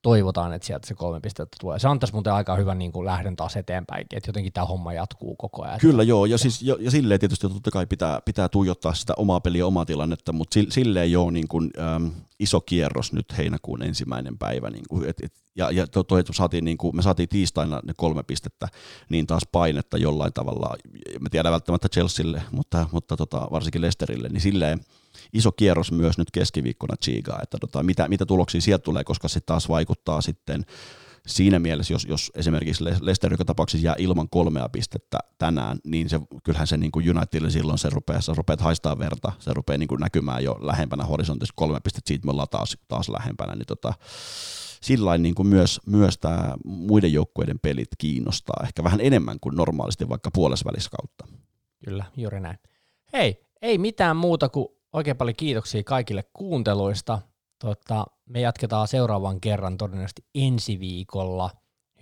[0.06, 1.78] toivotaan, että sieltä se kolme pistettä tulee.
[1.78, 5.36] Se antaisi muuten aika hyvän niin kuin lähdön taas eteenpäin, että jotenkin tämä homma jatkuu
[5.36, 5.80] koko ajan.
[5.80, 9.40] Kyllä joo, ja, siis, ja, ja silleen tietysti totta kai pitää, pitää tuijottaa sitä omaa
[9.40, 14.70] peliä, omaa tilannetta, mutta silleen joo niin kuin, äm, iso kierros nyt heinäkuun ensimmäinen päivä,
[14.70, 17.92] niin kuin, et, et, ja, ja to, to, saatiin, niin kuin, me saatiin tiistaina ne
[17.96, 18.68] kolme pistettä,
[19.08, 20.76] niin taas painetta jollain tavalla,
[21.20, 24.80] mä tiedän välttämättä Chelsealle, mutta, mutta tota, varsinkin Lesterille, niin silleen,
[25.32, 29.40] iso kierros myös nyt keskiviikkona Chigaa, että tota, mitä, mitä tuloksia sieltä tulee, koska se
[29.40, 30.64] taas vaikuttaa sitten
[31.26, 36.20] siinä mielessä, jos, jos esimerkiksi Leicester joka tapauksessa jää ilman kolmea pistettä tänään, niin se,
[36.44, 39.88] kyllähän se niin kuin Unitedille silloin se rupeaa, sä rupeat haistaa verta, se rupeaa niin
[39.88, 43.92] kuin näkymään jo lähempänä horisontissa kolme pistettä, siitä me ollaan taas, taas lähempänä, niin tota,
[44.82, 50.08] sillä niin kuin myös, myös tämä muiden joukkueiden pelit kiinnostaa ehkä vähän enemmän kuin normaalisti
[50.08, 51.26] vaikka puolesvälissä kautta.
[51.84, 52.58] Kyllä, juuri näin.
[53.12, 57.18] Hei, ei mitään muuta kuin oikein paljon kiitoksia kaikille kuunteluista.
[57.58, 61.50] Tota, me jatketaan seuraavan kerran todennäköisesti ensi viikolla.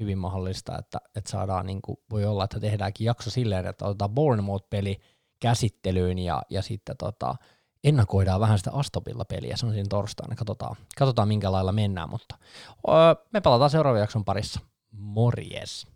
[0.01, 4.11] Hyvin mahdollista, että, että saadaan, niin kuin, voi olla, että tehdäänkin jakso silleen, että otetaan
[4.11, 5.01] Bournemouth-peli
[5.41, 7.35] käsittelyyn ja, ja sitten tota,
[7.85, 12.39] ennakoidaan vähän sitä Astopilla-peliä, se on siinä torstaina, katsotaan, katsotaan minkä lailla mennään, mutta
[12.89, 14.61] öö, me palataan seuraavan jakson parissa.
[14.91, 15.94] Morjes!